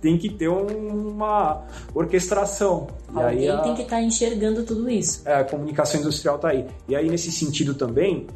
tem 0.00 0.18
que 0.18 0.28
ter 0.28 0.48
uma 0.48 1.62
orquestração. 1.94 2.88
E 3.14 3.22
Alguém 3.22 3.50
a, 3.50 3.58
tem 3.58 3.74
que 3.74 3.82
estar 3.82 3.96
tá 3.96 4.02
enxergando 4.02 4.64
tudo 4.64 4.90
isso. 4.90 5.22
É, 5.24 5.34
a 5.36 5.44
comunicação 5.44 6.00
industrial 6.00 6.36
está 6.36 6.48
aí. 6.48 6.66
E 6.88 6.94
aí, 6.94 7.08
nesse 7.08 7.30
sentido 7.32 7.74
também, 7.74 8.26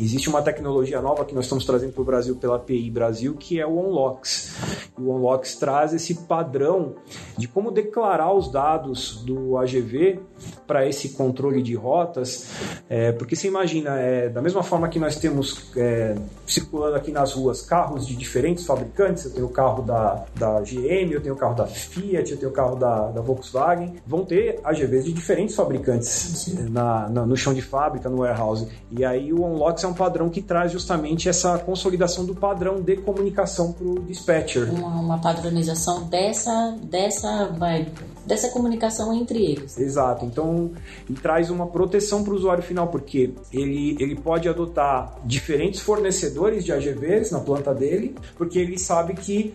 Existe 0.00 0.28
uma 0.28 0.42
tecnologia 0.42 1.00
nova 1.00 1.24
que 1.24 1.34
nós 1.34 1.44
estamos 1.44 1.64
trazendo 1.64 1.92
para 1.92 2.02
o 2.02 2.04
Brasil 2.04 2.36
pela 2.36 2.56
API 2.56 2.90
Brasil, 2.90 3.34
que 3.34 3.60
é 3.60 3.66
o 3.66 3.76
OnLocks. 3.76 4.54
E 4.98 5.02
o 5.02 5.10
OnLocks 5.10 5.56
traz 5.56 5.92
esse 5.92 6.14
padrão 6.14 6.94
de 7.36 7.46
como 7.46 7.70
declarar 7.70 8.32
os 8.32 8.50
dados 8.50 9.22
do 9.24 9.56
AGV 9.58 10.20
para 10.66 10.88
esse 10.88 11.10
controle 11.10 11.62
de 11.62 11.74
rotas, 11.74 12.48
é, 12.88 13.12
porque 13.12 13.36
você 13.36 13.46
imagina, 13.48 13.98
é, 13.98 14.28
da 14.28 14.40
mesma 14.40 14.62
forma 14.62 14.88
que 14.88 14.98
nós 14.98 15.16
temos 15.16 15.70
é, 15.76 16.14
circulando 16.46 16.96
aqui 16.96 17.12
nas 17.12 17.32
ruas 17.32 17.62
carros 17.62 18.06
de 18.06 18.16
diferentes 18.16 18.64
fabricantes, 18.64 19.24
eu 19.26 19.30
tenho 19.32 19.46
o 19.46 19.50
carro 19.50 19.82
da, 19.82 20.24
da 20.34 20.60
GM, 20.60 21.12
eu 21.12 21.20
tenho 21.20 21.34
o 21.34 21.38
carro 21.38 21.54
da 21.54 21.66
Fiat, 21.66 22.32
eu 22.32 22.38
tenho 22.38 22.50
o 22.50 22.54
carro 22.54 22.76
da, 22.76 23.08
da 23.08 23.20
Volkswagen, 23.20 23.96
vão 24.06 24.24
ter 24.24 24.60
AGVs 24.64 25.04
de 25.04 25.12
diferentes 25.12 25.54
fabricantes 25.54 26.54
na, 26.70 27.08
na, 27.08 27.26
no 27.26 27.36
chão 27.36 27.52
de 27.52 27.62
fábrica, 27.62 28.08
no 28.08 28.18
warehouse. 28.18 28.68
E 28.90 29.04
aí 29.04 29.32
o 29.32 29.44
É 29.84 29.88
um 29.88 29.94
padrão 29.94 30.28
que 30.28 30.40
traz 30.40 30.72
justamente 30.72 31.28
essa 31.28 31.58
consolidação 31.58 32.24
do 32.24 32.34
padrão 32.34 32.80
de 32.80 32.96
comunicação 32.96 33.72
para 33.72 33.86
o 33.86 34.00
dispatcher. 34.00 34.72
Uma, 34.72 34.88
uma, 34.88 35.18
padronização 35.18 36.04
dessa, 36.04 36.76
dessa, 36.82 37.46
vai, 37.58 37.88
dessa 38.26 38.48
comunicação 38.50 39.12
entre 39.12 39.44
eles. 39.44 39.78
Exato. 39.78 40.24
Então, 40.24 40.70
e 41.08 41.14
traz 41.14 41.50
uma 41.50 41.66
proteção 41.66 42.22
para 42.22 42.32
o 42.32 42.36
usuário 42.36 42.62
final, 42.62 42.88
porque 42.88 43.32
ele, 43.52 43.96
ele 43.98 44.16
pode 44.16 44.48
adotar 44.48 45.16
diferentes 45.24 45.80
fornecedores 45.80 46.64
de 46.64 46.72
AGVs 46.72 47.30
na 47.30 47.40
planta 47.40 47.74
dele, 47.74 48.14
porque 48.36 48.58
ele 48.58 48.78
sabe 48.78 49.14
que 49.14 49.54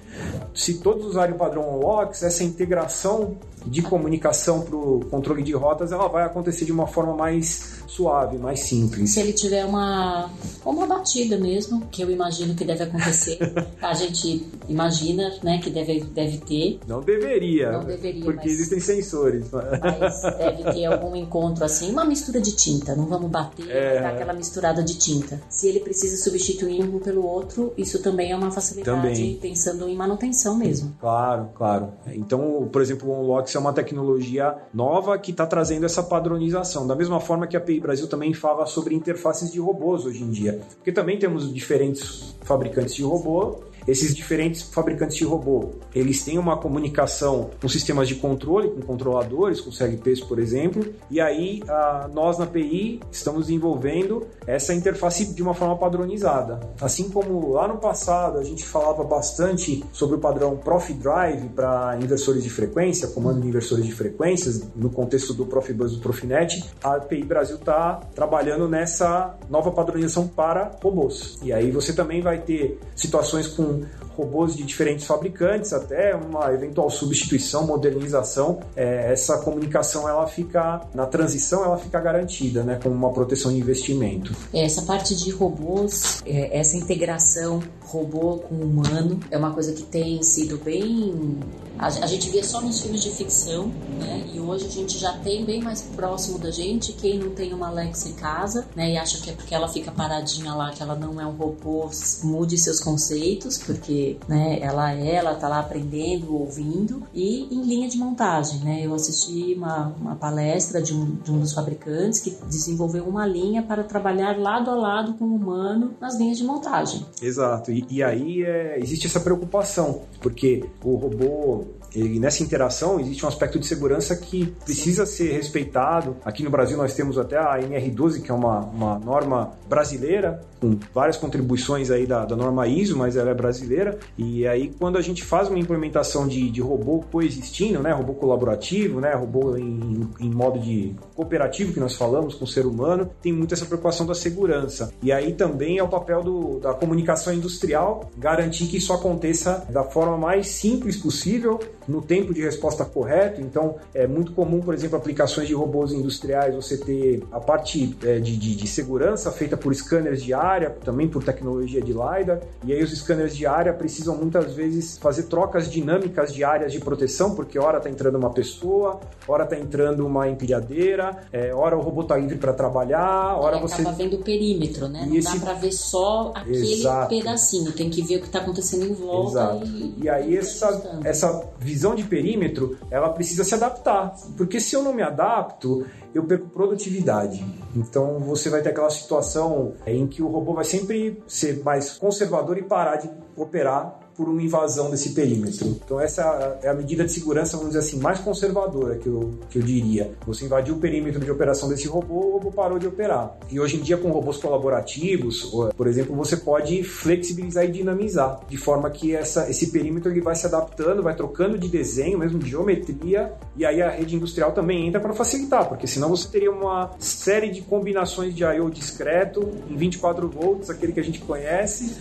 se 0.53 0.79
todos 0.79 1.05
usarem 1.05 1.35
o 1.35 1.37
padrão 1.37 1.67
OnLocks, 1.75 2.23
essa 2.23 2.43
integração 2.43 3.37
de 3.65 3.81
comunicação 3.81 4.61
para 4.61 4.75
o 4.75 5.05
controle 5.09 5.43
de 5.43 5.53
rotas 5.53 5.91
ela 5.91 6.07
vai 6.07 6.23
acontecer 6.23 6.65
de 6.65 6.71
uma 6.71 6.87
forma 6.87 7.13
mais 7.13 7.76
suave, 7.87 8.37
mais 8.37 8.61
simples. 8.61 9.13
Se 9.13 9.19
ele 9.19 9.33
tiver 9.33 9.65
uma 9.65 10.29
uma, 10.65 10.85
batida 10.85 11.37
mesmo, 11.37 11.87
que 11.91 12.01
eu 12.01 12.11
imagino 12.11 12.53
que 12.55 12.65
deve 12.65 12.83
acontecer. 12.83 13.37
a 13.81 13.93
gente 13.93 14.45
imagina 14.67 15.31
né, 15.43 15.59
que 15.59 15.69
deve, 15.69 16.01
deve 16.01 16.37
ter. 16.39 16.79
Não 16.87 17.01
deveria. 17.01 17.71
Não 17.71 17.83
deveria, 17.83 18.23
Porque 18.23 18.47
mas, 18.47 18.51
existem 18.51 18.79
sensores. 18.79 19.45
mas 19.51 20.21
deve 20.37 20.63
ter 20.73 20.85
algum 20.85 21.15
encontro 21.15 21.63
assim, 21.63 21.91
uma 21.91 22.05
mistura 22.05 22.41
de 22.41 22.55
tinta. 22.55 22.95
Não 22.95 23.05
vamos 23.05 23.29
bater, 23.29 23.69
É. 23.69 24.01
dar 24.01 24.09
aquela 24.09 24.33
misturada 24.33 24.83
de 24.83 24.97
tinta. 24.97 25.41
Se 25.49 25.67
ele 25.67 25.79
precisa 25.79 26.21
substituir 26.23 26.83
um 26.83 26.99
pelo 26.99 27.25
outro, 27.25 27.73
isso 27.77 28.01
também 28.01 28.31
é 28.31 28.35
uma 28.35 28.51
facilidade 28.51 29.01
Também. 29.01 29.35
pensando 29.35 29.87
em 29.87 29.95
manutenção 29.95 30.57
mesmo. 30.57 30.95
Claro, 30.99 31.49
claro. 31.55 31.93
Então, 32.07 32.67
por 32.71 32.81
exemplo, 32.81 33.09
o 33.09 33.21
Unlocks 33.21 33.55
é 33.55 33.59
uma 33.59 33.73
tecnologia 33.73 34.55
nova 34.73 35.17
que 35.17 35.31
está 35.31 35.45
trazendo 35.45 35.85
essa 35.85 36.03
padronização. 36.03 36.85
Da 36.87 36.95
mesma 36.95 37.19
forma 37.19 37.47
que 37.47 37.55
a 37.55 37.59
API 37.59 37.76
Brasil 37.79 38.07
também 38.07 38.33
fala 38.33 38.65
sobre 38.65 38.95
interfaces 38.95 39.51
de 39.51 39.59
robôs 39.59 40.05
hoje 40.05 40.23
em 40.23 40.31
dia. 40.31 40.61
Porque 40.75 40.91
também 40.91 41.17
temos 41.17 41.53
diferentes 41.53 42.35
fabricantes 42.41 42.95
de 42.95 43.03
robô. 43.03 43.59
Esses 43.87 44.13
diferentes 44.13 44.61
fabricantes 44.61 45.15
de 45.15 45.23
robô, 45.23 45.71
eles 45.95 46.23
têm 46.23 46.37
uma 46.37 46.57
comunicação 46.57 47.49
com 47.61 47.69
sistemas 47.69 48.07
de 48.07 48.15
controle, 48.15 48.69
com 48.69 48.81
controladores, 48.81 49.61
com 49.61 49.71
CLPs, 49.71 50.21
por 50.21 50.39
exemplo, 50.39 50.85
e 51.09 51.21
aí 51.21 51.63
ah, 51.67 52.09
nós 52.13 52.37
na 52.37 52.45
PI 52.45 52.99
estamos 53.11 53.47
desenvolvendo 53.47 54.27
essa 54.45 54.73
interface 54.73 55.33
de 55.33 55.41
uma 55.41 55.53
forma 55.53 55.77
padronizada. 55.77 56.59
Assim 56.81 57.09
como 57.09 57.51
lá 57.53 57.67
no 57.67 57.77
passado 57.77 58.39
a 58.39 58.43
gente 58.43 58.65
falava 58.65 59.03
bastante 59.03 59.83
sobre 59.93 60.17
o 60.17 60.19
padrão 60.19 60.57
Profi 60.57 60.93
Drive 60.93 61.49
para 61.49 61.97
inversores 62.01 62.43
de 62.43 62.49
frequência, 62.49 63.07
comando 63.07 63.41
de 63.41 63.47
inversores 63.47 63.85
de 63.85 63.93
frequências, 63.93 64.67
no 64.75 64.89
contexto 64.89 65.33
do 65.33 65.45
Profibus 65.45 65.93
do 65.93 66.01
Profinet, 66.01 66.63
a 66.83 66.95
API 66.95 67.23
Brasil 67.23 67.55
está 67.55 68.01
trabalhando 68.13 68.67
nessa 68.67 69.37
nova 69.49 69.71
padronização 69.71 70.27
para 70.27 70.71
robôs. 70.83 71.37
E 71.41 71.53
aí 71.53 71.71
você 71.71 71.93
também 71.93 72.21
vai 72.21 72.39
ter 72.39 72.79
situações 72.95 73.47
com 73.47 73.76
robôs 74.17 74.55
de 74.55 74.63
diferentes 74.63 75.05
fabricantes, 75.05 75.71
até 75.71 76.15
uma 76.15 76.51
eventual 76.51 76.89
substituição, 76.89 77.67
modernização, 77.67 78.59
é, 78.75 79.11
essa 79.13 79.37
comunicação 79.37 80.09
ela 80.09 80.25
fica 80.27 80.81
na 80.93 81.05
transição 81.05 81.63
ela 81.63 81.77
fica 81.77 81.99
garantida, 81.99 82.63
né, 82.63 82.79
com 82.81 82.89
uma 82.89 83.11
proteção 83.13 83.51
de 83.51 83.59
investimento. 83.59 84.35
Essa 84.53 84.81
parte 84.81 85.15
de 85.15 85.29
robôs, 85.31 86.21
é, 86.25 86.57
essa 86.57 86.75
integração 86.75 87.61
robô 87.81 88.37
com 88.37 88.55
humano 88.55 89.19
é 89.29 89.37
uma 89.37 89.51
coisa 89.51 89.71
que 89.73 89.83
tem 89.83 90.21
sido 90.23 90.57
bem. 90.57 91.39
A, 91.79 92.07
gente 92.07 92.29
via 92.29 92.43
só 92.43 92.61
nos 92.61 92.81
filmes 92.81 93.01
de 93.01 93.11
ficção, 93.11 93.67
né? 93.99 94.25
E 94.33 94.39
hoje 94.39 94.65
a 94.65 94.69
gente 94.69 94.97
já 94.97 95.13
tem 95.13 95.45
bem 95.45 95.61
mais 95.61 95.81
próximo 95.81 96.39
da 96.39 96.49
gente 96.49 96.93
quem 96.93 97.19
não 97.19 97.31
tem 97.31 97.53
uma 97.53 97.67
Alexa 97.67 98.09
em 98.09 98.13
casa, 98.13 98.67
né? 98.75 98.91
E 98.91 98.97
acha 98.97 99.21
que 99.21 99.29
é 99.29 99.33
porque 99.33 99.53
ela 99.53 99.67
fica 99.67 99.91
paradinha 99.91 100.53
lá, 100.53 100.71
que 100.71 100.81
ela 100.81 100.95
não 100.95 101.19
é 101.21 101.25
um 101.25 101.35
robô, 101.35 101.89
mude 102.23 102.57
seus 102.57 102.79
conceitos, 102.79 103.57
porque, 103.57 104.17
né? 104.27 104.59
Ela 104.61 104.93
é, 104.93 105.15
ela 105.15 105.35
tá 105.35 105.47
lá 105.47 105.59
aprendendo, 105.59 106.35
ouvindo 106.35 107.03
e 107.13 107.47
em 107.53 107.61
linha 107.63 107.89
de 107.89 107.97
montagem, 107.97 108.59
né? 108.59 108.81
Eu 108.83 108.93
assisti 108.93 109.53
uma, 109.55 109.93
uma 109.99 110.15
palestra 110.15 110.81
de 110.81 110.93
um, 110.93 111.15
de 111.15 111.31
um 111.31 111.39
dos 111.39 111.53
fabricantes 111.53 112.19
que 112.19 112.31
desenvolveu 112.47 113.03
uma 113.03 113.25
linha 113.25 113.61
para 113.61 113.83
trabalhar 113.83 114.37
lado 114.37 114.71
a 114.71 114.75
lado 114.75 115.13
com 115.13 115.25
o 115.25 115.35
humano 115.35 115.93
nas 115.99 116.17
linhas 116.17 116.37
de 116.37 116.43
montagem. 116.43 117.05
Exato. 117.21 117.71
E, 117.71 117.85
e 117.89 118.03
aí 118.03 118.43
é, 118.43 118.79
existe 118.79 119.07
essa 119.07 119.19
preocupação, 119.19 120.01
porque 120.21 120.63
o 120.83 120.95
robô 120.95 121.65
ele, 121.99 122.19
nessa 122.19 122.43
interação 122.43 122.99
existe 122.99 123.25
um 123.25 123.27
aspecto 123.27 123.59
de 123.59 123.65
segurança 123.65 124.15
que 124.15 124.45
precisa 124.63 125.05
ser 125.05 125.31
respeitado. 125.31 126.17
Aqui 126.23 126.43
no 126.43 126.49
Brasil 126.49 126.77
nós 126.77 126.93
temos 126.93 127.17
até 127.17 127.37
a 127.37 127.59
NR12, 127.59 128.21
que 128.21 128.31
é 128.31 128.33
uma, 128.33 128.59
uma 128.59 128.99
norma 128.99 129.51
brasileira, 129.67 130.41
com 130.59 130.77
várias 130.93 131.17
contribuições 131.17 131.91
aí 131.91 132.05
da, 132.05 132.25
da 132.25 132.35
norma 132.35 132.67
ISO, 132.67 132.97
mas 132.97 133.15
ela 133.15 133.31
é 133.31 133.33
brasileira. 133.33 133.97
E 134.17 134.47
aí 134.47 134.73
quando 134.79 134.97
a 134.97 135.01
gente 135.01 135.23
faz 135.23 135.49
uma 135.49 135.59
implementação 135.59 136.27
de, 136.27 136.49
de 136.49 136.61
robô 136.61 137.03
coexistindo, 137.11 137.81
né, 137.81 137.91
robô 137.91 138.13
colaborativo, 138.13 138.99
né, 138.99 139.13
robô 139.13 139.55
em, 139.55 140.07
em 140.19 140.29
modo 140.29 140.59
de 140.59 140.95
cooperativo 141.15 141.73
que 141.73 141.79
nós 141.79 141.95
falamos 141.95 142.35
com 142.35 142.45
o 142.45 142.47
ser 142.47 142.65
humano, 142.65 143.09
tem 143.21 143.33
muito 143.33 143.53
essa 143.53 143.65
preocupação 143.65 144.05
da 144.05 144.13
segurança. 144.13 144.91
E 145.01 145.11
aí 145.11 145.33
também 145.33 145.77
é 145.77 145.83
o 145.83 145.87
papel 145.87 146.23
do, 146.23 146.59
da 146.59 146.73
comunicação 146.73 147.33
industrial 147.33 148.09
garantir 148.17 148.67
que 148.67 148.77
isso 148.77 148.93
aconteça 148.93 149.65
da 149.69 149.83
forma 149.83 150.17
mais 150.17 150.47
simples 150.47 150.97
possível, 150.97 151.59
no 151.87 152.01
tempo 152.01 152.33
de 152.33 152.41
resposta 152.41 152.83
correto. 152.83 153.41
Então, 153.41 153.75
é 153.93 154.05
muito 154.05 154.31
comum, 154.33 154.59
por 154.59 154.73
exemplo, 154.73 154.97
aplicações 154.97 155.47
de 155.47 155.53
robôs 155.53 155.91
industriais, 155.91 156.53
você 156.55 156.77
ter 156.77 157.23
a 157.31 157.39
parte 157.39 157.95
é, 158.03 158.19
de, 158.19 158.35
de, 158.35 158.55
de, 158.55 158.67
segurança 158.67 159.31
feita 159.31 159.55
por 159.55 159.73
scanners 159.73 160.21
de 160.21 160.33
área, 160.33 160.69
também 160.83 161.07
por 161.07 161.23
tecnologia 161.23 161.81
de 161.81 161.91
LiDAR. 161.93 162.39
E 162.63 162.73
aí 162.73 162.83
os 162.83 162.91
scanners 162.91 163.35
de 163.35 163.45
área 163.45 163.73
precisam 163.73 164.15
muitas 164.15 164.53
vezes 164.53 164.97
fazer 164.97 165.23
trocas 165.23 165.69
dinâmicas 165.69 166.33
de 166.33 166.43
áreas 166.43 166.71
de 166.71 166.79
proteção, 166.79 167.33
porque 167.35 167.57
hora 167.57 167.77
está 167.77 167.89
entrando 167.89 168.17
uma 168.17 168.31
pessoa, 168.31 168.99
hora 169.27 169.43
está 169.43 169.57
entrando 169.57 170.05
uma 170.05 170.27
empilhadeira, 170.27 171.15
é, 171.31 171.53
hora 171.53 171.77
o 171.77 171.81
robô 171.81 172.01
está 172.01 172.17
livre 172.17 172.37
para 172.37 172.53
trabalhar, 172.53 173.35
hora 173.37 173.57
e 173.57 173.61
você... 173.61 173.81
acaba 173.81 173.95
vendo 173.95 174.15
o 174.17 174.23
perímetro, 174.23 174.87
né? 174.87 175.03
E 175.05 175.09
Não 175.09 175.15
esse- 175.15 175.33
dá 175.39 175.45
para 175.45 175.53
ver 175.53 175.71
só 175.71 176.31
aquele 176.35 176.73
Exato. 176.73 177.09
pedacinho, 177.09 177.71
tem 177.71 177.89
que 177.89 178.01
ver 178.01 178.17
o 178.17 178.19
que 178.21 178.27
está 178.27 178.39
acontecendo 178.39 178.85
em 178.85 178.93
volta. 178.93 179.31
Exato. 179.31 179.65
E, 179.65 179.95
E 180.03 180.09
aí 180.09 180.37
essa, 180.37 180.67
ajustando. 180.67 181.07
essa 181.07 181.43
visão 181.59 181.76
de 181.95 182.03
perímetro, 182.03 182.77
ela 182.89 183.09
precisa 183.09 183.43
se 183.43 183.53
adaptar. 183.53 184.15
Porque 184.35 184.59
se 184.59 184.75
eu 184.75 184.83
não 184.83 184.93
me 184.93 185.01
adapto, 185.01 185.85
eu 186.13 186.23
perco 186.23 186.49
produtividade. 186.49 187.45
Então 187.75 188.19
você 188.19 188.49
vai 188.49 188.61
ter 188.61 188.69
aquela 188.69 188.89
situação 188.89 189.73
em 189.85 190.07
que 190.07 190.21
o 190.21 190.27
robô 190.27 190.53
vai 190.53 190.65
sempre 190.65 191.21
ser 191.27 191.63
mais 191.63 191.97
conservador 191.97 192.57
e 192.57 192.63
parar 192.63 192.97
de 192.97 193.09
operar 193.35 194.06
por 194.17 194.27
uma 194.27 194.41
invasão 194.41 194.89
desse 194.89 195.11
perímetro. 195.11 195.67
Então 195.85 195.99
essa 195.99 196.57
é 196.63 196.69
a 196.69 196.73
medida 196.73 197.05
de 197.05 197.11
segurança, 197.11 197.55
vamos 197.55 197.73
dizer 197.73 197.85
assim, 197.85 197.99
mais 197.99 198.19
conservadora 198.19 198.95
que 198.97 199.07
eu, 199.07 199.31
que 199.49 199.59
eu 199.59 199.61
diria. 199.61 200.11
Você 200.25 200.45
invadiu 200.45 200.75
o 200.75 200.79
perímetro 200.79 201.23
de 201.23 201.29
operação 201.29 201.69
desse 201.69 201.87
robô, 201.87 202.15
o 202.15 202.31
robô 202.33 202.51
parou 202.51 202.79
de 202.79 202.87
operar. 202.87 203.37
E 203.51 203.59
hoje 203.59 203.77
em 203.77 203.81
dia 203.81 203.95
com 203.95 204.09
robôs 204.09 204.37
colaborativos, 204.37 205.51
por 205.75 205.85
exemplo, 205.85 206.15
você 206.15 206.35
pode 206.35 206.83
flexibilizar 206.83 207.65
e 207.65 207.67
dinamizar, 207.67 208.39
de 208.49 208.57
forma 208.57 208.89
que 208.89 209.15
essa, 209.15 209.49
esse 209.49 209.71
perímetro 209.71 210.11
ele 210.11 210.21
vai 210.21 210.35
se 210.35 210.47
adaptando, 210.47 211.03
vai 211.03 211.15
trocando 211.15 211.57
de 211.57 211.67
desenho, 211.67 212.17
mesmo 212.17 212.39
de 212.39 212.49
geometria, 212.49 213.33
e 213.55 213.65
aí 213.65 213.81
a 213.81 213.89
rede 213.89 214.15
industrial 214.15 214.51
também 214.51 214.87
entra 214.87 214.99
para 214.99 215.13
facilitar, 215.13 215.69
porque 215.69 215.85
senão 215.85 216.09
você 216.09 216.27
teria 216.27 216.51
uma 216.51 216.91
série 216.97 217.49
de 217.49 217.61
combinações 217.61 218.33
de 218.33 218.43
I/O 218.43 218.69
discreto 218.69 219.47
em 219.69 219.75
24 219.75 220.27
volts, 220.27 220.69
aquele 220.69 220.93
que 220.93 220.99
a 220.99 221.03
gente 221.03 221.19
conhece, 221.19 221.95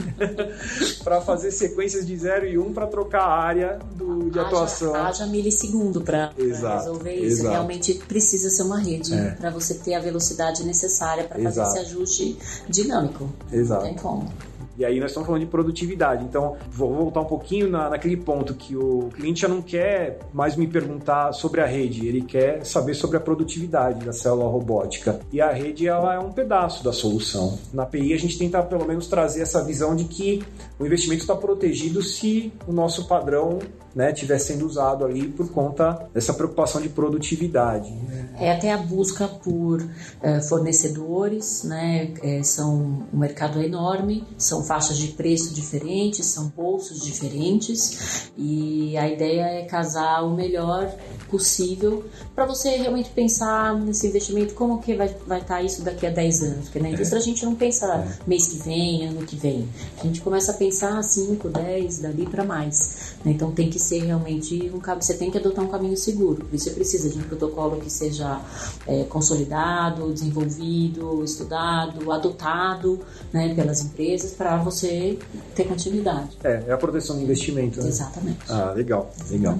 para 1.05 1.21
fazer 1.21 1.51
sequências 1.51 2.06
de 2.07 2.17
0 2.17 2.47
e 2.47 2.57
1 2.59 2.73
para 2.73 2.87
trocar 2.87 3.23
a 3.23 3.39
área 3.39 3.79
do, 3.97 4.31
de 4.31 4.39
Haja- 4.39 4.49
atuação. 4.49 4.95
Haja 4.95 5.27
milissegundo 5.27 6.01
para 6.01 6.31
resolver 6.39 7.13
isso. 7.15 7.41
exato. 7.41 7.51
Realmente 7.51 7.95
precisa 8.09 8.49
ser 8.49 8.63
uma 8.63 8.79
rede 8.79 9.13
É. 9.15 9.31
para 9.33 9.51
você 9.51 9.75
ter 9.75 9.95
a 9.95 10.01
velocidade 10.01 10.65
necessária 10.65 11.25
para 11.25 11.43
fazer 11.43 11.63
esse 11.63 11.79
ajuste 11.79 12.39
dinâmico. 12.69 13.29
Exato. 13.53 13.83
Não 13.85 13.89
tem 13.95 13.99
como. 14.03 14.33
E 14.79 14.85
aí 14.85 15.01
nós 15.01 15.11
estamos 15.11 15.27
falando 15.27 15.41
de 15.43 15.47
produtividade. 15.47 16.25
Então, 16.25 16.57
vou 16.71 16.95
voltar 16.95 17.21
um 17.21 17.27
pouquinho 17.27 17.69
na, 17.69 17.89
naquele 17.89 18.17
ponto 18.17 18.55
que 18.55 18.77
o 18.77 19.09
cliente 19.15 19.41
já 19.41 19.49
não 19.49 19.63
quer 19.63 20.19
mais 20.33 20.57
me 20.57 20.67
perguntar 20.67 21.33
sobre 21.33 21.61
a 21.61 21.67
rede, 21.67 22.07
ele 22.07 22.23
quer 22.23 22.65
saber 22.65 22.95
sobre 22.95 23.17
a 23.17 23.21
produtividade 23.21 24.05
da 24.05 24.13
célula 24.13 24.49
robótica. 24.49 25.21
E 25.33 25.41
a 25.41 25.51
rede 25.51 25.89
ela 25.89 26.15
é 26.15 26.19
um 26.19 26.33
pedaço 26.33 26.85
da 26.85 26.93
solução. 26.93 27.59
Na 27.73 27.85
API 27.85 28.13
a 28.13 28.19
gente 28.19 28.39
tenta 28.39 28.63
pelo 28.63 28.87
menos 28.87 29.07
trazer 29.07 29.43
essa 29.43 29.65
visão 29.65 29.97
de 29.97 30.05
que 30.05 30.43
o 30.79 30.85
investimento 30.85 31.23
está 31.23 31.35
protegido 31.35 32.03
se 32.03 32.53
o 32.67 32.73
nosso 32.73 33.07
padrão 33.07 33.59
né, 33.97 34.15
sendo 34.39 34.67
usado 34.67 35.07
ali 35.07 35.27
por 35.27 35.49
conta 35.51 36.07
dessa 36.13 36.35
preocupação 36.35 36.83
de 36.83 36.91
produtividade. 36.91 37.91
É 38.39 38.53
até 38.53 38.71
a 38.71 38.77
busca 38.77 39.27
por 39.27 39.83
eh, 40.23 40.41
fornecedores, 40.43 41.65
né? 41.65 42.13
eh, 42.23 42.43
são 42.43 43.07
um 43.11 43.19
mercado 43.19 43.63
enorme, 43.63 44.23
são 44.37 44.63
faixas 44.63 44.99
de 44.99 45.09
preço 45.09 45.55
diferentes, 45.55 46.27
são 46.27 46.49
bolsos 46.55 47.03
diferentes 47.03 48.31
e 48.37 48.95
a 48.99 49.09
ideia 49.09 49.45
é 49.45 49.65
casar 49.65 50.23
o 50.25 50.37
melhor 50.37 50.93
possível 51.31 52.05
para 52.35 52.45
você 52.45 52.77
realmente 52.77 53.09
pensar 53.11 53.75
nesse 53.75 54.07
investimento 54.07 54.55
como 54.55 54.79
que 54.81 54.95
vai 54.95 55.09
vai 55.27 55.41
estar 55.41 55.63
isso 55.63 55.83
daqui 55.83 56.07
a 56.07 56.11
10 56.11 56.43
anos, 56.43 56.65
porque 56.65 56.81
na 56.81 56.91
indústria 56.91 57.19
a 57.19 57.25
gente 57.25 57.45
não 57.45 57.55
pensa 57.55 58.07
mês 58.27 58.47
que 58.47 58.59
vem, 58.59 59.07
ano 59.07 59.25
que 59.25 59.37
vem, 59.37 59.67
a 59.99 60.03
gente 60.03 60.21
começa 60.21 60.53
a 60.53 60.55
pensar 60.55 61.03
5, 61.03 61.49
10, 61.49 61.99
dali 62.01 62.27
para 62.27 62.45
mais. 62.45 63.17
né? 63.25 63.33
Então 63.33 63.51
tem 63.51 63.71
que 63.71 63.79
ser 63.87 64.05
realmente 64.05 64.71
um 64.75 64.81
caminho, 64.81 65.03
você 65.03 65.15
tem 65.15 65.31
que 65.31 65.39
adotar 65.39 65.65
um 65.65 65.69
caminho 65.69 65.97
seguro. 65.97 66.45
Por 66.45 66.55
isso 66.55 66.65
você 66.65 66.71
precisa 66.71 67.09
de 67.09 67.19
um 67.19 67.23
protocolo 67.23 67.81
que 67.81 67.91
seja 67.91 68.41
é, 68.87 69.05
consolidado, 69.05 70.13
desenvolvido, 70.13 71.23
estudado, 71.25 72.11
adotado 72.11 73.01
né, 73.33 73.55
pelas 73.55 73.83
empresas 73.83 74.33
para 74.33 74.57
você 74.57 75.19
ter 75.55 75.65
continuidade. 75.65 76.37
É, 76.43 76.65
é 76.69 76.73
a 76.73 76.77
proteção 76.77 77.17
do 77.17 77.23
investimento. 77.23 77.81
Né? 77.81 77.89
Exatamente. 77.89 78.39
Ah, 78.49 78.73
legal, 78.75 79.11
legal. 79.31 79.57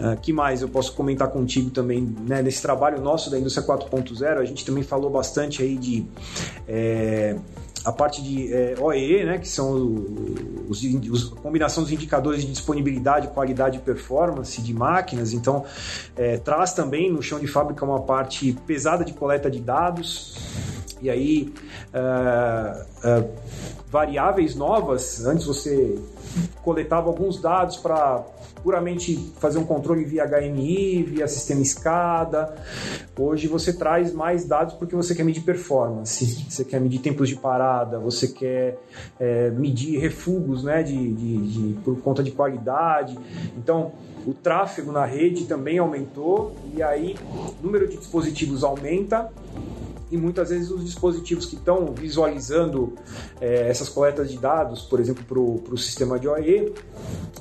Uh, 0.00 0.18
que 0.20 0.32
mais 0.32 0.62
eu 0.62 0.68
posso 0.68 0.94
comentar 0.94 1.28
contigo 1.28 1.70
também, 1.70 2.02
né? 2.26 2.42
Nesse 2.42 2.60
trabalho 2.60 3.00
nosso 3.00 3.30
da 3.30 3.38
indústria 3.38 3.64
4.0, 3.64 4.38
a 4.38 4.44
gente 4.44 4.64
também 4.64 4.82
falou 4.82 5.10
bastante 5.10 5.62
aí 5.62 5.76
de 5.76 6.04
é, 6.66 7.36
a 7.84 7.92
parte 7.92 8.22
de 8.22 8.52
é, 8.52 8.74
OEE, 8.78 9.24
né, 9.24 9.38
que 9.38 9.48
são 9.48 9.72
os, 10.68 10.82
os, 10.82 11.32
a 11.32 11.36
combinação 11.36 11.82
dos 11.82 11.92
indicadores 11.92 12.42
de 12.42 12.52
disponibilidade, 12.52 13.28
qualidade 13.28 13.78
e 13.78 13.80
performance 13.80 14.60
de 14.60 14.72
máquinas. 14.72 15.32
Então, 15.32 15.64
é, 16.16 16.36
traz 16.36 16.72
também 16.72 17.10
no 17.10 17.22
chão 17.22 17.38
de 17.38 17.46
fábrica 17.46 17.84
uma 17.84 18.00
parte 18.00 18.52
pesada 18.66 19.04
de 19.04 19.12
coleta 19.12 19.50
de 19.50 19.60
dados. 19.60 20.36
E 21.00 21.10
aí, 21.10 21.52
uh, 21.92 23.20
uh, 23.22 23.28
variáveis 23.90 24.54
novas. 24.54 25.26
Antes 25.26 25.44
você 25.44 25.98
coletava 26.62 27.08
alguns 27.08 27.40
dados 27.40 27.76
para 27.76 28.24
puramente 28.62 29.16
fazer 29.38 29.58
um 29.58 29.64
controle 29.64 30.04
via 30.04 30.26
HMI, 30.26 31.02
via 31.02 31.28
sistema 31.28 31.60
escada. 31.60 32.54
Hoje 33.18 33.48
você 33.48 33.72
traz 33.72 34.12
mais 34.12 34.44
dados 34.44 34.74
porque 34.74 34.94
você 34.94 35.14
quer 35.14 35.24
medir 35.24 35.42
performance, 35.42 36.46
você 36.48 36.64
quer 36.64 36.80
medir 36.80 37.00
tempos 37.00 37.28
de 37.28 37.36
parada, 37.36 37.98
você 37.98 38.28
quer 38.28 38.78
é, 39.18 39.50
medir 39.50 39.98
refugos 39.98 40.64
né, 40.64 40.82
de, 40.82 41.12
de, 41.12 41.36
de, 41.38 41.74
por 41.80 42.00
conta 42.00 42.22
de 42.22 42.30
qualidade. 42.30 43.18
Então, 43.56 43.92
o 44.26 44.32
tráfego 44.32 44.92
na 44.92 45.04
rede 45.04 45.44
também 45.46 45.78
aumentou 45.78 46.54
e 46.74 46.82
aí 46.82 47.16
o 47.60 47.64
número 47.64 47.88
de 47.88 47.96
dispositivos 47.96 48.62
aumenta 48.62 49.28
e 50.12 50.16
muitas 50.18 50.50
vezes 50.50 50.70
os 50.70 50.84
dispositivos 50.84 51.46
que 51.46 51.56
estão 51.56 51.94
visualizando 51.94 52.92
é, 53.40 53.68
essas 53.68 53.88
coletas 53.88 54.30
de 54.30 54.38
dados, 54.38 54.82
por 54.82 55.00
exemplo, 55.00 55.24
para 55.24 55.38
o 55.74 55.78
sistema 55.78 56.18
de 56.18 56.28
OE, 56.28 56.74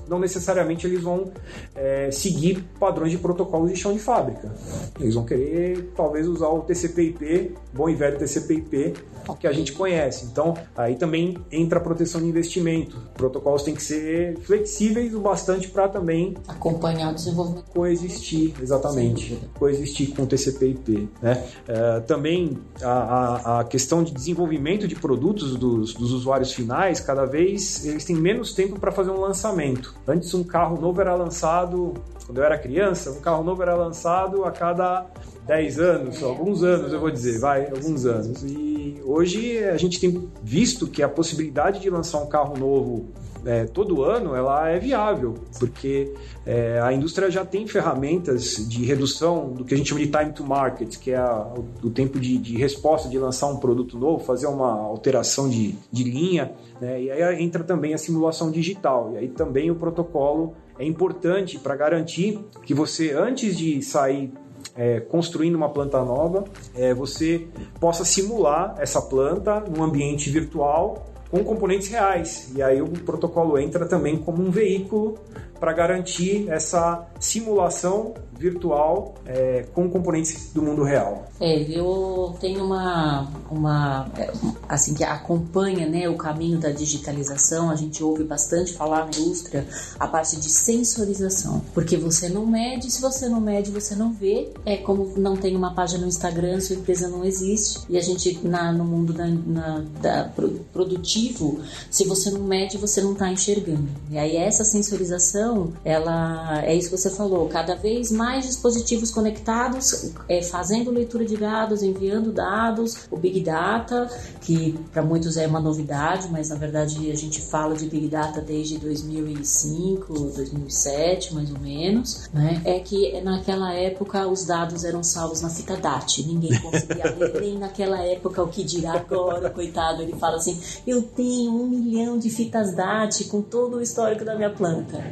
não 0.08 0.18
necessariamente 0.18 0.88
eles 0.88 1.02
vão 1.02 1.32
é, 1.76 2.10
seguir 2.12 2.64
padrões 2.80 3.12
de 3.12 3.18
protocolos 3.18 3.70
de 3.72 3.78
chão 3.78 3.92
de 3.92 4.00
fábrica. 4.00 4.54
Eles 5.00 5.16
vão 5.16 5.26
querer, 5.26 5.92
talvez, 5.96 6.28
usar 6.28 6.48
o 6.48 6.62
TCP/IP, 6.62 7.56
bom 7.74 7.90
e 7.90 7.96
velho 7.96 8.18
TCP/IP, 8.18 8.94
que 9.40 9.48
a 9.48 9.52
gente 9.52 9.74
conhece. 9.74 10.26
Então, 10.26 10.54
aí 10.76 10.96
também 10.96 11.38
entra 11.52 11.80
a 11.80 11.82
proteção 11.82 12.22
de 12.22 12.28
investimento. 12.28 12.98
Protocolos 13.16 13.64
têm 13.64 13.74
que 13.74 13.84
ser 13.84 14.38
flexíveis 14.40 15.14
o 15.14 15.20
bastante 15.20 15.70
para 15.70 15.88
também 15.88 16.36
acompanhar 16.48 17.12
o 17.12 17.16
desenvolvimento. 17.16 17.66
Coexistir, 17.74 18.54
exatamente. 18.62 19.40
Coexistir 19.58 20.14
com 20.16 20.24
o 20.24 20.28
TCP/IP. 20.28 21.10
Né? 21.22 21.44
Uh, 21.68 22.02
também 22.02 22.58
a, 22.82 22.90
a, 22.90 23.60
a, 23.60 23.64
questão 23.64 24.04
de 24.04 24.12
desenvolvimento 24.12 24.88
de 24.88 24.96
produtos 24.96 25.56
dos, 25.56 25.94
dos 25.94 26.12
usuários 26.12 26.52
finais, 26.54 27.00
cada 27.00 27.26
vez 27.26 27.86
eles 27.86 28.04
têm 28.06 28.16
menos 28.16 28.54
tempo 28.54 28.80
para 28.80 28.92
fazer 28.92 29.12
um 29.12 29.20
lançamento. 29.20 29.96
Antes, 30.08 30.34
um 30.34 30.44
carro 30.44 30.80
novo 30.80 31.00
era 31.02 31.16
lançado, 31.16 31.94
quando 32.26 32.38
eu 32.38 32.44
era 32.44 32.58
criança, 32.58 33.12
um 33.12 33.22
carro 33.22 33.44
novo 33.44 33.62
era 33.62 33.76
lançado 33.76 34.44
a 34.46 34.52
cada 34.52 35.06
10 35.46 35.80
anos, 35.80 36.24
alguns 36.24 36.64
anos 36.64 36.94
eu 36.94 37.00
vou 37.00 37.12
dizer, 37.12 37.40
vai, 37.40 37.66
alguns 37.66 38.06
anos. 38.06 38.44
E 38.44 38.71
hoje 39.04 39.63
a 39.63 39.78
gente 39.78 40.00
tem 40.00 40.30
visto 40.44 40.88
que 40.88 41.02
a 41.04 41.10
possibilidade 41.10 41.80
de 41.80 41.89
lançar 41.89 42.20
um 42.20 42.28
carro 42.28 42.58
novo 42.58 43.10
é, 43.46 43.65
todo 43.65 44.04
ano 44.04 44.36
ela 44.36 44.70
é 44.70 44.80
viável, 44.80 45.36
porque 45.60 46.13
é, 46.46 46.80
a 46.80 46.94
indústria 46.94 47.30
já 47.30 47.44
tem 47.44 47.67
ferramentas 47.67 48.67
de 48.67 48.86
redução 48.86 49.50
do 49.50 49.65
que 49.65 49.74
a 49.74 49.78
gente 49.78 49.89
chama 49.89 50.02
de 50.02 50.08
time 50.08 50.32
to 50.32 50.44
market, 50.44 50.98
que 50.98 51.12
é 51.12 51.17
a, 51.17 51.52
o, 51.56 51.88
o, 51.88 51.89
tempo 51.89 52.20
de, 52.20 52.38
de, 52.38 52.58
resposta 52.58 53.10
de 53.10 53.17
lançar 53.17 53.48
um 53.48 53.58
produto 53.58 53.98
novo, 53.98 54.24
fazer 54.24 54.48
uma 54.48 54.72
alteração 54.72 55.50
de, 55.50 55.76
de 55.91 56.04
linha, 56.04 56.52
né? 56.80 57.02
e 57.02 57.12
aí 57.12 57.44
entra 57.44 57.63
também 57.63 57.94
a 57.94 57.98
simulação 57.98 58.52
digital, 58.52 59.12
e 59.13 59.17
aí 59.17 59.28
também 59.28 59.72
o 59.72 59.76
protocolo 59.76 60.54
é 60.78 60.86
importante 60.86 61.58
para 61.58 61.76
garantir 61.76 62.39
que 62.63 62.74
você, 62.74 63.12
antes 63.12 63.58
de 63.58 63.82
sair 63.82 64.32
é, 64.76 65.00
construindo 65.00 65.56
uma 65.56 65.70
planta 65.70 66.04
nova, 66.04 66.46
é, 66.76 66.94
você 66.94 67.48
possa 67.80 68.06
simular 68.06 68.76
essa 68.80 69.02
planta 69.02 69.60
num 69.60 69.84
ambiente 69.84 70.30
virtual 70.30 71.08
com 71.30 71.44
componentes 71.44 71.88
reais. 71.88 72.52
E 72.56 72.62
aí 72.62 72.82
o 72.82 72.88
protocolo 72.88 73.58
entra 73.58 73.86
também 73.86 74.18
como 74.18 74.44
um 74.44 74.52
veículo 74.52 75.18
para 75.60 75.72
garantir 75.74 76.50
essa 76.50 77.08
simulação 77.20 78.14
virtual 78.41 79.13
é, 79.25 79.65
com 79.73 79.89
componentes 79.89 80.51
do 80.54 80.62
mundo 80.63 80.84
real. 80.84 81.27
É, 81.39 81.62
eu 81.62 82.36
tenho 82.39 82.65
uma, 82.65 83.27
uma 83.49 84.10
é, 84.17 84.32
assim 84.67 84.93
que 84.93 85.04
acompanha 85.04 85.88
né, 85.88 86.10
o 86.10 86.15
caminho 86.15 86.58
da 86.58 86.71
digitalização. 86.71 87.69
A 87.69 87.75
gente 87.75 88.04
ouve 88.04 88.23
bastante 88.23 88.73
falar 88.73 89.06
na 89.06 89.12
indústria 89.19 89.65
a 89.99 90.08
parte 90.08 90.38
de 90.38 90.49
sensorização, 90.49 91.62
porque 91.73 91.97
você 91.97 92.30
não 92.30 92.45
mede, 92.45 92.89
se 92.89 93.01
você 93.01 93.30
não 93.30 93.39
mede, 93.39 93.69
você 93.71 93.95
não 93.95 94.12
vê. 94.12 94.49
É 94.65 94.77
como 94.77 95.13
não 95.17 95.36
tem 95.36 95.56
uma 95.56 95.73
página 95.73 96.01
no 96.01 96.08
Instagram, 96.08 96.60
sua 96.60 96.75
empresa 96.75 97.08
não 97.08 97.23
existe. 97.23 97.82
E 97.89 97.97
a 97.97 98.01
gente 98.01 98.39
na, 98.47 98.71
no 98.71 98.84
mundo 98.84 99.13
da, 99.13 99.27
na, 99.27 99.84
da 100.01 100.32
produtivo, 100.73 101.60
se 101.89 102.06
você 102.06 102.32
não 102.32 102.41
mede, 102.41 102.77
você 102.77 103.01
não 103.01 103.13
está 103.13 103.32
enxergando. 103.32 103.89
E 104.10 104.17
aí 104.17 104.36
essa 104.36 104.63
sensorização, 104.63 105.73
ela 105.84 106.63
é 106.63 106.75
isso 106.75 106.89
que 106.89 106.97
você 106.97 107.10
falou. 107.10 107.47
Cada 107.49 107.75
vez 107.75 108.12
mais 108.12 108.31
mais 108.32 108.46
dispositivos 108.46 109.12
conectados, 109.12 110.13
é, 110.30 110.41
fazendo 110.41 110.89
leitura 110.89 111.26
de 111.26 111.36
dados, 111.36 111.84
enviando 111.84 112.32
dados, 112.32 113.08
o 113.12 113.17
Big 113.17 113.41
Data, 113.41 114.10
que 114.39 114.80
para 114.94 115.02
muitos 115.02 115.36
é 115.36 115.46
uma 115.46 115.60
novidade, 115.60 116.30
mas 116.32 116.48
na 116.48 116.56
verdade 116.56 117.12
a 117.12 117.15
gente 117.15 117.41
fala 117.41 117.76
de 117.76 117.88
Big 117.88 118.08
Data 118.08 118.39
desde 118.39 118.78
2005, 118.78 120.13
2007, 120.13 121.34
mais 121.34 121.52
ou 121.52 121.60
menos, 121.60 122.30
né? 122.34 122.62
É 122.63 122.80
que 122.80 123.20
naquela 123.22 123.74
época 123.74 124.26
os 124.26 124.46
dados 124.46 124.86
eram 124.86 125.04
salvos 125.04 125.41
na 125.41 125.50
fita 125.50 125.76
DAT, 125.76 126.24
ninguém 126.26 126.58
conseguia 126.62 127.12
ler 127.20 127.41
nem 127.41 127.58
naquela 127.58 128.02
época 128.02 128.41
o 128.41 128.48
que 128.48 128.63
dirá 128.63 128.94
agora, 128.94 129.50
coitado, 129.50 130.02
ele 130.02 130.13
fala 130.13 130.38
assim, 130.38 130.58
eu 130.88 131.02
tenho 131.02 131.52
um 131.52 131.67
milhão 131.67 132.17
de 132.17 132.30
fitas 132.30 132.74
DAT 132.74 133.26
com 133.26 133.41
todo 133.41 133.78
o 133.78 133.82
histórico 133.82 134.24
da 134.24 134.36
minha 134.36 134.52
planta. 134.52 135.04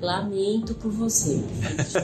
Lamento 0.00 0.74
por 0.74 0.92
você. 0.92 1.42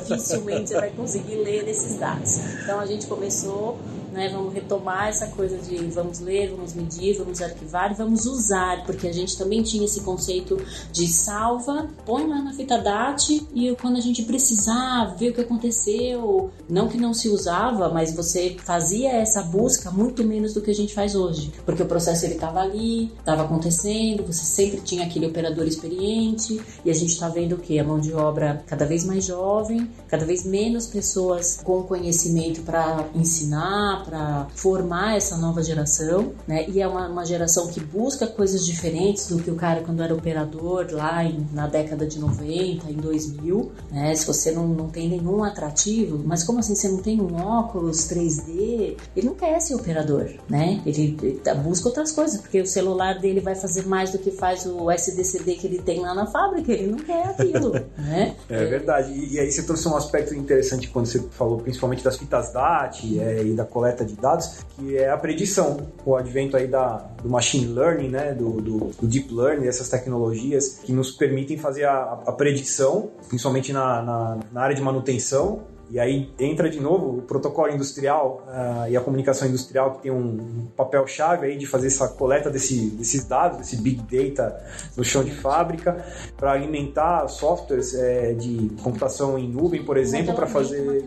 Dificilmente 0.09 0.64
você 0.69 0.75
vai 0.75 0.91
conseguir 0.91 1.37
ler 1.37 1.69
esses 1.69 1.99
dados. 1.99 2.39
Então 2.63 2.81
a 2.81 2.87
gente 2.87 3.07
começou 3.07 3.79
né? 4.15 4.29
Vamos 4.29 4.55
retomar 4.55 5.09
essa 5.09 5.27
coisa 5.27 5.59
de 5.59 5.77
vamos 5.89 6.21
ler, 6.21 6.51
vamos 6.51 6.73
medir, 6.73 7.19
vamos 7.19 7.43
arquivar 7.43 7.91
e 7.91 7.95
vamos 7.95 8.25
usar, 8.25 8.85
porque 8.87 9.09
a 9.09 9.13
gente 9.13 9.37
também 9.37 9.63
tinha 9.63 9.85
esse 9.85 10.01
conceito 10.03 10.57
de 10.93 11.07
salva, 11.09 11.89
põe 12.07 12.27
lá 12.27 12.41
na 12.41 12.55
fita 12.55 12.79
DAT 12.79 13.47
e 13.53 13.75
quando 13.81 13.97
a 13.97 14.01
gente 14.01 14.23
precisar 14.23 15.17
ver 15.19 15.31
o 15.31 15.35
que 15.35 15.41
aconteceu, 15.41 16.51
não 16.69 16.89
que 16.89 16.97
não 16.97 17.13
se 17.13 17.29
usava, 17.29 17.89
mas 17.89 18.15
você 18.15 18.57
fazia 18.63 19.11
essa 19.11 19.43
busca 19.43 19.91
muito 19.91 20.25
menos 20.25 20.55
do 20.55 20.63
que 20.63 20.71
a 20.71 20.75
gente 20.75 20.95
faz 20.95 21.17
hoje, 21.17 21.53
porque 21.67 21.83
o 21.83 21.87
processo 21.87 22.25
ele 22.25 22.35
estava 22.35 22.61
ali, 22.61 23.13
estava 23.19 23.43
acontecendo, 23.43 24.25
você 24.25 24.45
sempre 24.45 24.81
tinha 24.81 25.05
aquele 25.05 25.27
operador 25.27 25.67
experiente 25.67 26.61
e 26.85 26.91
a 26.91 26.95
gente 26.95 27.11
está 27.11 27.29
vendo 27.29 27.57
o 27.57 27.59
que 27.59 27.79
a 27.79 27.85
mão 27.85 27.99
de 27.99 28.13
obra 28.15 28.63
cada 28.67 28.87
vez 28.87 29.05
mais 29.05 29.25
jovem, 29.25 29.91
cada 30.07 30.25
vez 30.25 30.45
menos 30.45 30.87
pessoas 30.87 31.61
com 31.65 31.83
conhecimento 31.83 32.63
para 32.63 33.09
ensinar, 33.15 34.04
para 34.05 34.47
formar 34.55 35.17
essa 35.17 35.37
nova 35.37 35.63
geração, 35.63 36.33
né? 36.47 36.69
E 36.69 36.81
é 36.81 36.87
uma, 36.87 37.09
uma, 37.09 37.25
geração 37.25 37.69
que 37.69 37.81
busca 37.81 38.27
coisas 38.27 38.65
diferentes 38.67 39.29
do 39.29 39.43
que 39.43 39.51
o 39.51 39.57
cara 39.57 39.81
quando 39.81 40.03
era 40.03 40.15
operador 40.15 40.89
lá 40.91 41.25
em, 41.25 41.47
na 41.53 41.67
década 41.67 42.07
de 42.07 42.19
90, 42.19 42.91
em 42.91 42.95
2000, 42.95 43.73
né? 43.91 44.15
Se 44.15 44.27
você 44.27 44.51
não, 44.51 44.69
não 44.69 44.89
tem 44.89 45.09
nenhum 45.09 45.43
atrativo, 45.43 46.23
mas 46.25 46.45
como 46.45 46.59
assim 46.59 46.75
você 46.75 46.89
não 46.89 46.99
tem 46.99 47.21
um 47.21 47.35
óculos 47.37 48.09
3D? 48.09 48.97
Ele 49.17 49.27
não 49.27 49.35
quer 49.35 49.61
ser 49.61 49.75
operador, 49.75 50.31
né? 50.49 50.83
Ele, 50.85 51.17
ele 51.23 51.41
busca 51.63 51.89
outras 51.89 52.13
coisas, 52.13 52.41
porque 52.41 52.61
o 52.61 52.67
celular 52.67 53.19
dele 53.19 53.41
vai 53.41 53.55
fazer 53.55 53.87
mais 53.87 54.11
do 54.11 54.19
que 54.19 54.31
faz 54.31 54.67
o 54.67 54.91
SDCD 54.91 55.55
que 55.55 55.67
ele 55.67 55.79
tem 55.79 56.01
lá 56.01 56.15
na 56.15 56.27
fábrica, 56.27 56.73
ele 56.73 56.91
não 56.91 56.99
quer 56.99 57.27
aquilo, 57.27 57.73
né? 57.97 58.35
É 58.49 58.65
verdade. 58.65 59.13
E, 59.13 59.35
e, 59.35 59.41
aí 59.41 59.51
você 59.51 59.63
trouxe 59.63 59.89
um 59.89 59.97
aspecto 59.97 60.35
interessante 60.35 60.89
quando 60.89 61.07
você 61.07 61.21
falou 61.31 61.59
principalmente 61.59 62.03
das 62.03 62.17
fitas 62.17 62.53
DAT 62.53 63.19
é, 63.19 63.43
e 63.45 63.53
da 63.55 63.65
coleta 63.65 63.94
coleta 63.95 64.05
de 64.05 64.15
dados, 64.15 64.59
que 64.77 64.97
é 64.97 65.09
a 65.09 65.17
predição, 65.17 65.87
o 66.05 66.17
advento 66.17 66.57
aí 66.57 66.67
da, 66.67 66.97
do 67.23 67.31
machine 67.31 67.67
learning, 67.67 68.09
né, 68.09 68.33
do, 68.33 68.61
do, 68.61 68.79
do 69.01 69.07
deep 69.07 69.33
learning, 69.33 69.67
essas 69.67 69.89
tecnologias 69.89 70.81
que 70.85 70.93
nos 70.93 71.13
permitem 71.13 71.57
fazer 71.57 71.85
a, 71.85 72.21
a 72.27 72.33
predição, 72.33 73.11
principalmente 73.29 73.73
na, 73.73 74.03
na, 74.03 74.39
na 74.53 74.61
área 74.61 74.75
de 74.75 74.83
manutenção, 74.83 75.63
E 75.91 76.01
aí 76.01 76.31
entra 76.39 76.69
de 76.69 76.81
novo 76.81 77.19
o 77.19 77.23
protocolo 77.23 77.73
industrial 77.73 78.45
uh, 78.47 78.91
e 78.91 78.97
a 78.97 79.01
comunicação 79.01 79.49
industrial 79.49 79.95
que 79.95 80.03
tem 80.03 80.13
um, 80.13 80.67
papel 80.77 81.07
chave 81.07 81.47
aí 81.47 81.57
de 81.57 81.67
fazer 81.67 81.89
essa 81.89 82.09
coleta 82.09 82.51
desse, 82.51 82.91
desses 82.91 83.25
dados, 83.25 83.59
desse 83.59 83.77
big 83.77 84.03
data 84.03 84.61
no 84.97 85.05
chão 85.05 85.23
de 85.23 85.31
fábrica 85.31 86.05
para 86.37 86.53
alimentar 86.53 87.29
softwares 87.29 87.95
é, 87.95 88.33
de 88.33 88.71
computação 88.83 89.39
em 89.39 89.49
nuvem, 89.49 89.85
por 89.85 89.97
exemplo, 89.97 90.35
para 90.35 90.47
fazer 90.47 91.05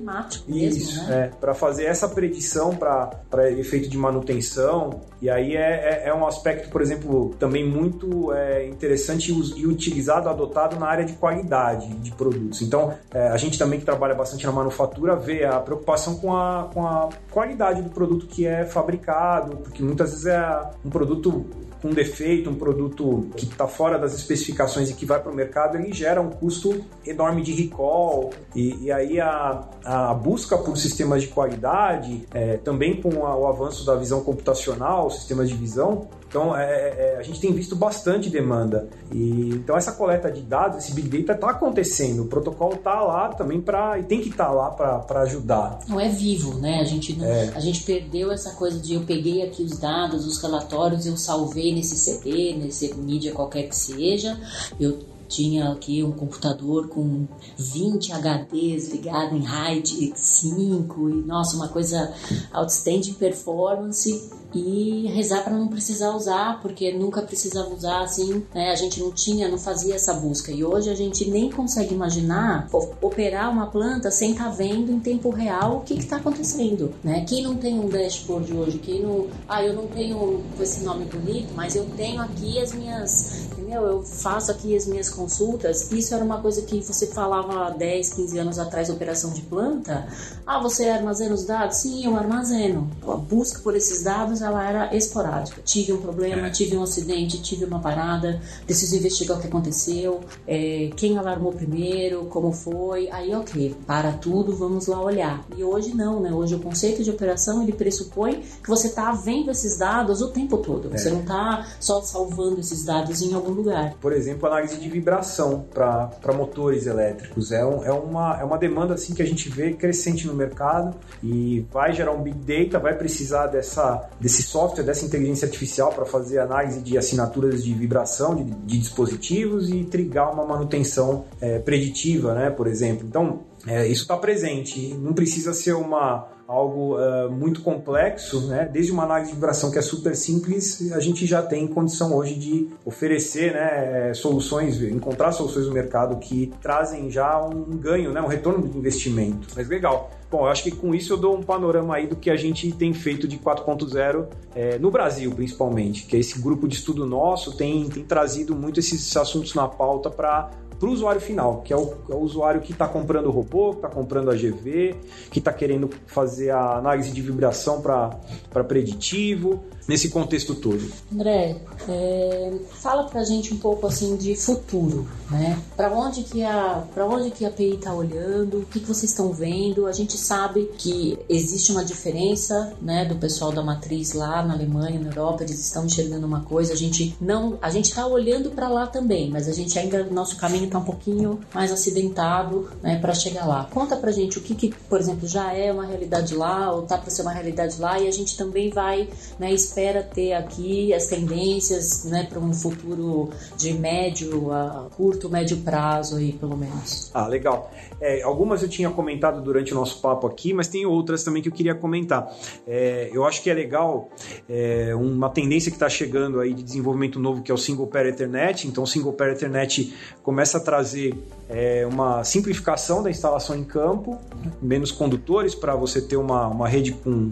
isso, 0.47 1.03
né? 1.07 1.31
é, 1.33 1.35
para 1.39 1.53
fazer 1.53 1.85
essa 1.85 2.07
predição 2.07 2.75
para 2.75 3.51
efeito 3.51 3.89
de 3.89 3.97
manutenção. 3.97 5.01
E 5.21 5.29
aí 5.29 5.55
é, 5.55 5.59
é, 5.59 6.09
é, 6.09 6.13
um 6.13 6.25
aspecto, 6.27 6.69
por 6.69 6.81
exemplo, 6.81 7.35
também 7.39 7.67
muito 7.67 8.31
é, 8.33 8.67
interessante 8.67 9.31
e 9.31 9.65
utilizado, 9.65 10.29
adotado 10.29 10.79
na 10.79 10.85
área 10.85 11.05
de 11.05 11.13
qualidade 11.13 11.87
de 11.87 12.11
produtos. 12.11 12.61
Então, 12.61 12.93
é, 13.11 13.27
a 13.29 13.37
gente 13.37 13.57
também 13.57 13.79
que 13.79 13.85
trabalha 13.85 14.13
bastante 14.13 14.45
na 14.45 14.51
manufatura 14.67 15.15
vê 15.15 15.45
a 15.45 15.59
preocupação 15.59 16.17
com 16.17 16.35
a, 16.35 16.69
com 16.73 16.85
a 16.85 17.09
qualidade 17.31 17.81
do 17.81 17.89
produto 17.89 18.27
que 18.27 18.45
é 18.45 18.65
fabricado, 18.65 19.57
porque 19.57 19.81
muitas 19.81 20.11
vezes 20.11 20.25
é 20.27 20.69
um 20.85 20.89
produto 20.89 21.45
com 21.81 21.89
defeito, 21.89 22.49
um 22.49 22.55
produto 22.55 23.29
que 23.35 23.45
está 23.45 23.67
fora 23.67 23.99
das 23.99 24.15
especificações 24.15 24.89
e 24.89 24.93
que 24.93 25.05
vai 25.05 25.21
para 25.21 25.31
o 25.31 25.35
mercado, 25.35 25.77
ele 25.77 25.93
gera 25.93 26.19
um 26.19 26.29
custo 26.29 26.83
enorme 27.05 27.43
de 27.43 27.51
recall. 27.53 28.31
E, 28.55 28.85
e 28.85 28.91
aí 28.91 29.19
a, 29.19 29.63
a, 29.85 30.13
busca 30.13 30.57
por 30.57 30.75
sistemas 30.75 31.21
de 31.21 31.27
qualidade, 31.27 32.25
é, 32.33 32.57
também 32.57 32.99
com 32.99 33.25
a, 33.25 33.37
o 33.37 33.45
avanço 33.45 33.85
da 33.85 33.95
visão 33.95 34.23
computacional, 34.23 35.11
sistemas 35.11 35.49
de 35.49 35.55
visão, 35.55 36.07
então, 36.29 36.55
é, 36.55 36.63
é, 36.63 37.13
é, 37.15 37.17
a 37.19 37.23
gente 37.23 37.39
tem 37.39 37.53
visto 37.53 37.75
bastante 37.75 38.29
demanda. 38.29 38.89
E, 39.11 39.51
então, 39.55 39.77
essa 39.77 39.93
coleta 39.93 40.29
de 40.29 40.41
dados, 40.41 40.79
esse 40.79 40.93
Big 40.93 41.09
Data 41.09 41.33
está 41.33 41.51
acontecendo. 41.51 42.23
O 42.23 42.27
protocolo 42.27 42.75
está 42.75 43.01
lá 43.01 43.29
também 43.29 43.61
para. 43.61 43.97
e 43.99 44.03
tem 44.03 44.21
que 44.21 44.29
estar 44.29 44.47
tá 44.47 44.51
lá 44.51 44.69
para 44.71 45.21
ajudar. 45.21 45.79
Não 45.87 45.99
é 45.99 46.09
vivo, 46.09 46.55
né? 46.55 46.79
A 46.81 46.83
gente, 46.83 47.15
não, 47.15 47.25
é. 47.25 47.51
a 47.55 47.59
gente 47.59 47.83
perdeu 47.83 48.31
essa 48.31 48.51
coisa 48.51 48.77
de 48.79 48.95
eu 48.95 49.01
peguei 49.01 49.41
aqui 49.43 49.63
os 49.63 49.77
dados, 49.77 50.25
os 50.27 50.41
relatórios, 50.41 51.05
eu 51.05 51.15
salvei 51.15 51.73
nesse 51.73 51.95
CD, 51.95 52.55
nesse 52.55 52.93
mídia 52.95 53.31
qualquer 53.31 53.63
que 53.63 53.75
seja, 53.75 54.37
eu 54.79 54.99
tinha 55.27 55.69
aqui 55.71 56.03
um 56.03 56.11
computador 56.11 56.87
com 56.87 57.27
20 57.57 58.13
HDs 58.13 58.89
ligado 58.89 59.35
em 59.35 59.43
RAID 59.43 60.13
5 60.15 61.09
e 61.09 61.13
nossa, 61.15 61.55
uma 61.55 61.67
coisa 61.67 62.13
outstanding 62.53 63.13
performance 63.13 64.29
e 64.53 65.07
rezar 65.13 65.43
para 65.43 65.53
não 65.53 65.67
precisar 65.67 66.11
usar, 66.15 66.61
porque 66.61 66.91
nunca 66.93 67.21
precisava 67.21 67.73
usar 67.73 68.01
assim, 68.01 68.43
né? 68.53 68.71
A 68.71 68.75
gente 68.75 68.99
não 68.99 69.11
tinha, 69.11 69.47
não 69.47 69.57
fazia 69.57 69.95
essa 69.95 70.13
busca. 70.13 70.51
E 70.51 70.63
hoje 70.63 70.89
a 70.89 70.95
gente 70.95 71.29
nem 71.29 71.51
consegue 71.51 71.93
imaginar 71.93 72.67
operar 73.01 73.51
uma 73.51 73.67
planta 73.67 74.09
sem 74.09 74.31
estar 74.31 74.45
tá 74.45 74.49
vendo 74.49 74.91
em 74.91 74.99
tempo 74.99 75.29
real 75.29 75.77
o 75.77 75.81
que 75.81 75.93
está 75.93 76.17
acontecendo, 76.17 76.93
né? 77.03 77.25
Quem 77.27 77.43
não 77.43 77.55
tem 77.55 77.79
um 77.79 77.89
dashboard 77.89 78.53
hoje, 78.53 78.77
quem 78.79 79.01
não, 79.01 79.27
ah, 79.47 79.63
eu 79.63 79.73
não 79.73 79.87
tenho 79.87 80.43
esse 80.59 80.83
nome 80.83 81.05
bonito, 81.05 81.53
mas 81.55 81.75
eu 81.75 81.85
tenho 81.95 82.21
aqui 82.21 82.59
as 82.59 82.73
minhas, 82.73 83.47
entendeu? 83.51 83.85
Eu 83.85 84.03
faço 84.03 84.51
aqui 84.51 84.75
as 84.75 84.85
minhas 84.85 85.09
consultas. 85.09 85.91
Isso 85.91 86.13
era 86.13 86.23
uma 86.23 86.41
coisa 86.41 86.61
que 86.61 86.79
você 86.81 87.07
falava 87.07 87.69
10, 87.71 88.13
15 88.13 88.39
anos 88.39 88.59
atrás, 88.59 88.89
operação 88.89 89.31
de 89.31 89.41
planta. 89.41 90.07
Ah, 90.45 90.59
você 90.59 90.87
armazena 90.89 91.33
os 91.33 91.45
dados? 91.45 91.77
Sim, 91.77 92.05
eu 92.05 92.15
armazeno. 92.15 92.89
A 93.07 93.15
busca 93.15 93.59
por 93.59 93.75
esses 93.75 94.03
dados 94.03 94.41
ela 94.47 94.67
era 94.67 94.95
esporádica. 94.95 95.61
Tive 95.63 95.93
um 95.93 96.01
problema, 96.01 96.47
é. 96.47 96.49
tive 96.49 96.77
um 96.77 96.83
acidente, 96.83 97.41
tive 97.41 97.65
uma 97.65 97.79
parada, 97.79 98.41
preciso 98.65 98.95
investigar 98.95 99.37
o 99.37 99.41
que 99.41 99.47
aconteceu, 99.47 100.21
é, 100.47 100.89
quem 100.95 101.17
alarmou 101.17 101.51
primeiro, 101.51 102.25
como 102.25 102.51
foi. 102.51 103.09
Aí, 103.11 103.33
ok, 103.33 103.75
para 103.85 104.11
tudo, 104.13 104.55
vamos 104.55 104.87
lá 104.87 105.01
olhar. 105.01 105.45
E 105.55 105.63
hoje 105.63 105.93
não, 105.95 106.19
né? 106.19 106.31
Hoje 106.31 106.55
o 106.55 106.59
conceito 106.59 107.03
de 107.03 107.09
operação 107.09 107.61
ele 107.63 107.73
pressupõe 107.73 108.41
que 108.63 108.69
você 108.69 108.87
está 108.87 109.11
vendo 109.11 109.51
esses 109.51 109.77
dados 109.77 110.21
o 110.21 110.29
tempo 110.29 110.57
todo. 110.57 110.89
Você 110.89 111.09
é. 111.09 111.11
não 111.11 111.21
está 111.21 111.67
só 111.79 112.01
salvando 112.01 112.59
esses 112.59 112.83
dados 112.83 113.21
em 113.21 113.33
algum 113.33 113.51
lugar. 113.51 113.95
Por 114.01 114.13
exemplo, 114.13 114.47
análise 114.47 114.77
de 114.77 114.89
vibração 114.89 115.65
para 115.73 116.33
motores 116.33 116.85
elétricos 116.85 117.51
é, 117.51 117.65
um, 117.65 117.83
é, 117.83 117.91
uma, 117.91 118.39
é 118.39 118.43
uma 118.43 118.57
demanda 118.57 118.93
assim 118.93 119.13
que 119.13 119.21
a 119.21 119.25
gente 119.25 119.49
vê 119.49 119.73
crescente 119.73 120.27
no 120.27 120.33
mercado 120.33 120.95
e 121.23 121.65
vai 121.71 121.93
gerar 121.93 122.11
um 122.11 122.21
big 122.21 122.37
data, 122.37 122.79
vai 122.79 122.95
precisar 122.95 123.47
dessa 123.47 124.09
desse 124.27 124.43
software, 124.43 124.83
dessa 124.83 125.05
inteligência 125.05 125.45
artificial 125.45 125.93
para 125.93 126.05
fazer 126.05 126.39
análise 126.39 126.81
de 126.81 126.97
assinaturas 126.97 127.63
de 127.63 127.73
vibração 127.73 128.35
de, 128.35 128.43
de 128.43 128.77
dispositivos 128.77 129.69
e 129.69 129.85
trigar 129.85 130.33
uma 130.33 130.45
manutenção 130.45 131.23
é, 131.39 131.59
preditiva, 131.59 132.33
né, 132.33 132.49
por 132.49 132.67
exemplo. 132.67 133.07
Então, 133.07 133.39
é, 133.67 133.85
isso 133.85 134.03
está 134.03 134.17
presente. 134.17 134.93
Não 134.93 135.13
precisa 135.13 135.53
ser 135.53 135.73
uma, 135.73 136.27
algo 136.47 136.95
uh, 136.97 137.29
muito 137.29 137.61
complexo, 137.61 138.47
né? 138.47 138.67
Desde 138.71 138.91
uma 138.91 139.03
análise 139.03 139.31
de 139.31 139.35
vibração 139.35 139.69
que 139.69 139.77
é 139.77 139.81
super 139.81 140.15
simples, 140.15 140.91
a 140.93 140.99
gente 141.01 141.25
já 141.25 141.43
tem 141.43 141.67
condição 141.67 142.15
hoje 142.15 142.35
de 142.35 142.69
oferecer 142.85 143.53
né, 143.53 144.13
soluções, 144.13 144.81
encontrar 144.81 145.33
soluções 145.33 145.67
no 145.67 145.73
mercado 145.73 146.17
que 146.17 146.53
trazem 146.61 147.11
já 147.11 147.43
um 147.45 147.77
ganho, 147.77 148.13
né, 148.13 148.21
um 148.21 148.27
retorno 148.27 148.65
do 148.65 148.77
investimento. 148.77 149.49
Mas 149.55 149.67
legal. 149.67 150.09
Bom, 150.29 150.41
eu 150.41 150.47
acho 150.47 150.63
que 150.63 150.71
com 150.71 150.93
isso 150.93 151.13
eu 151.13 151.17
dou 151.17 151.37
um 151.37 151.43
panorama 151.43 151.95
aí 151.95 152.05
do 152.05 152.15
que 152.15 152.29
a 152.29 152.35
gente 152.35 152.69
tem 152.73 152.93
feito 152.93 153.27
de 153.27 153.37
4.0 153.37 154.27
é, 154.53 154.77
no 154.77 154.91
Brasil, 154.91 155.31
principalmente, 155.31 156.05
que 156.05 156.17
esse 156.17 156.41
grupo 156.41 156.67
de 156.67 156.75
estudo 156.75 157.05
nosso 157.05 157.55
tem, 157.55 157.87
tem 157.87 158.03
trazido 158.03 158.53
muito 158.53 158.79
esses 158.79 159.15
assuntos 159.15 159.53
na 159.55 159.69
pauta 159.69 160.09
para 160.09 160.49
para 160.79 160.89
o 160.89 160.91
usuário 160.91 161.19
final, 161.19 161.61
que 161.61 161.73
é 161.73 161.77
o, 161.77 161.93
é 162.09 162.13
o 162.13 162.19
usuário 162.19 162.61
que 162.61 162.71
está 162.71 162.87
comprando 162.87 163.27
o 163.27 163.31
robô, 163.31 163.71
que 163.71 163.77
está 163.77 163.89
comprando 163.89 164.29
a 164.29 164.35
GV, 164.35 164.95
que 165.31 165.39
está 165.39 165.51
querendo 165.51 165.89
fazer 166.05 166.51
a 166.51 166.77
análise 166.77 167.11
de 167.11 167.21
vibração 167.21 167.81
para 167.81 168.63
preditivo, 168.63 169.63
nesse 169.87 170.09
contexto 170.09 170.53
todo. 170.55 170.91
André, 171.11 171.55
é, 171.87 172.53
fala 172.73 173.05
para 173.05 173.21
a 173.21 173.23
gente 173.23 173.53
um 173.53 173.57
pouco 173.57 173.87
assim 173.87 174.15
de 174.17 174.35
futuro, 174.35 175.07
né? 175.31 175.57
Para 175.75 175.91
onde 175.91 176.23
que 176.23 176.43
a 176.43 176.83
para 176.93 177.05
onde 177.05 177.31
que 177.31 177.45
a 177.45 177.49
API 177.49 177.75
está 177.75 177.93
olhando? 177.93 178.59
O 178.59 178.65
que, 178.65 178.79
que 178.79 178.87
vocês 178.87 179.11
estão 179.11 179.31
vendo? 179.31 179.85
A 179.85 179.91
gente 179.91 180.17
sabe 180.17 180.69
que 180.77 181.17
existe 181.29 181.71
uma 181.71 181.85
diferença, 181.85 182.73
né, 182.81 183.05
do 183.05 183.15
pessoal 183.15 183.51
da 183.51 183.63
matriz 183.63 184.13
lá 184.13 184.43
na 184.43 184.53
Alemanha, 184.53 184.99
na 184.99 185.09
Europa, 185.09 185.43
eles 185.43 185.59
estão 185.59 185.85
enxergando 185.85 186.25
uma 186.25 186.41
coisa. 186.41 186.73
A 186.73 186.75
gente 186.75 187.15
não, 187.21 187.57
a 187.61 187.69
gente 187.69 187.85
está 187.85 188.05
olhando 188.05 188.51
para 188.51 188.67
lá 188.67 188.87
também, 188.87 189.29
mas 189.29 189.47
a 189.47 189.53
gente 189.53 189.77
ainda 189.77 190.03
nosso 190.05 190.37
caminho 190.37 190.65
está 190.65 190.79
um 190.79 190.83
pouquinho 190.83 191.39
mais 191.53 191.71
acidentado, 191.71 192.69
né, 192.81 192.99
para 192.99 193.13
chegar 193.13 193.45
lá. 193.45 193.67
Conta 193.71 193.95
para 193.95 194.11
gente 194.11 194.37
o 194.37 194.41
que, 194.41 194.55
que, 194.55 194.69
por 194.89 194.99
exemplo, 194.99 195.27
já 195.27 195.53
é 195.53 195.71
uma 195.71 195.85
realidade 195.85 196.35
lá 196.35 196.71
ou 196.73 196.83
tá 196.83 196.97
para 196.97 197.09
ser 197.09 197.21
uma 197.21 197.31
realidade 197.31 197.79
lá 197.79 197.99
e 197.99 198.07
a 198.07 198.11
gente 198.11 198.35
também 198.35 198.69
vai, 198.69 199.09
né, 199.39 199.53
espera 199.77 200.01
ter 200.01 200.33
aqui 200.33 200.91
as 200.91 201.05
tendências 201.05 202.03
né, 202.05 202.25
para 202.27 202.39
um 202.39 202.51
futuro 202.51 203.29
de 203.55 203.73
médio 203.73 204.51
a 204.51 204.89
curto, 204.95 205.29
médio 205.29 205.57
prazo 205.57 206.17
aí, 206.17 206.33
pelo 206.33 206.57
menos. 206.57 207.11
Ah, 207.13 207.27
legal. 207.27 207.71
É, 208.01 208.23
algumas 208.23 208.63
eu 208.63 208.69
tinha 208.69 208.89
comentado 208.89 209.39
durante 209.39 209.73
o 209.73 209.75
nosso 209.75 210.01
papo 210.01 210.25
aqui, 210.25 210.51
mas 210.51 210.67
tem 210.67 210.85
outras 210.85 211.23
também 211.23 211.43
que 211.43 211.49
eu 211.49 211.53
queria 211.53 211.75
comentar. 211.75 212.27
É, 212.67 213.11
eu 213.13 213.23
acho 213.23 213.43
que 213.43 213.51
é 213.51 213.53
legal 213.53 214.09
é, 214.49 214.95
uma 214.95 215.29
tendência 215.29 215.69
que 215.69 215.75
está 215.75 215.89
chegando 215.89 216.39
aí 216.39 216.55
de 216.55 216.63
desenvolvimento 216.63 217.19
novo 217.19 217.43
que 217.43 217.51
é 217.51 217.53
o 217.53 217.57
Single 217.57 217.85
Pair 217.85 218.07
Ethernet. 218.07 218.67
Então, 218.67 218.83
o 218.83 218.87
Single 218.87 219.13
Pair 219.13 219.33
Ethernet 219.33 219.93
começa 220.23 220.57
a 220.57 220.61
trazer 220.61 221.15
é, 221.47 221.85
uma 221.85 222.23
simplificação 222.23 223.03
da 223.03 223.11
instalação 223.11 223.55
em 223.55 223.63
campo, 223.63 224.19
menos 224.59 224.91
condutores 224.91 225.53
para 225.53 225.75
você 225.75 226.01
ter 226.01 226.17
uma, 226.17 226.47
uma 226.47 226.67
rede 226.67 226.93
com, 226.93 227.31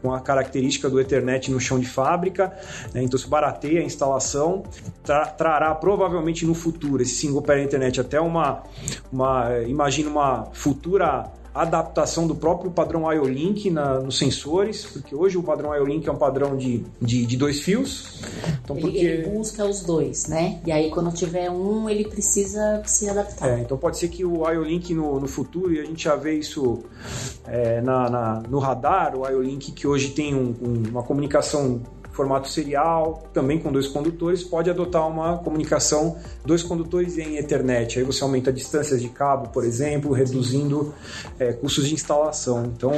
com 0.00 0.14
a 0.14 0.20
característica 0.20 0.88
do 0.88 1.00
Ethernet 1.00 1.50
no 1.50 1.58
chão 1.58 1.79
de 1.80 1.88
fábrica. 1.88 2.52
Né? 2.92 3.02
Então, 3.02 3.18
se 3.18 3.28
barateia 3.28 3.80
a 3.80 3.84
instalação, 3.84 4.62
tra 5.02 5.26
trará 5.26 5.74
provavelmente 5.74 6.44
no 6.46 6.54
futuro 6.54 7.02
esse 7.02 7.14
single 7.14 7.42
pair 7.42 7.64
internet 7.64 8.00
até 8.00 8.20
uma, 8.20 8.62
uma 9.12 9.60
imagina 9.66 10.10
uma 10.10 10.46
futura 10.52 11.30
adaptação 11.54 12.26
do 12.26 12.34
próprio 12.34 12.70
padrão 12.70 13.10
IO-Link 13.12 13.70
nos 13.70 14.18
sensores, 14.18 14.84
porque 14.84 15.14
hoje 15.14 15.36
o 15.36 15.42
padrão 15.42 15.74
IO-Link 15.74 16.08
é 16.08 16.12
um 16.12 16.16
padrão 16.16 16.56
de, 16.56 16.84
de, 17.00 17.26
de 17.26 17.36
dois 17.36 17.60
fios. 17.60 18.20
Então, 18.62 18.76
ele, 18.76 18.86
porque... 18.86 18.98
ele 18.98 19.28
busca 19.28 19.64
os 19.64 19.82
dois, 19.82 20.28
né? 20.28 20.60
E 20.64 20.70
aí 20.70 20.90
quando 20.90 21.12
tiver 21.12 21.50
um, 21.50 21.88
ele 21.88 22.04
precisa 22.04 22.82
se 22.86 23.08
adaptar. 23.08 23.48
É, 23.48 23.60
então 23.60 23.76
pode 23.76 23.98
ser 23.98 24.08
que 24.08 24.24
o 24.24 24.48
IO-Link 24.48 24.94
no, 24.94 25.18
no 25.18 25.26
futuro, 25.26 25.72
e 25.72 25.80
a 25.80 25.84
gente 25.84 26.04
já 26.04 26.14
vê 26.14 26.34
isso 26.34 26.80
é, 27.46 27.80
na, 27.80 28.08
na, 28.08 28.42
no 28.48 28.58
radar, 28.58 29.16
o 29.16 29.28
IO-Link 29.28 29.72
que 29.72 29.86
hoje 29.86 30.10
tem 30.10 30.34
um, 30.34 30.54
um, 30.62 30.82
uma 30.90 31.02
comunicação 31.02 31.80
formato 32.12 32.48
serial, 32.48 33.28
também 33.32 33.58
com 33.58 33.70
dois 33.72 33.86
condutores, 33.86 34.42
pode 34.42 34.68
adotar 34.68 35.06
uma 35.08 35.38
comunicação 35.38 36.16
dois 36.44 36.62
condutores 36.62 37.18
em 37.18 37.36
Ethernet. 37.36 37.98
Aí 37.98 38.04
você 38.04 38.22
aumenta 38.22 38.52
distâncias 38.52 39.00
de 39.00 39.08
cabo, 39.08 39.48
por 39.48 39.64
exemplo, 39.64 40.12
reduzindo 40.12 40.94
é, 41.38 41.52
custos 41.52 41.86
de 41.88 41.94
instalação. 41.94 42.64
Então, 42.64 42.92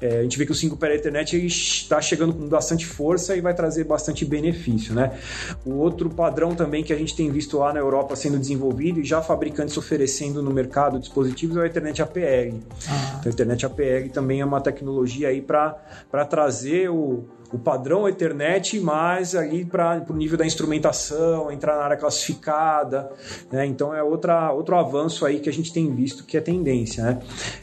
é, 0.00 0.18
a 0.18 0.22
gente 0.22 0.38
vê 0.38 0.46
que 0.46 0.52
o 0.52 0.54
5 0.54 0.76
para 0.76 0.94
Ethernet 0.94 1.46
está 1.46 2.00
chegando 2.00 2.32
com 2.32 2.48
bastante 2.48 2.86
força 2.86 3.36
e 3.36 3.40
vai 3.40 3.54
trazer 3.54 3.84
bastante 3.84 4.24
benefício. 4.24 4.94
Né? 4.94 5.18
O 5.64 5.74
outro 5.74 6.08
padrão 6.10 6.54
também 6.54 6.82
que 6.82 6.92
a 6.92 6.96
gente 6.96 7.14
tem 7.14 7.30
visto 7.30 7.58
lá 7.58 7.72
na 7.72 7.80
Europa 7.80 8.16
sendo 8.16 8.38
desenvolvido 8.38 9.00
e 9.00 9.04
já 9.04 9.22
fabricantes 9.22 9.76
oferecendo 9.76 10.42
no 10.42 10.50
mercado 10.50 10.98
dispositivos 10.98 11.56
é 11.56 11.60
o 11.60 11.64
Ethernet 11.64 12.02
APR. 12.02 12.54
Ah. 12.88 13.16
Então, 13.20 13.32
o 13.32 13.34
Ethernet 13.34 13.66
APR 13.66 14.08
também 14.12 14.40
é 14.40 14.44
uma 14.44 14.60
tecnologia 14.60 15.28
aí 15.28 15.40
para 15.40 16.24
trazer 16.28 16.88
o, 16.90 17.24
o 17.52 17.58
padrão 17.58 18.08
Ethernet, 18.08 18.80
mas 18.80 19.34
ali 19.34 19.64
para 19.64 20.04
o 20.08 20.14
nível 20.14 20.36
da 20.36 20.44
instrumentação, 20.44 21.50
entrar 21.50 21.76
na 21.76 21.82
área 21.82 21.96
classificada. 21.96 23.10
Né? 23.50 23.66
Então 23.66 23.94
é 23.94 24.02
outra, 24.02 24.52
outro 24.52 24.76
avanço 24.76 25.24
aí 25.24 25.38
que 25.38 25.48
a 25.48 25.52
gente 25.52 25.72
tem 25.72 25.92
visto 25.94 26.24
que 26.24 26.36
é 26.36 26.40
tendência. 26.40 27.04
Né? 27.04 27.18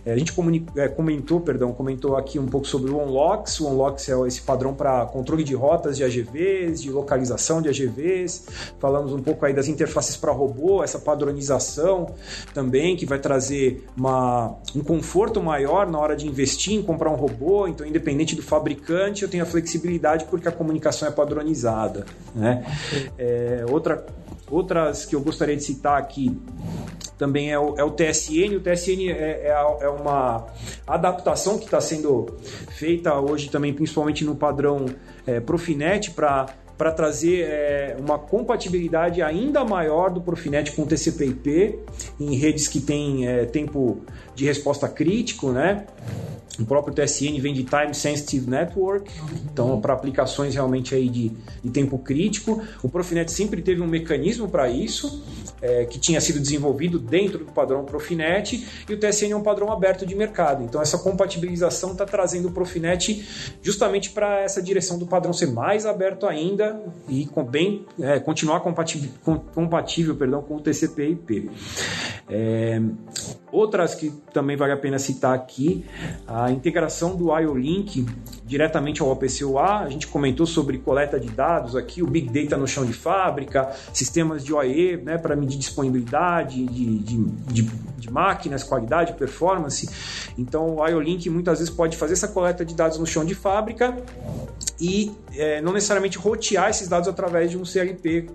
É, 0.05 0.13
a 0.13 0.17
gente 0.17 0.33
é, 0.77 0.87
comentou, 0.87 1.41
perdão, 1.41 1.73
comentou 1.73 2.15
aqui 2.15 2.39
um 2.39 2.45
pouco 2.45 2.67
sobre 2.67 2.91
o 2.91 2.97
OnLox. 2.97 3.59
O 3.59 3.67
OnLox 3.67 4.09
é 4.09 4.27
esse 4.27 4.41
padrão 4.41 4.73
para 4.73 5.05
controle 5.07 5.43
de 5.43 5.53
rotas 5.53 5.97
de 5.97 6.03
AGVs, 6.03 6.81
de 6.81 6.89
localização 6.89 7.61
de 7.61 7.69
AGVs. 7.69 8.47
Falamos 8.79 9.13
um 9.13 9.21
pouco 9.21 9.45
aí 9.45 9.53
das 9.53 9.67
interfaces 9.67 10.15
para 10.15 10.31
robô, 10.31 10.83
essa 10.83 10.99
padronização 10.99 12.13
também 12.53 12.95
que 12.95 13.05
vai 13.05 13.19
trazer 13.19 13.85
uma, 13.97 14.55
um 14.75 14.81
conforto 14.81 15.41
maior 15.41 15.89
na 15.89 15.99
hora 15.99 16.15
de 16.15 16.27
investir 16.27 16.73
em 16.73 16.81
comprar 16.81 17.09
um 17.09 17.15
robô. 17.15 17.67
Então, 17.67 17.85
independente 17.85 18.35
do 18.35 18.41
fabricante, 18.41 19.23
eu 19.23 19.29
tenho 19.29 19.43
a 19.43 19.45
flexibilidade 19.45 19.72
flexibilidade 19.73 20.25
porque 20.25 20.47
a 20.47 20.51
comunicação 20.51 21.07
é 21.07 21.11
padronizada. 21.11 22.05
Né? 22.35 22.65
É, 23.17 23.65
outra, 23.69 24.05
outras 24.49 25.05
que 25.05 25.15
eu 25.15 25.21
gostaria 25.21 25.55
de 25.55 25.63
citar 25.63 25.97
aqui 25.97 26.37
também 27.17 27.51
é 27.51 27.59
o, 27.59 27.75
é 27.77 27.83
o 27.83 27.91
TSN. 27.91 28.55
O 28.55 28.59
TSN 28.59 29.09
é, 29.09 29.47
é, 29.47 29.77
é 29.81 29.89
uma 29.89 30.45
adaptação 30.85 31.57
que 31.57 31.65
está 31.65 31.81
sendo 31.81 32.37
feita 32.71 33.13
hoje 33.19 33.49
também, 33.49 33.73
principalmente 33.73 34.23
no 34.23 34.35
padrão 34.35 34.85
é, 35.25 35.39
Profinet, 35.39 36.11
para 36.11 36.47
para 36.77 36.91
trazer 36.91 37.43
é, 37.43 37.97
uma 37.99 38.17
compatibilidade 38.17 39.21
ainda 39.21 39.63
maior 39.63 40.09
do 40.09 40.19
Profinet 40.19 40.71
com 40.71 40.81
o 40.81 40.85
TCP/IP 40.87 41.79
em 42.19 42.35
redes 42.35 42.67
que 42.67 42.81
têm 42.81 43.27
é, 43.27 43.45
tempo 43.45 44.01
de 44.35 44.45
resposta 44.45 44.87
crítico, 44.87 45.51
né? 45.51 45.85
O 46.59 46.65
próprio 46.65 46.93
TSN 46.93 47.39
vem 47.39 47.53
de 47.53 47.63
Time 47.63 47.93
Sensitive 47.93 48.47
Network, 48.47 49.11
então 49.51 49.81
para 49.81 49.93
aplicações 49.93 50.53
realmente 50.53 50.93
aí 50.93 51.09
de, 51.09 51.31
de, 51.63 51.71
tempo 51.71 51.97
crítico. 51.97 52.61
O 52.83 52.89
Profinet 52.89 53.31
sempre 53.31 53.61
teve 53.61 53.81
um 53.81 53.87
mecanismo 53.87 54.47
para 54.47 54.69
isso, 54.69 55.23
é, 55.61 55.85
que 55.85 55.97
tinha 55.97 56.21
sido 56.21 56.39
desenvolvido 56.39 56.99
dentro 56.99 57.39
do 57.39 57.51
padrão 57.51 57.83
Profinet, 57.83 58.67
e 58.87 58.93
o 58.93 58.99
TSN 58.99 59.31
é 59.31 59.35
um 59.35 59.41
padrão 59.41 59.71
aberto 59.71 60.05
de 60.05 60.13
mercado. 60.13 60.63
Então 60.63 60.79
essa 60.79 60.97
compatibilização 60.99 61.93
está 61.93 62.05
trazendo 62.05 62.49
o 62.49 62.51
Profinet 62.51 63.27
justamente 63.63 64.11
para 64.11 64.41
essa 64.41 64.61
direção 64.61 64.99
do 64.99 65.07
padrão 65.07 65.33
ser 65.33 65.47
mais 65.47 65.87
aberto 65.87 66.27
ainda 66.27 66.79
e 67.09 67.25
com 67.25 67.43
bem 67.43 67.85
é, 67.99 68.19
continuar 68.19 68.59
compatível, 68.59 69.09
compatível 69.55 70.15
perdão, 70.15 70.43
com 70.43 70.57
o 70.57 70.61
TCP/IP. 70.61 71.49
É, 72.29 72.79
outras 73.53 73.93
que 73.93 74.09
também 74.33 74.57
vale 74.57 74.73
a 74.73 74.77
pena 74.77 74.97
citar 74.97 75.33
aqui, 75.33 75.85
a 76.27 76.51
integração 76.51 77.15
do 77.15 77.37
IO-Link 77.37 78.05
diretamente 78.45 79.01
ao 79.01 79.09
OPC-UA, 79.09 79.79
a 79.79 79.89
gente 79.89 80.07
comentou 80.07 80.45
sobre 80.45 80.77
coleta 80.77 81.19
de 81.19 81.29
dados 81.29 81.75
aqui, 81.75 82.03
o 82.03 82.07
Big 82.07 82.29
Data 82.29 82.57
no 82.57 82.67
chão 82.67 82.85
de 82.85 82.93
fábrica, 82.93 83.71
sistemas 83.93 84.43
de 84.43 84.53
OE 84.53 84.97
né, 84.97 85.17
para 85.17 85.35
medir 85.35 85.57
disponibilidade 85.57 86.65
de, 86.65 86.99
de, 86.99 87.23
de, 87.23 87.61
de, 87.97 88.11
máquinas, 88.11 88.63
qualidade, 88.63 89.13
performance. 89.13 89.89
Então 90.37 90.75
o 90.75 90.87
IO-Link 90.87 91.29
muitas 91.29 91.59
vezes 91.59 91.73
pode 91.73 91.95
fazer 91.95 92.13
essa 92.13 92.27
coleta 92.27 92.65
de 92.65 92.75
dados 92.75 92.97
no 92.97 93.05
chão 93.05 93.23
de 93.23 93.33
fábrica 93.33 93.95
e 94.79 95.11
é, 95.35 95.61
não 95.61 95.71
necessariamente 95.71 96.17
rotear 96.17 96.69
esses 96.69 96.87
dados 96.87 97.07
através 97.07 97.51
de 97.51 97.57
um 97.57 97.63
CLP 97.63 98.27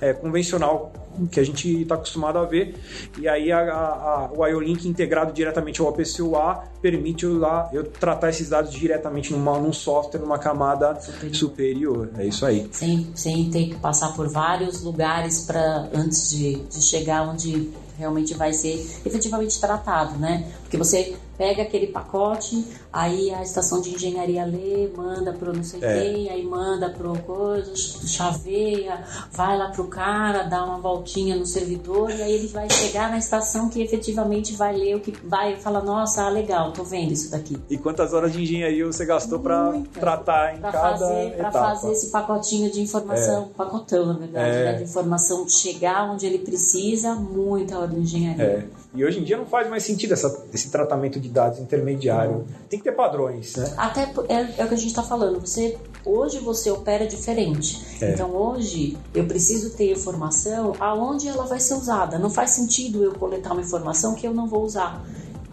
é, 0.00 0.12
convencional 0.12 0.92
que 1.30 1.40
a 1.40 1.44
gente 1.44 1.82
está 1.82 1.96
acostumado 1.96 2.38
a 2.38 2.44
ver. 2.44 2.76
E 3.18 3.28
aí 3.28 3.50
a, 3.50 3.60
a, 3.60 4.30
o 4.32 4.46
IO-Link 4.46 4.86
integrado 4.86 5.32
diretamente 5.32 5.80
ao 5.80 5.88
OPC-UA 5.88 6.64
permite 6.80 7.24
eu, 7.24 7.38
lá, 7.38 7.68
eu 7.72 7.84
tratar 7.84 8.30
esses 8.30 8.48
dados 8.48 8.72
diretamente 8.72 9.32
numa, 9.40 9.58
num 9.58 9.72
software, 9.72 10.20
numa 10.20 10.38
camada 10.38 11.00
superior. 11.00 11.34
superior. 11.34 12.10
É 12.18 12.26
isso 12.26 12.44
aí. 12.44 12.68
Sem, 12.72 13.10
sem 13.14 13.50
ter 13.50 13.70
que 13.70 13.74
passar 13.76 14.14
por 14.14 14.28
vários 14.28 14.82
lugares 14.82 15.40
para 15.46 15.88
antes 15.94 16.30
de, 16.30 16.56
de 16.56 16.82
chegar 16.82 17.28
onde 17.28 17.70
realmente 17.98 18.34
vai 18.34 18.52
ser 18.52 18.74
efetivamente 19.04 19.60
tratado, 19.60 20.18
né? 20.18 20.50
Porque 20.62 20.76
você 20.76 21.16
pega 21.40 21.62
aquele 21.62 21.86
pacote, 21.86 22.66
aí 22.92 23.30
a 23.30 23.42
estação 23.42 23.80
de 23.80 23.94
engenharia 23.94 24.44
lê, 24.44 24.90
manda 24.94 25.32
pro 25.32 25.56
não 25.56 25.64
sei 25.64 25.82
é. 25.82 26.02
quem, 26.02 26.28
aí 26.28 26.44
manda 26.44 26.90
pro 26.90 27.18
coisa, 27.20 27.74
chaveia, 27.74 29.02
vai 29.32 29.56
lá 29.56 29.70
pro 29.70 29.84
cara, 29.84 30.42
dá 30.42 30.62
uma 30.62 30.76
voltinha 30.76 31.34
no 31.36 31.46
servidor 31.46 32.10
e 32.10 32.20
aí 32.20 32.32
ele 32.34 32.48
vai 32.48 32.68
chegar 32.68 33.10
na 33.10 33.16
estação 33.16 33.70
que 33.70 33.80
efetivamente 33.80 34.52
vai 34.54 34.76
ler 34.76 34.96
o 34.96 35.00
que 35.00 35.12
vai 35.26 35.54
e 35.54 35.56
fala, 35.56 35.80
nossa, 35.80 36.24
ah, 36.24 36.28
legal, 36.28 36.72
tô 36.72 36.84
vendo 36.84 37.12
isso 37.12 37.30
daqui. 37.30 37.56
E 37.70 37.78
quantas 37.78 38.12
horas 38.12 38.34
de 38.34 38.42
engenharia 38.42 38.84
você 38.84 39.06
gastou 39.06 39.38
para 39.40 39.80
tratar 39.94 40.56
em 40.56 40.60
pra 40.60 40.72
cada 40.72 40.98
fazer, 40.98 41.26
etapa? 41.28 41.50
Para 41.50 41.52
fazer 41.52 41.92
esse 41.92 42.10
pacotinho 42.10 42.70
de 42.70 42.82
informação, 42.82 43.44
é. 43.44 43.56
pacotão, 43.56 44.04
na 44.08 44.12
verdade, 44.12 44.56
é. 44.56 44.64
né, 44.64 44.72
de 44.74 44.82
informação 44.82 45.48
chegar 45.48 46.10
onde 46.10 46.26
ele 46.26 46.40
precisa, 46.40 47.14
muita 47.14 47.78
hora 47.78 47.88
de 47.88 47.98
engenharia. 47.98 48.44
É. 48.76 48.79
E 48.92 49.04
hoje 49.04 49.20
em 49.20 49.24
dia 49.24 49.36
não 49.36 49.46
faz 49.46 49.68
mais 49.70 49.84
sentido 49.84 50.14
essa, 50.14 50.44
esse 50.52 50.70
tratamento 50.70 51.20
de 51.20 51.28
dados 51.28 51.60
intermediário. 51.60 52.44
Tem 52.68 52.78
que 52.78 52.84
ter 52.84 52.92
padrões, 52.92 53.54
né? 53.54 53.72
Até 53.76 54.02
é, 54.28 54.60
é 54.60 54.64
o 54.64 54.68
que 54.68 54.74
a 54.74 54.76
gente 54.76 54.88
está 54.88 55.02
falando. 55.02 55.40
Você 55.40 55.78
hoje 56.04 56.38
você 56.38 56.70
opera 56.70 57.06
diferente. 57.06 58.04
É. 58.04 58.12
Então 58.12 58.34
hoje 58.34 58.98
eu 59.14 59.26
preciso 59.26 59.76
ter 59.76 59.92
informação 59.92 60.74
aonde 60.80 61.28
ela 61.28 61.46
vai 61.46 61.60
ser 61.60 61.74
usada. 61.74 62.18
Não 62.18 62.30
faz 62.30 62.50
sentido 62.50 63.04
eu 63.04 63.12
coletar 63.12 63.52
uma 63.52 63.62
informação 63.62 64.14
que 64.14 64.26
eu 64.26 64.34
não 64.34 64.48
vou 64.48 64.64
usar 64.64 65.04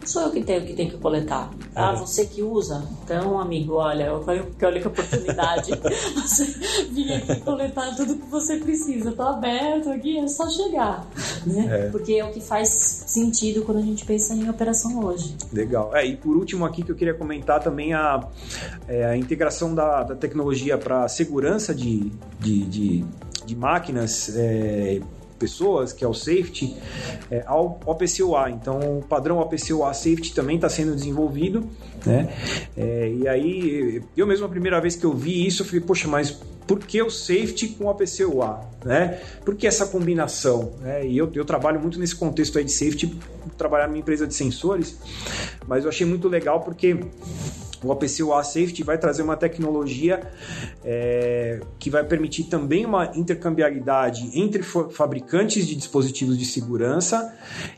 sou 0.08 0.24
eu 0.24 0.32
que 0.32 0.42
tenho 0.42 0.66
que, 0.66 0.74
tenho 0.74 0.90
que 0.90 0.98
coletar. 0.98 1.52
Ah, 1.76 1.94
você 1.94 2.26
que 2.26 2.42
usa. 2.42 2.84
Então, 3.04 3.40
amigo, 3.40 3.74
olha, 3.76 4.14
olha 4.14 4.80
que 4.80 4.88
oportunidade. 4.88 5.72
você 6.16 6.46
vir 6.90 7.14
aqui 7.14 7.42
coletar 7.42 7.96
tudo 7.96 8.16
que 8.16 8.26
você 8.30 8.58
precisa. 8.58 9.12
Tô 9.12 9.24
aberto 9.24 9.90
aqui, 9.90 10.18
é 10.18 10.28
só 10.28 10.50
chegar. 10.50 11.06
Né? 11.46 11.68
É. 11.70 11.90
Porque 11.90 12.14
é 12.14 12.26
o 12.26 12.32
que 12.32 12.42
faz 12.42 12.70
sentido 13.08 13.64
quando 13.64 13.80
a 13.80 13.82
gente 13.82 14.06
pensa 14.06 14.34
em 14.34 14.50
operação 14.50 15.00
hoje. 15.04 15.36
Legal. 15.52 15.96
É, 15.96 16.06
e 16.06 16.16
por 16.16 16.36
último 16.36 16.66
aqui 16.66 16.84
que 16.84 16.92
eu 16.92 16.96
queria 16.96 17.14
comentar 17.14 17.62
também 17.62 17.94
a, 17.94 18.28
é, 18.88 19.06
a 19.06 19.18
integração 19.18 19.76
da, 19.76 20.04
da 20.04 20.16
tecnologia 20.16 20.78
para 20.78 21.08
segurança 21.08 21.74
de, 21.74 22.12
de, 22.40 22.66
de, 22.66 23.06
de 23.46 23.56
máquinas 23.56 24.36
é, 24.36 25.02
pessoas, 25.38 25.94
que 25.94 26.04
é 26.04 26.08
o 26.08 26.14
safety, 26.14 26.76
é, 27.32 27.44
ao 27.46 27.80
OPCOA. 27.86 28.50
Então, 28.52 29.00
o 29.00 29.04
padrão 29.04 29.40
OPCOA 29.40 29.94
Safety 29.94 30.34
também 30.34 30.56
está 30.56 30.70
sendo 30.70 30.96
desenvolvido, 30.96 31.68
né? 32.06 32.34
É, 32.76 33.14
e 33.18 33.28
aí, 33.28 34.04
eu 34.16 34.28
mesmo, 34.28 34.46
a 34.46 34.50
primeira 34.50 34.80
vez 34.80 34.96
que 34.96 35.06
eu 35.06 35.14
vi 35.14 35.46
isso, 35.46 35.62
eu 35.62 35.66
falei, 35.66 35.82
poxa, 35.82 36.08
mas 36.08 36.32
por 36.68 36.80
que 36.80 37.02
o 37.02 37.10
safety 37.10 37.70
com 37.70 37.86
o 37.86 37.88
OPCOA? 37.88 38.62
Né? 38.84 39.20
Por 39.46 39.56
que 39.56 39.66
essa 39.66 39.86
combinação? 39.86 40.74
É, 40.84 41.06
e 41.08 41.18
eu, 41.18 41.32
eu 41.34 41.46
trabalho 41.46 41.80
muito 41.80 41.98
nesse 41.98 42.16
contexto 42.16 42.58
aí 42.58 42.66
de 42.66 42.72
safety, 42.72 43.18
trabalhar 43.58 43.88
numa 43.88 43.98
empresa 43.98 44.28
de 44.28 44.36
sensores, 44.36 44.98
mas 45.66 45.84
eu 45.84 45.90
achei 45.90 46.06
muito 46.06 46.28
legal 46.28 46.60
porque 46.60 47.00
o 47.84 47.90
OPC-UA 47.90 48.44
Safety 48.44 48.84
vai 48.84 48.98
trazer 48.98 49.22
uma 49.22 49.38
tecnologia 49.38 50.22
é, 50.84 51.60
que 51.80 51.90
vai 51.90 52.04
permitir 52.04 52.46
também 52.46 52.86
uma 52.86 53.12
intercambiabilidade 53.16 54.30
entre 54.34 54.64
fabricantes 54.64 55.68
de 55.68 55.76
dispositivos 55.76 56.38
de 56.38 56.46
segurança 56.46 57.34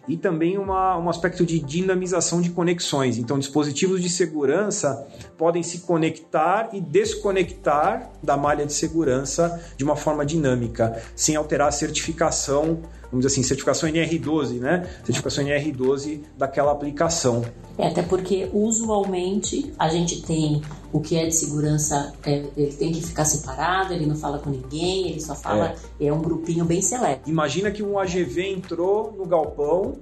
e 0.07 0.17
também 0.17 0.57
uma, 0.57 0.97
um 0.97 1.09
aspecto 1.09 1.45
de 1.45 1.59
dinamização 1.59 2.41
de 2.41 2.49
conexões. 2.51 3.17
Então, 3.17 3.37
dispositivos 3.37 4.01
de 4.01 4.09
segurança 4.09 5.07
podem 5.37 5.63
se 5.63 5.79
conectar 5.79 6.69
e 6.73 6.81
desconectar 6.81 8.09
da 8.21 8.37
malha 8.37 8.65
de 8.65 8.73
segurança 8.73 9.61
de 9.75 9.83
uma 9.83 9.95
forma 9.95 10.25
dinâmica, 10.25 11.01
sem 11.15 11.35
alterar 11.35 11.67
a 11.67 11.71
certificação 11.71 12.81
vamos 13.11 13.25
dizer 13.25 13.27
assim, 13.27 13.43
certificação 13.43 13.89
NR12, 13.89 14.59
né? 14.59 14.87
Certificação 15.03 15.43
NR12 15.43 16.21
daquela 16.37 16.71
aplicação. 16.71 17.43
É, 17.77 17.87
até 17.87 18.01
porque 18.01 18.49
usualmente 18.53 19.73
a 19.77 19.89
gente 19.89 20.21
tem 20.21 20.61
o 20.91 20.99
que 20.99 21.15
é 21.15 21.25
de 21.25 21.35
segurança, 21.35 22.13
é, 22.25 22.45
ele 22.57 22.73
tem 22.73 22.91
que 22.91 23.01
ficar 23.01 23.25
separado, 23.25 23.93
ele 23.93 24.05
não 24.05 24.15
fala 24.15 24.39
com 24.39 24.49
ninguém, 24.49 25.09
ele 25.09 25.21
só 25.21 25.35
fala, 25.35 25.75
é, 25.99 26.07
é 26.07 26.13
um 26.13 26.21
grupinho 26.21 26.65
bem 26.65 26.81
seleto. 26.81 27.29
Imagina 27.29 27.71
que 27.71 27.83
um 27.83 27.97
AGV 27.97 28.51
entrou 28.51 29.13
no 29.17 29.25
galpão 29.25 29.95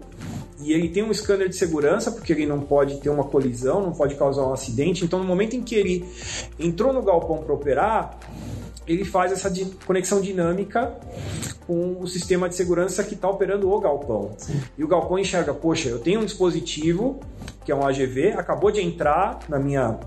e 0.60 0.74
ele 0.74 0.90
tem 0.90 1.04
um 1.04 1.14
scanner 1.14 1.48
de 1.48 1.56
segurança, 1.56 2.12
porque 2.12 2.34
ele 2.34 2.46
não 2.46 2.60
pode 2.60 2.98
ter 2.98 3.10
uma 3.10 3.24
colisão, 3.24 3.82
não 3.82 3.92
pode 3.92 4.16
causar 4.16 4.44
um 4.44 4.54
acidente. 4.54 5.06
Então, 5.06 5.20
no 5.20 5.26
momento 5.26 5.56
em 5.56 5.62
que 5.62 5.76
ele 5.76 6.06
entrou 6.58 6.92
no 6.92 7.02
galpão 7.02 7.38
para 7.38 7.54
operar, 7.54 8.18
ele 8.88 9.04
faz 9.04 9.32
essa 9.32 9.52
conexão 9.86 10.22
dinâmica 10.22 10.96
com 11.66 11.98
o 12.00 12.08
sistema 12.08 12.48
de 12.48 12.56
segurança 12.56 13.04
que 13.04 13.14
está 13.14 13.30
operando 13.30 13.70
o 13.70 13.80
galpão. 13.80 14.32
Sim. 14.38 14.62
E 14.78 14.84
o 14.84 14.88
galpão 14.88 15.20
enxerga, 15.20 15.54
poxa, 15.54 15.90
eu 15.90 16.00
tenho 16.00 16.22
um 16.22 16.26
dispositivo 16.26 17.20
que 17.66 17.72
é 17.72 17.76
um 17.76 17.86
AGV, 17.86 18.30
acabou 18.38 18.72
de 18.72 18.80
entrar 18.80 19.40
na 19.50 19.60
minha 19.60 20.00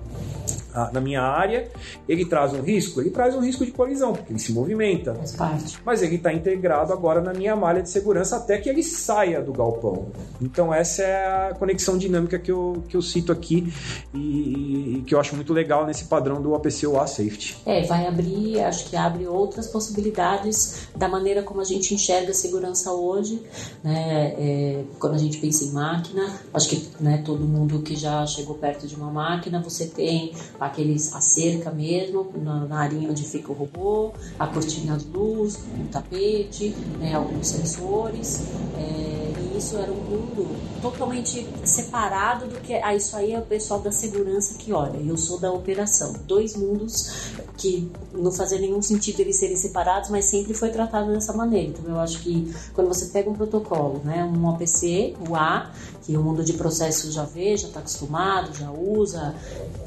na 0.92 1.00
minha 1.00 1.22
área, 1.22 1.68
ele 2.08 2.24
traz 2.24 2.52
um 2.52 2.62
risco? 2.62 3.00
Ele 3.00 3.10
traz 3.10 3.34
um 3.34 3.40
risco 3.40 3.64
de 3.64 3.72
colisão, 3.72 4.12
porque 4.12 4.32
ele 4.32 4.38
se 4.38 4.52
movimenta. 4.52 5.14
Faz 5.14 5.32
parte. 5.32 5.78
Mas 5.84 6.02
ele 6.02 6.16
está 6.16 6.32
integrado 6.32 6.92
agora 6.92 7.20
na 7.20 7.32
minha 7.32 7.54
malha 7.56 7.82
de 7.82 7.90
segurança 7.90 8.36
até 8.36 8.58
que 8.58 8.68
ele 8.68 8.82
saia 8.82 9.40
do 9.40 9.52
galpão. 9.52 10.08
Então 10.40 10.72
essa 10.72 11.02
é 11.02 11.50
a 11.50 11.54
conexão 11.54 11.98
dinâmica 11.98 12.38
que 12.38 12.50
eu, 12.50 12.82
que 12.88 12.96
eu 12.96 13.02
cito 13.02 13.32
aqui 13.32 13.72
e, 14.14 14.98
e 14.98 15.02
que 15.06 15.14
eu 15.14 15.20
acho 15.20 15.34
muito 15.34 15.52
legal 15.52 15.86
nesse 15.86 16.04
padrão 16.04 16.40
do 16.40 16.54
APC 16.54 16.86
OA 16.86 17.06
Safety. 17.06 17.58
É, 17.66 17.82
vai 17.82 18.06
abrir, 18.06 18.60
acho 18.60 18.88
que 18.88 18.96
abre 18.96 19.26
outras 19.26 19.66
possibilidades 19.66 20.88
da 20.96 21.08
maneira 21.08 21.42
como 21.42 21.60
a 21.60 21.64
gente 21.64 21.94
enxerga 21.94 22.30
a 22.30 22.34
segurança 22.34 22.92
hoje, 22.92 23.42
né? 23.82 24.34
É, 24.38 24.84
quando 24.98 25.14
a 25.14 25.18
gente 25.18 25.38
pensa 25.38 25.64
em 25.64 25.72
máquina, 25.72 26.40
acho 26.52 26.68
que 26.68 26.88
né, 27.00 27.22
todo 27.24 27.44
mundo 27.44 27.80
que 27.82 27.96
já 27.96 28.24
chegou 28.26 28.54
perto 28.54 28.86
de 28.86 28.94
uma 28.94 29.10
máquina, 29.10 29.60
você 29.60 29.86
tem 29.86 30.32
aqueles, 30.60 31.14
a 31.14 31.20
cerca 31.20 31.70
mesmo, 31.70 32.30
na, 32.42 32.66
na 32.66 32.80
área 32.80 32.98
onde 33.08 33.24
fica 33.24 33.50
o 33.50 33.54
robô, 33.54 34.12
a 34.38 34.46
cortina 34.46 34.96
de 34.98 35.06
luz, 35.08 35.56
o 35.56 35.88
tapete, 35.90 36.76
né, 37.00 37.14
alguns 37.14 37.48
sensores. 37.48 38.44
É, 38.76 39.32
e 39.40 39.58
isso 39.58 39.76
era 39.78 39.90
um 39.90 39.96
mundo 39.96 40.46
totalmente 40.80 41.46
separado 41.64 42.46
do 42.46 42.60
que. 42.60 42.74
Ah, 42.74 42.94
isso 42.94 43.16
aí 43.16 43.32
é 43.32 43.38
o 43.38 43.42
pessoal 43.42 43.80
da 43.80 43.90
segurança 43.90 44.54
que 44.54 44.72
olha, 44.72 44.98
eu 44.98 45.16
sou 45.16 45.38
da 45.38 45.50
operação. 45.50 46.14
Dois 46.26 46.54
mundos 46.54 47.30
que 47.56 47.90
não 48.12 48.32
fazia 48.32 48.58
nenhum 48.58 48.80
sentido 48.80 49.20
eles 49.20 49.36
serem 49.36 49.56
separados, 49.56 50.08
mas 50.08 50.24
sempre 50.24 50.54
foi 50.54 50.70
tratado 50.70 51.12
dessa 51.12 51.32
maneira. 51.32 51.68
Então 51.68 51.84
eu 51.86 52.00
acho 52.00 52.20
que 52.22 52.52
quando 52.74 52.88
você 52.88 53.06
pega 53.06 53.28
um 53.28 53.34
protocolo, 53.34 54.00
né, 54.04 54.24
um 54.24 54.46
OPC, 54.48 55.14
o 55.28 55.36
A, 55.36 55.70
que 56.10 56.16
o 56.16 56.22
mundo 56.22 56.42
de 56.42 56.54
processos 56.54 57.14
já 57.14 57.22
vê, 57.22 57.56
já 57.56 57.68
está 57.68 57.78
acostumado, 57.78 58.52
já 58.52 58.68
usa, 58.72 59.32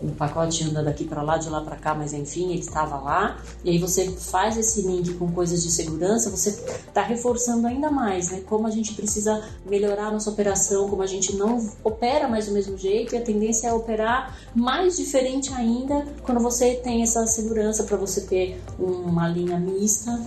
o 0.01 0.07
pacote 0.11 0.63
anda 0.63 0.81
daqui 0.81 1.03
para 1.03 1.21
lá, 1.21 1.37
de 1.37 1.49
lá 1.49 1.59
para 1.59 1.75
cá, 1.75 1.93
mas 1.93 2.13
enfim, 2.13 2.51
ele 2.51 2.61
estava 2.61 2.97
lá. 2.97 3.37
E 3.61 3.69
aí 3.69 3.77
você 3.77 4.09
faz 4.09 4.57
esse 4.57 4.83
link 4.83 5.15
com 5.15 5.29
coisas 5.33 5.61
de 5.61 5.69
segurança, 5.69 6.29
você 6.29 6.51
está 6.51 7.03
reforçando 7.03 7.67
ainda 7.67 7.91
mais, 7.91 8.31
né? 8.31 8.41
Como 8.47 8.65
a 8.65 8.69
gente 8.69 8.93
precisa 8.93 9.43
melhorar 9.65 10.07
a 10.07 10.11
nossa 10.11 10.29
operação, 10.29 10.87
como 10.87 11.01
a 11.01 11.07
gente 11.07 11.35
não 11.35 11.69
opera 11.83 12.29
mais 12.29 12.45
do 12.45 12.53
mesmo 12.53 12.77
jeito 12.77 13.15
e 13.15 13.17
a 13.17 13.21
tendência 13.21 13.67
é 13.67 13.73
operar 13.73 14.37
mais 14.55 14.95
diferente 14.95 15.53
ainda 15.53 16.05
quando 16.21 16.39
você 16.39 16.75
tem 16.75 17.03
essa 17.03 17.27
segurança 17.27 17.83
para 17.83 17.97
você 17.97 18.21
ter 18.21 18.61
uma 18.79 19.27
linha 19.27 19.59
mista, 19.59 20.21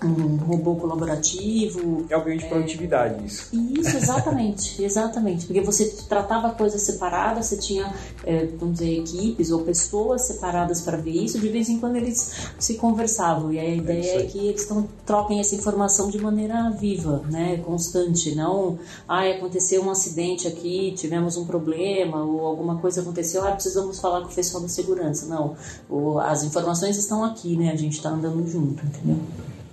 um 0.00 0.36
robô 0.36 0.76
colaborativo. 0.76 2.06
É 2.08 2.16
o 2.16 2.24
ganho 2.24 2.38
de 2.38 2.46
produtividade 2.46 3.20
é... 3.20 3.26
isso. 3.26 3.48
Isso, 3.52 3.96
exatamente, 3.96 4.82
exatamente. 4.84 5.23
Porque 5.46 5.60
você 5.60 5.86
tratava 6.08 6.50
coisas 6.50 6.82
separadas, 6.82 7.46
você 7.46 7.56
tinha, 7.56 7.92
é, 8.24 8.46
vamos 8.58 8.78
dizer, 8.78 8.98
equipes 8.98 9.50
ou 9.50 9.62
pessoas 9.62 10.22
separadas 10.22 10.80
para 10.80 10.96
ver 10.96 11.12
isso, 11.12 11.38
de 11.38 11.48
vez 11.48 11.68
em 11.68 11.78
quando 11.78 11.96
eles 11.96 12.48
se 12.58 12.74
conversavam. 12.74 13.52
E 13.52 13.58
a 13.58 13.64
é 13.64 13.76
ideia 13.76 14.20
é, 14.20 14.22
é 14.22 14.26
que 14.26 14.38
eles 14.38 14.66
tão, 14.66 14.88
troquem 15.04 15.40
essa 15.40 15.54
informação 15.54 16.10
de 16.10 16.18
maneira 16.18 16.70
viva, 16.70 17.22
né, 17.30 17.58
constante. 17.58 18.34
Não, 18.34 18.78
ah, 19.08 19.28
aconteceu 19.28 19.82
um 19.82 19.90
acidente 19.90 20.46
aqui, 20.46 20.92
tivemos 20.96 21.36
um 21.36 21.44
problema, 21.44 22.22
ou 22.22 22.46
alguma 22.46 22.78
coisa 22.78 23.00
aconteceu, 23.00 23.44
ah, 23.46 23.52
precisamos 23.52 24.00
falar 24.00 24.22
com 24.22 24.28
o 24.28 24.34
pessoal 24.34 24.62
da 24.62 24.68
segurança. 24.68 25.26
Não, 25.26 25.56
as 26.20 26.42
informações 26.42 26.96
estão 26.96 27.24
aqui, 27.24 27.56
né, 27.56 27.70
a 27.70 27.76
gente 27.76 27.94
está 27.94 28.10
andando 28.10 28.46
junto, 28.46 28.84
entendeu? 28.84 29.18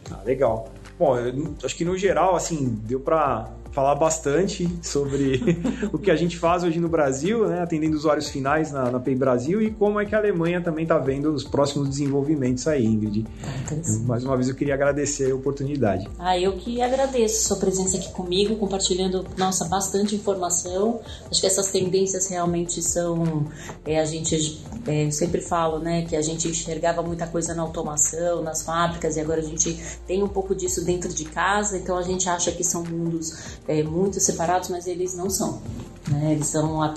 Ah, 0.10 0.22
legal. 0.26 0.70
Bom, 0.98 1.18
eu, 1.18 1.56
acho 1.64 1.76
que 1.76 1.84
no 1.84 1.98
geral, 1.98 2.36
assim, 2.36 2.78
deu 2.84 3.00
para 3.00 3.50
falar 3.72 3.96
bastante 3.96 4.70
sobre 4.82 5.42
o 5.92 5.98
que 5.98 6.12
a 6.12 6.16
gente 6.16 6.38
faz 6.38 6.64
hoje 6.64 6.80
no 6.80 6.90
Brasil, 6.90 7.48
né, 7.48 7.62
atendendo 7.62 7.96
usuários 7.96 8.30
finais 8.30 8.72
na, 8.72 8.92
na 8.92 9.00
PEI 9.00 9.16
Brasil 9.16 9.62
e 9.62 9.72
como 9.72 10.00
é 10.00 10.06
que 10.06 10.14
a 10.14 10.18
Alemanha 10.18 10.62
também 10.62 10.84
está 10.84 10.98
vendo 10.98 11.34
os 11.34 11.44
próximos 11.44 11.90
desenvolvimentos 11.90 12.68
aí, 12.68 12.86
Ingrid. 12.86 13.26
mais 14.06 14.24
uma 14.24 14.36
vez 14.36 14.50
eu 14.50 14.56
queria 14.56 14.74
agradecer 14.74 15.32
a 15.32 15.36
oportunidade. 15.36 16.10
Ah, 16.20 16.38
eu 16.38 16.54
que 16.54 16.82
agradeço 16.82 17.46
a 17.46 17.48
sua 17.48 17.58
presença 17.58 17.98
aqui 17.98 18.12
comigo, 18.12 18.56
compartilhando, 18.58 19.26
nossa, 19.38 19.66
bastante 19.66 20.16
informação. 20.16 21.00
Acho 21.30 21.40
que 21.40 21.48
essas 21.48 21.72
tendências 21.72 22.28
realmente 22.28 22.82
são, 22.82 23.46
é, 23.86 24.00
a 24.00 24.06
gente, 24.06 24.62
é, 24.86 25.06
eu 25.06 25.12
sempre 25.12 25.42
falo, 25.42 25.80
né, 25.80 26.04
que 26.04 26.16
a 26.16 26.22
gente 26.22 26.48
enxergava 26.48 27.02
muita 27.02 27.26
coisa 27.28 27.54
na 27.54 27.62
automação, 27.62 28.42
nas 28.42 28.64
fábricas 28.64 29.16
e 29.16 29.20
agora 29.20 29.40
a 29.40 29.44
gente 29.44 29.80
tem 30.06 30.22
um 30.22 30.28
pouco 30.28 30.54
disso 30.54 30.84
dentro 30.84 31.14
de 31.14 31.26
casa, 31.26 31.78
então 31.78 31.98
a 31.98 32.02
gente 32.02 32.28
acha 32.28 32.52
que 32.52 32.64
são 32.64 32.84
mundos 32.84 33.60
é, 33.68 33.84
muito 33.84 34.20
separados, 34.20 34.70
mas 34.70 34.88
eles 34.88 35.16
não 35.16 35.30
são. 35.30 35.62
Né? 36.10 36.34
Eles 36.34 36.48
são 36.48 36.82
a, 36.82 36.94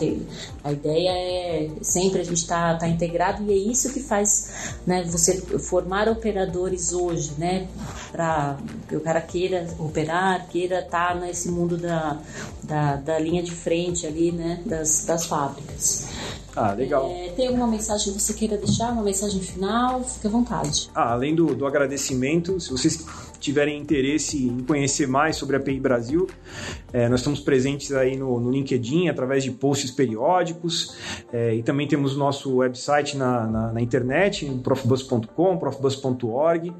a 0.64 0.72
ideia 0.72 1.10
é 1.10 1.70
sempre 1.82 2.20
a 2.20 2.24
gente 2.24 2.38
estar 2.38 2.74
tá, 2.74 2.80
tá 2.80 2.88
integrado 2.88 3.42
e 3.44 3.52
é 3.52 3.56
isso 3.56 3.92
que 3.92 4.00
faz 4.00 4.76
né, 4.86 5.04
você 5.04 5.40
formar 5.58 6.08
operadores 6.08 6.92
hoje, 6.92 7.32
né? 7.36 7.68
Para 8.10 8.56
que 8.88 8.96
o 8.96 9.00
cara 9.00 9.20
queira 9.20 9.66
operar, 9.78 10.46
queira 10.48 10.80
estar 10.80 11.08
tá 11.08 11.14
nesse 11.14 11.50
mundo 11.50 11.76
da, 11.76 12.18
da, 12.62 12.96
da, 12.96 13.18
linha 13.18 13.42
de 13.42 13.50
frente 13.50 14.06
ali, 14.06 14.32
né? 14.32 14.62
Das, 14.64 15.04
das 15.04 15.26
fábricas. 15.26 16.08
Ah, 16.56 16.72
legal. 16.72 17.10
É, 17.10 17.30
tem 17.30 17.48
alguma 17.48 17.66
mensagem 17.66 18.12
que 18.12 18.20
você 18.20 18.32
queira 18.32 18.56
deixar? 18.56 18.92
Uma 18.92 19.02
mensagem 19.02 19.40
final? 19.40 20.02
Fique 20.04 20.26
à 20.26 20.30
vontade. 20.30 20.88
Ah, 20.94 21.12
além 21.12 21.34
do, 21.34 21.54
do 21.54 21.66
agradecimento, 21.66 22.58
se 22.60 22.70
vocês 22.70 23.04
tiverem 23.44 23.78
interesse 23.78 24.46
em 24.46 24.60
conhecer 24.60 25.06
mais 25.06 25.36
sobre 25.36 25.56
a 25.56 25.58
API 25.58 25.78
Brasil, 25.78 26.26
é, 26.92 27.08
nós 27.08 27.20
estamos 27.20 27.40
presentes 27.40 27.92
aí 27.92 28.16
no, 28.16 28.40
no, 28.40 28.50
LinkedIn 28.50 29.08
através 29.08 29.44
de 29.44 29.50
posts 29.50 29.90
periódicos 29.90 30.96
é, 31.30 31.54
e 31.54 31.62
também 31.62 31.86
temos 31.86 32.16
o 32.16 32.18
nosso 32.18 32.56
website 32.56 33.16
na, 33.16 33.46
na, 33.46 33.72
na 33.72 33.80
internet, 33.82 34.46
profbus.com, 34.62 35.58
profbus.org 35.58 36.72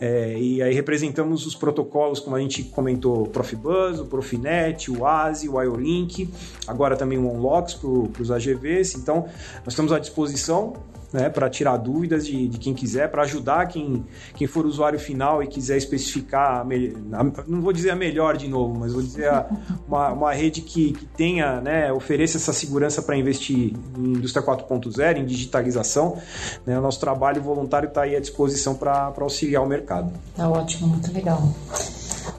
é, 0.00 0.36
e 0.36 0.60
aí 0.60 0.74
representamos 0.74 1.46
os 1.46 1.54
protocolos 1.54 2.18
como 2.18 2.34
a 2.34 2.40
gente 2.40 2.64
comentou, 2.64 3.26
Profbus, 3.26 4.00
o 4.00 4.06
Profinet, 4.06 4.90
o 4.90 5.06
ASI, 5.06 5.48
o 5.48 5.62
IOLink, 5.62 6.28
agora 6.66 6.96
também 6.96 7.18
o 7.18 7.32
OnLogs 7.32 7.74
para 7.74 8.22
os 8.22 8.30
AGVs, 8.30 8.96
então 8.96 9.26
nós 9.64 9.68
estamos 9.68 9.92
à 9.92 9.98
disposição 9.98 10.74
né, 11.12 11.28
para 11.28 11.48
tirar 11.50 11.76
dúvidas 11.76 12.26
de, 12.26 12.48
de 12.48 12.58
quem 12.58 12.74
quiser, 12.74 13.10
para 13.10 13.22
ajudar 13.22 13.66
quem, 13.66 14.04
quem 14.34 14.46
for 14.46 14.66
usuário 14.66 14.98
final 14.98 15.42
e 15.42 15.46
quiser 15.46 15.76
especificar, 15.76 16.60
a, 16.60 17.24
não 17.46 17.60
vou 17.60 17.72
dizer 17.72 17.90
a 17.90 17.96
melhor 17.96 18.36
de 18.36 18.48
novo, 18.48 18.78
mas 18.78 18.92
vou 18.92 19.02
dizer 19.02 19.28
a, 19.28 19.46
uma, 19.86 20.12
uma 20.12 20.32
rede 20.32 20.60
que, 20.60 20.92
que 20.92 21.06
tenha, 21.06 21.60
né, 21.60 21.92
ofereça 21.92 22.36
essa 22.36 22.52
segurança 22.52 23.02
para 23.02 23.16
investir 23.16 23.74
em 23.96 24.12
indústria 24.12 24.44
4.0, 24.44 25.18
em 25.18 25.24
digitalização. 25.26 26.18
Né, 26.64 26.78
o 26.78 26.82
nosso 26.82 27.00
trabalho 27.00 27.42
voluntário 27.42 27.88
está 27.88 28.02
aí 28.02 28.16
à 28.16 28.20
disposição 28.20 28.74
para 28.74 29.12
auxiliar 29.20 29.62
o 29.62 29.66
mercado. 29.66 30.12
Tá 30.36 30.48
ótimo, 30.48 30.88
muito 30.88 31.12
legal. 31.12 31.42